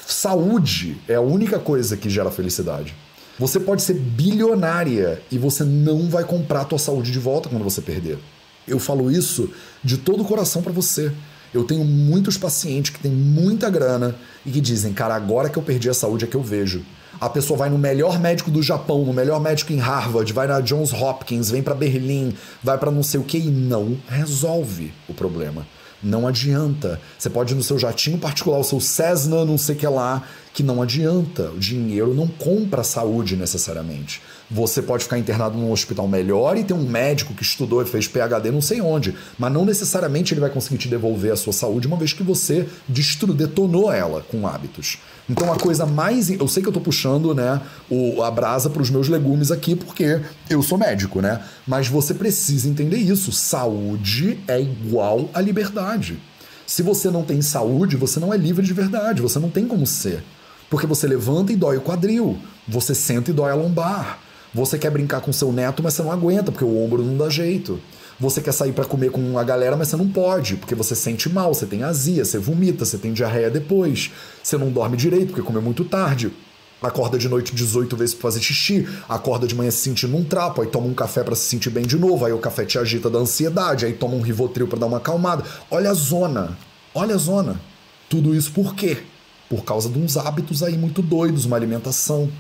Saúde 0.07 0.99
é 1.09 1.17
a 1.17 1.21
única 1.21 1.59
coisa 1.59 1.97
que 1.97 2.09
gera 2.09 2.31
felicidade. 2.31 2.95
Você 3.39 3.61
pode 3.61 3.83
ser 3.83 3.95
bilionária 3.95 5.21
e 5.31 5.37
você 5.37 5.65
não 5.65 6.09
vai 6.09 6.25
comprar 6.25 6.63
a 6.63 6.65
tua 6.65 6.79
saúde 6.79 7.11
de 7.11 7.19
volta 7.19 7.49
quando 7.49 7.65
você 7.65 7.83
perder. 7.83 8.19
Eu 8.67 8.79
falo 8.79 9.11
isso 9.11 9.51
de 9.85 9.97
todo 9.99 10.23
o 10.23 10.27
coração 10.27 10.63
para 10.63 10.73
você. 10.73 11.13
Eu 11.53 11.65
tenho 11.65 11.85
muitos 11.85 12.37
pacientes 12.37 12.91
que 12.91 12.99
têm 12.99 13.11
muita 13.11 13.69
grana 13.69 14.15
e 14.45 14.51
que 14.51 14.61
dizem, 14.61 14.93
cara, 14.93 15.15
agora 15.15 15.49
que 15.49 15.59
eu 15.59 15.63
perdi 15.63 15.89
a 15.89 15.95
saúde 15.95 16.25
é 16.25 16.29
que 16.29 16.37
eu 16.37 16.43
vejo. 16.43 16.85
A 17.21 17.29
pessoa 17.29 17.59
vai 17.59 17.71
no 17.71 17.79
melhor 17.79 18.19
médico 18.19 18.51
do 18.51 18.63
Japão, 18.63 19.05
no 19.05 19.13
melhor 19.13 19.41
médico 19.41 19.73
em 19.73 19.79
Harvard, 19.79 20.31
vai 20.33 20.47
na 20.47 20.61
Johns 20.61 20.93
Hopkins, 20.93 21.51
vem 21.51 21.63
para 21.63 21.75
Berlim, 21.75 22.35
vai 22.63 22.77
para 22.77 22.91
não 22.91 23.03
sei 23.03 23.19
o 23.19 23.25
que 23.25 23.39
e 23.39 23.51
não 23.51 23.97
resolve 24.09 24.93
o 25.09 25.15
problema. 25.15 25.67
Não 26.03 26.27
adianta. 26.27 27.01
Você 27.19 27.31
pode 27.31 27.53
ir 27.53 27.57
no 27.57 27.63
seu 27.63 27.79
jatinho 27.79 28.19
particular, 28.19 28.59
o 28.59 28.65
seu 28.65 28.81
Cessna, 28.81 29.45
não 29.45 29.59
sei 29.59 29.75
que 29.75 29.87
lá, 29.87 30.23
que 30.53 30.63
não 30.63 30.83
adianta. 30.83 31.51
O 31.51 31.59
dinheiro 31.59 32.15
não 32.15 32.27
compra 32.27 32.85
saúde 32.85 33.37
necessariamente. 33.37 34.21
Você 34.49 34.81
pode 34.81 35.03
ficar 35.03 35.19
internado 35.19 35.59
num 35.59 35.73
hospital 35.73 36.07
melhor 36.07 36.57
e 36.57 36.63
ter 36.63 36.73
um 36.73 36.89
médico 36.89 37.35
que 37.35 37.43
estudou 37.43 37.83
e 37.83 37.87
fez 37.87 38.07
PhD 38.07 38.53
não 38.53 38.61
sei 38.61 38.81
onde, 38.81 39.15
mas 39.37 39.53
não 39.53 39.65
necessariamente 39.65 40.33
ele 40.33 40.41
vai 40.41 40.51
conseguir 40.51 40.79
te 40.79 40.89
devolver 40.89 41.33
a 41.33 41.37
sua 41.37 41.53
saúde 41.53 41.89
uma 41.89 41.97
vez 41.97 42.13
que 42.13 42.23
você 42.23 42.69
destru, 42.87 43.35
detonou 43.35 43.91
ela 43.93 44.25
com 44.31 44.47
hábitos. 44.47 44.99
Então 45.29 45.53
a 45.53 45.59
coisa 45.59 45.85
mais. 45.85 46.31
Eu 46.31 46.47
sei 46.47 46.63
que 46.63 46.69
eu 46.69 46.73
tô 46.73 46.81
puxando 46.81 47.35
né, 47.35 47.61
o, 47.91 48.23
a 48.23 48.31
brasa 48.31 48.71
para 48.71 48.81
os 48.81 48.89
meus 48.91 49.09
legumes 49.09 49.51
aqui, 49.51 49.75
porque 49.75 50.21
eu 50.49 50.63
sou 50.63 50.79
médico, 50.79 51.21
né? 51.21 51.43
Mas 51.67 51.89
você 51.89 52.15
precisa 52.15 52.69
entender 52.69 52.99
isso. 52.99 53.33
Saúde 53.33 54.39
é 54.47 54.61
igual 54.61 55.29
a 55.35 55.41
liberdade. 55.41 56.19
Se 56.65 56.83
você 56.83 57.11
não 57.11 57.25
tem 57.25 57.43
saúde, 57.43 57.97
você 57.97 58.21
não 58.21 58.33
é 58.33 58.37
livre 58.37 58.65
de 58.65 58.73
verdade, 58.73 59.23
você 59.23 59.39
não 59.39 59.51
tem 59.51 59.67
como 59.67 59.87
ser. 59.87 60.23
Porque 60.71 60.87
você 60.87 61.07
levanta 61.07 61.53
e 61.53 61.57
dói 61.57 61.77
o 61.77 61.81
quadril, 61.81 62.39
você 62.67 62.95
senta 62.95 63.31
e 63.31 63.35
dói 63.35 63.53
a 63.53 63.55
lombar. 63.55 64.26
Você 64.57 64.79
quer 64.79 64.89
brincar 64.89 65.21
com 65.21 65.35
seu 65.35 65.53
neto, 65.53 65.83
mas 65.83 65.93
você 65.93 66.03
não 66.03 66.11
aguenta, 66.11 66.51
porque 66.51 66.65
o 66.65 66.83
ombro 66.83 67.03
não 67.03 67.15
dá 67.15 67.29
jeito. 67.29 67.79
Você 68.19 68.41
quer 68.41 68.53
sair 68.53 68.73
para 68.73 68.87
comer 68.87 69.11
com 69.11 69.39
a 69.39 69.45
galera, 69.45 69.77
mas 69.77 69.89
você 69.89 69.99
não 69.99 70.09
pode, 70.09 70.57
porque 70.57 70.75
você 70.75 70.95
sente 70.95 71.29
mal, 71.29 71.53
você 71.53 71.67
tem 71.67 71.83
azia, 71.83 72.25
você 72.25 72.39
vomita, 72.39 72.83
você 72.83 72.97
tem 72.97 73.13
diarreia 73.13 73.51
depois. 73.51 74.11
Você 74.43 74.57
não 74.57 74.71
dorme 74.71 74.97
direito 74.97 75.27
porque 75.27 75.43
comeu 75.43 75.61
muito 75.61 75.85
tarde. 75.85 76.33
Acorda 76.81 77.19
de 77.19 77.29
noite 77.29 77.55
18 77.55 77.95
vezes 77.99 78.15
pra 78.15 78.23
fazer 78.23 78.41
xixi, 78.41 78.89
acorda 79.07 79.47
de 79.47 79.55
manhã 79.55 79.71
se 79.71 79.83
sentindo 79.83 80.17
um 80.17 80.25
trapo, 80.25 80.63
aí 80.63 80.69
toma 80.69 80.87
um 80.87 80.95
café 80.95 81.23
para 81.23 81.35
se 81.35 81.45
sentir 81.45 81.69
bem 81.69 81.85
de 81.85 81.99
novo, 81.99 82.25
aí 82.25 82.33
o 82.33 82.39
café 82.39 82.65
te 82.65 82.79
agita 82.79 83.11
da 83.11 83.19
ansiedade, 83.19 83.85
aí 83.85 83.93
toma 83.93 84.15
um 84.15 84.23
Rivotril 84.23 84.69
para 84.69 84.79
dar 84.79 84.87
uma 84.87 84.97
acalmada. 84.97 85.45
Olha 85.71 85.91
a 85.91 85.95
zona, 85.95 86.57
olha 86.95 87.15
a 87.15 87.19
zona. 87.19 87.61
Tudo 88.09 88.35
isso 88.35 88.53
por 88.53 88.75
quê? 88.75 89.03
Por 89.51 89.65
causa 89.65 89.91
de 89.91 89.99
uns 89.99 90.17
hábitos 90.17 90.63
aí 90.63 90.79
muito 90.79 91.03
doidos, 91.03 91.45
uma 91.45 91.57
alimentação. 91.57 92.31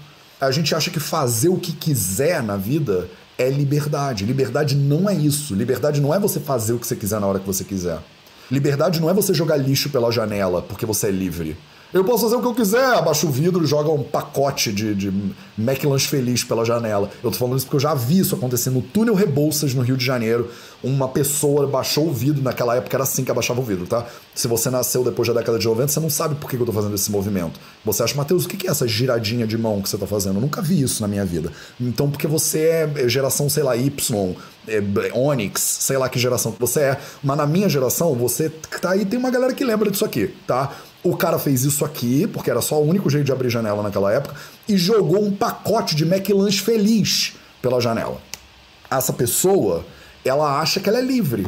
A 0.41 0.51
gente 0.51 0.75
acha 0.75 0.91
que 0.91 1.01
fazer 1.01 1.49
o 1.49 1.57
que 1.57 1.73
quiser 1.73 2.43
na 2.43 2.57
vida 2.57 3.09
é 3.39 3.49
liberdade. 3.49 4.27
Liberdade 4.27 4.77
não 4.77 5.09
é 5.09 5.15
isso. 5.15 5.55
Liberdade 5.55 6.01
não 6.01 6.15
é 6.15 6.19
você 6.19 6.39
fazer 6.39 6.75
o 6.75 6.79
que 6.79 6.87
você 6.87 6.97
quiser 6.97 7.21
na 7.21 7.27
hora 7.27 7.39
que 7.39 7.47
você 7.47 7.65
quiser. 7.65 7.99
Liberdade 8.51 9.01
não 9.01 9.09
é 9.09 9.15
você 9.15 9.33
jogar 9.33 9.57
lixo 9.57 9.89
pela 9.89 10.11
janela 10.13 10.61
porque 10.61 10.85
você 10.85 11.09
é 11.09 11.11
livre. 11.11 11.57
Eu 11.97 12.05
posso 12.05 12.25
fazer 12.25 12.37
o 12.37 12.43
que 12.43 12.47
eu 12.47 12.55
quiser, 12.55 12.85
abaixa 12.85 13.27
o 13.27 13.31
vidro 13.31 13.65
e 13.65 13.67
joga 13.67 13.91
um 13.91 14.03
pacote 14.03 14.71
de, 14.71 14.95
de 14.95 15.11
McLanche 15.59 16.07
feliz 16.07 16.45
pela 16.45 16.63
janela. 16.63 17.11
Eu 17.25 17.31
tô 17.31 17.39
falando 17.39 17.57
isso 17.57 17.65
porque 17.65 17.77
eu 17.77 17.81
já 17.81 17.95
vi 17.95 18.19
isso 18.19 18.35
acontecer 18.35 18.69
no 18.69 18.83
túnel 18.83 19.15
Rebouças, 19.15 19.73
no 19.73 19.81
Rio 19.81 19.97
de 19.97 20.05
Janeiro. 20.05 20.51
Uma 20.85 21.09
pessoa 21.09 21.67
baixou 21.67 22.07
o 22.07 22.13
vidro, 22.13 22.43
naquela 22.43 22.77
época 22.77 22.95
era 22.95 23.05
assim 23.05 23.25
que 23.25 23.31
abaixava 23.31 23.63
o 23.63 23.65
vidro, 23.65 23.87
tá? 23.87 24.05
Se 24.35 24.47
você 24.47 24.69
nasceu 24.69 25.03
depois 25.03 25.27
da 25.27 25.33
década 25.33 25.59
de 25.59 25.67
90, 25.67 25.89
você 25.89 25.99
não 25.99 26.11
sabe 26.11 26.35
por 26.35 26.51
que 26.51 26.57
eu 26.57 26.67
tô 26.67 26.73
fazendo 26.73 26.95
esse 26.95 27.11
movimento. 27.11 27.59
Você 27.83 28.03
acha, 28.03 28.15
Matheus, 28.15 28.45
o 28.45 28.49
que 28.49 28.67
é 28.67 28.71
essa 28.71 28.87
giradinha 28.87 29.47
de 29.47 29.57
mão 29.57 29.81
que 29.81 29.89
você 29.89 29.97
tá 29.97 30.07
fazendo? 30.07 30.37
Eu 30.37 30.43
nunca 30.43 30.61
vi 30.61 30.83
isso 30.83 31.01
na 31.01 31.09
minha 31.09 31.25
vida. 31.25 31.51
Então, 31.81 32.11
porque 32.11 32.27
você 32.27 32.91
é 32.97 33.09
geração, 33.09 33.49
sei 33.49 33.63
lá, 33.63 33.75
Y, 33.75 34.37
é, 34.69 34.83
sei 35.55 35.97
lá 35.97 36.09
que 36.11 36.19
geração 36.19 36.53
que 36.53 36.61
você 36.61 36.81
é, 36.81 37.01
mas 37.23 37.37
na 37.39 37.47
minha 37.47 37.69
geração, 37.69 38.15
você 38.15 38.51
tá 38.81 38.91
aí, 38.91 39.07
tem 39.07 39.19
uma 39.19 39.31
galera 39.31 39.55
que 39.55 39.65
lembra 39.65 39.91
disso 39.91 40.05
aqui, 40.05 40.35
tá? 40.47 40.73
O 41.07 41.17
cara 41.17 41.39
fez 41.39 41.63
isso 41.63 41.85
aqui, 41.85 42.27
porque 42.27 42.51
era 42.51 42.61
só 42.61 42.83
o 42.83 42.85
único 42.85 43.09
jeito 43.09 43.25
de 43.25 43.31
abrir 43.31 43.49
janela 43.49 43.81
naquela 43.81 44.13
época, 44.13 44.35
e 44.69 44.77
jogou 44.77 45.25
um 45.25 45.31
pacote 45.31 45.95
de 45.95 46.03
McLanche 46.05 46.61
feliz 46.61 47.35
pela 47.63 47.81
janela. 47.81 48.21
Essa 48.91 49.13
pessoa, 49.13 49.87
ela 50.25 50.59
acha 50.59 50.81
que 50.81 50.89
ela 50.89 50.99
é 50.99 51.03
livre, 51.03 51.47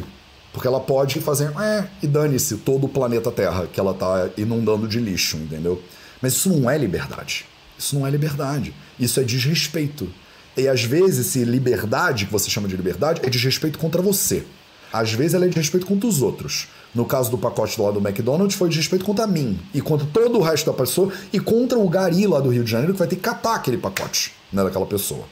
porque 0.53 0.65
ela 0.65 0.79
pode 0.79 1.19
fazer, 1.19 1.51
é, 1.59 1.89
e 2.01 2.07
dane-se 2.07 2.55
todo 2.55 2.85
o 2.85 2.89
planeta 2.89 3.29
Terra 3.33 3.67
que 3.67 3.77
ela 3.77 3.93
tá 3.93 4.29
inundando 4.37 4.87
de 4.87 4.97
lixo, 4.97 5.35
entendeu? 5.35 5.83
Mas 6.21 6.33
isso 6.33 6.49
não 6.49 6.69
é 6.69 6.77
liberdade. 6.77 7.45
Isso 7.77 7.99
não 7.99 8.07
é 8.07 8.09
liberdade. 8.09 8.73
Isso 8.97 9.19
é 9.19 9.23
desrespeito. 9.23 10.09
E 10.55 10.69
às 10.69 10.85
vezes, 10.85 11.27
esse 11.27 11.43
liberdade, 11.43 12.27
que 12.27 12.31
você 12.31 12.49
chama 12.49 12.69
de 12.69 12.77
liberdade, 12.77 13.19
é 13.25 13.29
desrespeito 13.29 13.77
contra 13.77 14.01
você. 14.01 14.45
Às 14.91 15.13
vezes 15.13 15.33
ela 15.33 15.45
é 15.45 15.47
de 15.47 15.55
respeito 15.55 15.85
contra 15.85 16.07
os 16.07 16.21
outros. 16.21 16.67
No 16.93 17.05
caso 17.05 17.29
do 17.29 17.37
pacote 17.37 17.79
lá 17.79 17.91
do 17.91 17.99
McDonald's, 17.99 18.57
foi 18.57 18.69
de 18.69 18.77
respeito 18.77 19.05
contra 19.05 19.27
mim 19.27 19.59
e 19.73 19.81
contra 19.81 20.07
todo 20.07 20.39
o 20.39 20.41
resto 20.41 20.71
da 20.71 20.77
pessoa 20.77 21.11
e 21.31 21.39
contra 21.39 21.77
o 21.77 21.87
gari 21.87 22.25
lá 22.25 22.39
do 22.39 22.49
Rio 22.49 22.63
de 22.63 22.71
Janeiro 22.71 22.93
que 22.93 22.99
vai 22.99 23.07
ter 23.07 23.15
que 23.15 23.21
catar 23.21 23.55
aquele 23.55 23.77
pacote 23.77 24.33
né, 24.51 24.63
daquela 24.63 24.85
pessoa. 24.85 25.25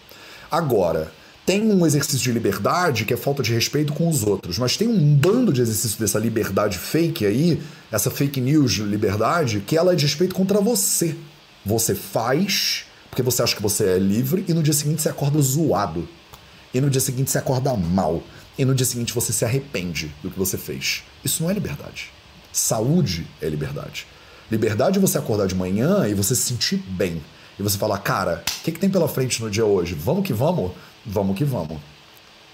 Agora, 0.51 1.11
tem 1.45 1.71
um 1.71 1.85
exercício 1.85 2.19
de 2.19 2.31
liberdade 2.31 3.05
que 3.05 3.13
é 3.13 3.17
falta 3.17 3.41
de 3.41 3.53
respeito 3.53 3.93
com 3.93 4.07
os 4.07 4.23
outros, 4.23 4.59
mas 4.59 4.77
tem 4.77 4.87
um 4.87 5.15
bando 5.15 5.51
de 5.51 5.61
exercício 5.61 5.99
dessa 5.99 6.19
liberdade 6.19 6.77
fake 6.77 7.25
aí, 7.25 7.61
essa 7.91 8.11
fake 8.11 8.39
news 8.39 8.73
liberdade, 8.73 9.63
que 9.65 9.77
ela 9.77 9.93
é 9.93 9.95
de 9.95 10.05
respeito 10.05 10.35
contra 10.35 10.61
você. 10.61 11.15
Você 11.65 11.95
faz 11.95 12.85
porque 13.17 13.23
você 13.23 13.41
acha 13.41 13.55
que 13.55 13.63
você 13.63 13.83
é 13.83 13.97
livre 13.97 14.45
e 14.47 14.53
no 14.53 14.61
dia 14.61 14.73
seguinte 14.73 15.01
você 15.01 15.09
acorda 15.09 15.41
zoado. 15.41 16.07
E 16.71 16.79
no 16.79 16.87
dia 16.87 17.01
seguinte 17.01 17.31
você 17.31 17.39
acorda 17.39 17.73
mal 17.73 18.21
e 18.57 18.65
no 18.65 18.73
dia 18.73 18.85
seguinte 18.85 19.13
você 19.13 19.31
se 19.31 19.45
arrepende 19.45 20.13
do 20.21 20.31
que 20.31 20.37
você 20.37 20.57
fez. 20.57 21.03
Isso 21.23 21.43
não 21.43 21.49
é 21.49 21.53
liberdade. 21.53 22.11
Saúde 22.51 23.27
é 23.41 23.47
liberdade. 23.47 24.07
Liberdade 24.49 24.97
é 24.97 25.01
você 25.01 25.17
acordar 25.17 25.47
de 25.47 25.55
manhã 25.55 26.07
e 26.07 26.13
você 26.13 26.35
se 26.35 26.43
sentir 26.43 26.77
bem. 26.77 27.21
E 27.59 27.63
você 27.63 27.77
falar, 27.77 27.97
cara, 27.99 28.43
o 28.59 28.63
que, 28.63 28.71
que 28.71 28.79
tem 28.79 28.89
pela 28.89 29.07
frente 29.07 29.41
no 29.41 29.49
dia 29.49 29.65
hoje? 29.65 29.93
Vamos 29.93 30.25
que 30.25 30.33
vamos? 30.33 30.71
Vamos 31.05 31.37
que 31.37 31.43
vamos. 31.43 31.77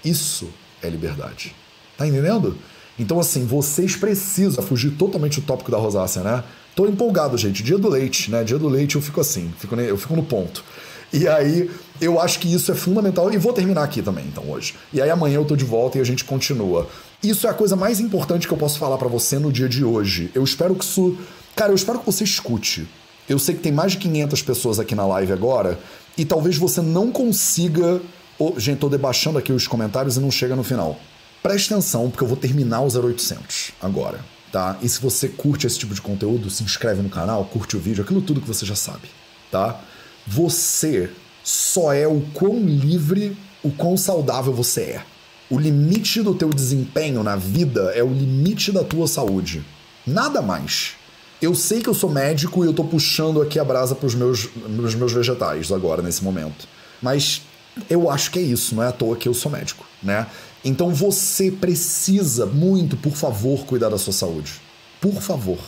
Isso 0.04 0.50
é 0.82 0.88
liberdade. 0.88 1.54
Tá 1.96 2.06
entendendo? 2.06 2.58
Então, 2.98 3.18
assim, 3.18 3.44
vocês 3.44 3.96
precisam 3.96 4.62
fugir 4.62 4.92
totalmente 4.92 5.40
do 5.40 5.46
tópico 5.46 5.70
da 5.70 5.78
rosácea, 5.78 6.22
né? 6.22 6.44
Tô 6.74 6.86
empolgado, 6.86 7.36
gente. 7.36 7.62
Dia 7.62 7.78
do 7.78 7.88
leite, 7.88 8.30
né? 8.30 8.44
Dia 8.44 8.58
do 8.58 8.68
leite 8.68 8.96
eu 8.96 9.02
fico 9.02 9.20
assim, 9.20 9.52
fico, 9.58 9.74
eu 9.76 9.96
fico 9.96 10.16
no 10.16 10.22
ponto. 10.22 10.64
E 11.12 11.28
aí, 11.28 11.70
eu 12.00 12.20
acho 12.20 12.38
que 12.38 12.52
isso 12.52 12.70
é 12.72 12.74
fundamental. 12.74 13.32
E 13.32 13.38
vou 13.38 13.52
terminar 13.52 13.82
aqui 13.82 14.02
também, 14.02 14.24
então, 14.26 14.50
hoje. 14.50 14.74
E 14.92 15.00
aí, 15.00 15.10
amanhã 15.10 15.36
eu 15.36 15.44
tô 15.44 15.56
de 15.56 15.64
volta 15.64 15.98
e 15.98 16.00
a 16.00 16.04
gente 16.04 16.24
continua. 16.24 16.88
Isso 17.22 17.46
é 17.46 17.50
a 17.50 17.54
coisa 17.54 17.76
mais 17.76 18.00
importante 18.00 18.46
que 18.46 18.52
eu 18.52 18.58
posso 18.58 18.78
falar 18.78 18.98
para 18.98 19.08
você 19.08 19.38
no 19.38 19.52
dia 19.52 19.68
de 19.68 19.84
hoje. 19.84 20.30
Eu 20.34 20.44
espero 20.44 20.74
que 20.74 20.84
isso. 20.84 21.16
Cara, 21.56 21.70
eu 21.72 21.76
espero 21.76 22.00
que 22.00 22.06
você 22.06 22.24
escute. 22.24 22.86
Eu 23.28 23.38
sei 23.38 23.54
que 23.54 23.62
tem 23.62 23.72
mais 23.72 23.92
de 23.92 23.98
500 23.98 24.42
pessoas 24.42 24.78
aqui 24.78 24.94
na 24.94 25.06
live 25.06 25.32
agora. 25.32 25.78
E 26.18 26.24
talvez 26.24 26.58
você 26.58 26.82
não 26.82 27.10
consiga. 27.10 28.00
Oh, 28.38 28.54
gente, 28.58 28.78
tô 28.78 28.88
debaixando 28.88 29.38
aqui 29.38 29.52
os 29.52 29.66
comentários 29.66 30.16
e 30.16 30.20
não 30.20 30.30
chega 30.30 30.56
no 30.56 30.64
final. 30.64 30.98
Preste 31.42 31.72
atenção, 31.72 32.10
porque 32.10 32.24
eu 32.24 32.28
vou 32.28 32.36
terminar 32.36 32.80
o 32.80 32.88
0800 32.88 33.72
agora, 33.80 34.18
tá? 34.50 34.78
E 34.82 34.88
se 34.88 35.00
você 35.00 35.28
curte 35.28 35.66
esse 35.66 35.78
tipo 35.78 35.94
de 35.94 36.00
conteúdo, 36.00 36.48
se 36.50 36.64
inscreve 36.64 37.02
no 37.02 37.10
canal, 37.10 37.44
curte 37.44 37.76
o 37.76 37.80
vídeo, 37.80 38.02
aquilo 38.02 38.22
tudo 38.22 38.40
que 38.40 38.48
você 38.48 38.64
já 38.64 38.74
sabe, 38.74 39.08
tá? 39.50 39.78
Você 40.26 41.10
só 41.44 41.92
é 41.92 42.08
o 42.08 42.22
quão 42.32 42.58
livre, 42.58 43.36
o 43.62 43.70
quão 43.70 43.96
saudável 43.96 44.52
você 44.52 44.80
é. 44.80 45.02
O 45.50 45.58
limite 45.58 46.22
do 46.22 46.34
teu 46.34 46.48
desempenho 46.48 47.22
na 47.22 47.36
vida 47.36 47.92
é 47.94 48.02
o 48.02 48.08
limite 48.08 48.72
da 48.72 48.82
tua 48.82 49.06
saúde. 49.06 49.62
Nada 50.06 50.40
mais. 50.40 50.94
Eu 51.40 51.54
sei 51.54 51.82
que 51.82 51.88
eu 51.88 51.94
sou 51.94 52.08
médico 52.08 52.64
e 52.64 52.66
eu 52.66 52.72
tô 52.72 52.82
puxando 52.82 53.42
aqui 53.42 53.58
a 53.58 53.64
brasa 53.64 53.94
pros 53.94 54.14
meus, 54.14 54.46
pros 54.46 54.94
meus 54.94 55.12
vegetais 55.12 55.70
agora, 55.70 56.00
nesse 56.00 56.24
momento. 56.24 56.66
Mas 57.02 57.42
eu 57.90 58.10
acho 58.10 58.30
que 58.30 58.38
é 58.38 58.42
isso, 58.42 58.74
não 58.74 58.82
é 58.82 58.88
à 58.88 58.92
toa 58.92 59.16
que 59.16 59.28
eu 59.28 59.34
sou 59.34 59.52
médico, 59.52 59.84
né? 60.02 60.26
Então 60.64 60.94
você 60.94 61.50
precisa 61.50 62.46
muito, 62.46 62.96
por 62.96 63.12
favor, 63.12 63.66
cuidar 63.66 63.90
da 63.90 63.98
sua 63.98 64.14
saúde. 64.14 64.54
Por 64.98 65.20
favor, 65.20 65.58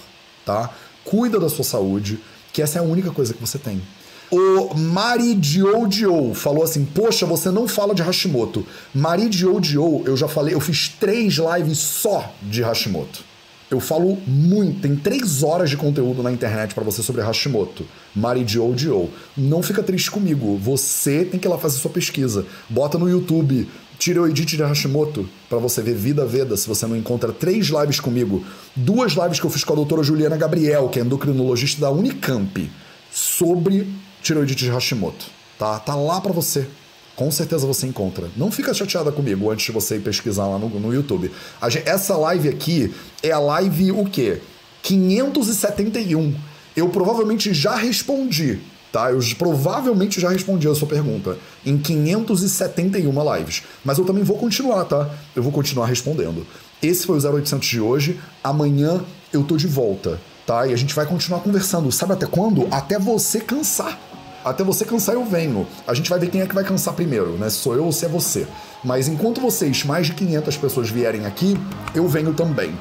tá? 0.46 0.70
Cuida 1.04 1.38
da 1.38 1.50
sua 1.50 1.64
saúde, 1.64 2.18
que 2.52 2.62
essa 2.62 2.78
é 2.78 2.80
a 2.80 2.84
única 2.84 3.10
coisa 3.10 3.34
que 3.34 3.40
você 3.40 3.58
tem. 3.58 3.82
O 4.30 4.74
Mari 4.74 5.34
Dio 5.34 6.34
falou 6.34 6.64
assim: 6.64 6.84
Poxa, 6.84 7.24
você 7.24 7.50
não 7.50 7.68
fala 7.68 7.94
de 7.94 8.02
Hashimoto. 8.02 8.66
Mari 8.94 9.28
Dio 9.28 10.02
eu 10.04 10.16
já 10.16 10.26
falei, 10.26 10.54
eu 10.54 10.60
fiz 10.60 10.88
três 10.88 11.34
lives 11.34 11.78
só 11.78 12.32
de 12.42 12.62
Hashimoto. 12.62 13.24
Eu 13.68 13.80
falo 13.80 14.16
muito, 14.26 14.80
tem 14.80 14.94
três 14.94 15.42
horas 15.42 15.68
de 15.68 15.76
conteúdo 15.76 16.22
na 16.22 16.30
internet 16.30 16.72
para 16.72 16.84
você 16.84 17.02
sobre 17.02 17.22
Hashimoto. 17.22 17.84
Mari 18.14 18.44
Dio 18.44 19.10
Não 19.36 19.62
fica 19.62 19.82
triste 19.82 20.10
comigo, 20.10 20.56
você 20.56 21.24
tem 21.24 21.38
que 21.38 21.48
ir 21.48 21.50
lá 21.50 21.58
fazer 21.58 21.78
sua 21.78 21.90
pesquisa. 21.90 22.46
Bota 22.68 22.96
no 22.96 23.08
YouTube 23.08 23.68
Tireoidite 23.98 24.56
de 24.56 24.62
Hashimoto, 24.62 25.28
para 25.48 25.58
você 25.58 25.82
ver 25.82 25.94
Vida 25.94 26.24
Veda, 26.24 26.56
se 26.56 26.68
você 26.68 26.86
não 26.86 26.96
encontra 26.96 27.32
três 27.32 27.66
lives 27.66 27.98
comigo. 27.98 28.44
Duas 28.74 29.12
lives 29.12 29.40
que 29.40 29.46
eu 29.46 29.50
fiz 29.50 29.64
com 29.64 29.72
a 29.72 29.76
doutora 29.76 30.02
Juliana 30.02 30.36
Gabriel, 30.36 30.88
que 30.88 30.98
é 30.98 31.02
endocrinologista 31.02 31.80
da 31.80 31.90
Unicamp, 31.90 32.70
sobre 33.10 33.88
tireoidite 34.26 34.64
de 34.64 34.70
Hashimoto. 34.70 35.26
Tá, 35.58 35.78
tá 35.78 35.94
lá 35.94 36.20
para 36.20 36.32
você. 36.32 36.66
Com 37.14 37.30
certeza 37.30 37.66
você 37.66 37.86
encontra. 37.86 38.28
Não 38.36 38.50
fica 38.50 38.74
chateada 38.74 39.10
comigo 39.10 39.50
antes 39.50 39.64
de 39.64 39.72
você 39.72 39.96
ir 39.96 40.00
pesquisar 40.00 40.46
lá 40.46 40.58
no, 40.58 40.68
no 40.68 40.92
YouTube. 40.92 41.30
Gente, 41.68 41.88
essa 41.88 42.16
live 42.16 42.48
aqui 42.48 42.94
é 43.22 43.30
a 43.30 43.38
live 43.38 43.92
o 43.92 44.04
quê? 44.04 44.42
571. 44.82 46.34
Eu 46.76 46.90
provavelmente 46.90 47.54
já 47.54 47.74
respondi, 47.74 48.60
tá? 48.92 49.10
Eu 49.10 49.20
provavelmente 49.38 50.20
já 50.20 50.28
respondi 50.28 50.68
a 50.68 50.74
sua 50.74 50.86
pergunta 50.86 51.38
em 51.64 51.78
571 51.78 53.34
lives. 53.36 53.62
Mas 53.82 53.96
eu 53.96 54.04
também 54.04 54.22
vou 54.22 54.36
continuar, 54.36 54.84
tá? 54.84 55.08
Eu 55.34 55.42
vou 55.42 55.52
continuar 55.52 55.86
respondendo. 55.86 56.46
Esse 56.82 57.06
foi 57.06 57.18
o 57.18 57.34
0800 57.34 57.66
de 57.66 57.80
hoje. 57.80 58.20
Amanhã 58.44 59.02
eu 59.32 59.42
tô 59.42 59.56
de 59.56 59.66
volta, 59.66 60.20
tá? 60.46 60.66
E 60.66 60.74
a 60.74 60.76
gente 60.76 60.94
vai 60.94 61.06
continuar 61.06 61.40
conversando. 61.40 61.90
Sabe 61.90 62.12
até 62.12 62.26
quando? 62.26 62.68
Até 62.70 62.98
você 62.98 63.40
cansar. 63.40 63.98
Até 64.46 64.62
você 64.62 64.84
cansar, 64.84 65.16
eu 65.16 65.24
venho. 65.24 65.66
A 65.88 65.92
gente 65.92 66.08
vai 66.08 66.20
ver 66.20 66.30
quem 66.30 66.40
é 66.40 66.46
que 66.46 66.54
vai 66.54 66.62
cansar 66.62 66.94
primeiro, 66.94 67.32
né? 67.32 67.50
Se 67.50 67.56
sou 67.56 67.74
eu 67.74 67.84
ou 67.84 67.90
se 67.90 68.04
é 68.04 68.08
você. 68.08 68.46
Mas 68.84 69.08
enquanto 69.08 69.40
vocês, 69.40 69.82
mais 69.82 70.06
de 70.06 70.14
500 70.14 70.56
pessoas 70.56 70.88
vierem 70.88 71.26
aqui, 71.26 71.58
eu 71.92 72.06
venho 72.06 72.32
também. 72.32 72.72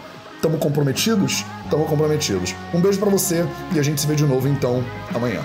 Tamo 0.44 0.60
comprometidos? 0.60 1.44
Tamo 1.72 1.86
comprometidos. 1.86 2.54
Um 2.72 2.80
beijo 2.80 3.00
para 3.00 3.10
você 3.10 3.48
e 3.74 3.80
a 3.80 3.82
gente 3.82 4.00
se 4.00 4.06
vê 4.06 4.14
de 4.14 4.26
novo 4.28 4.48
então 4.48 4.86
amanhã. 5.12 5.42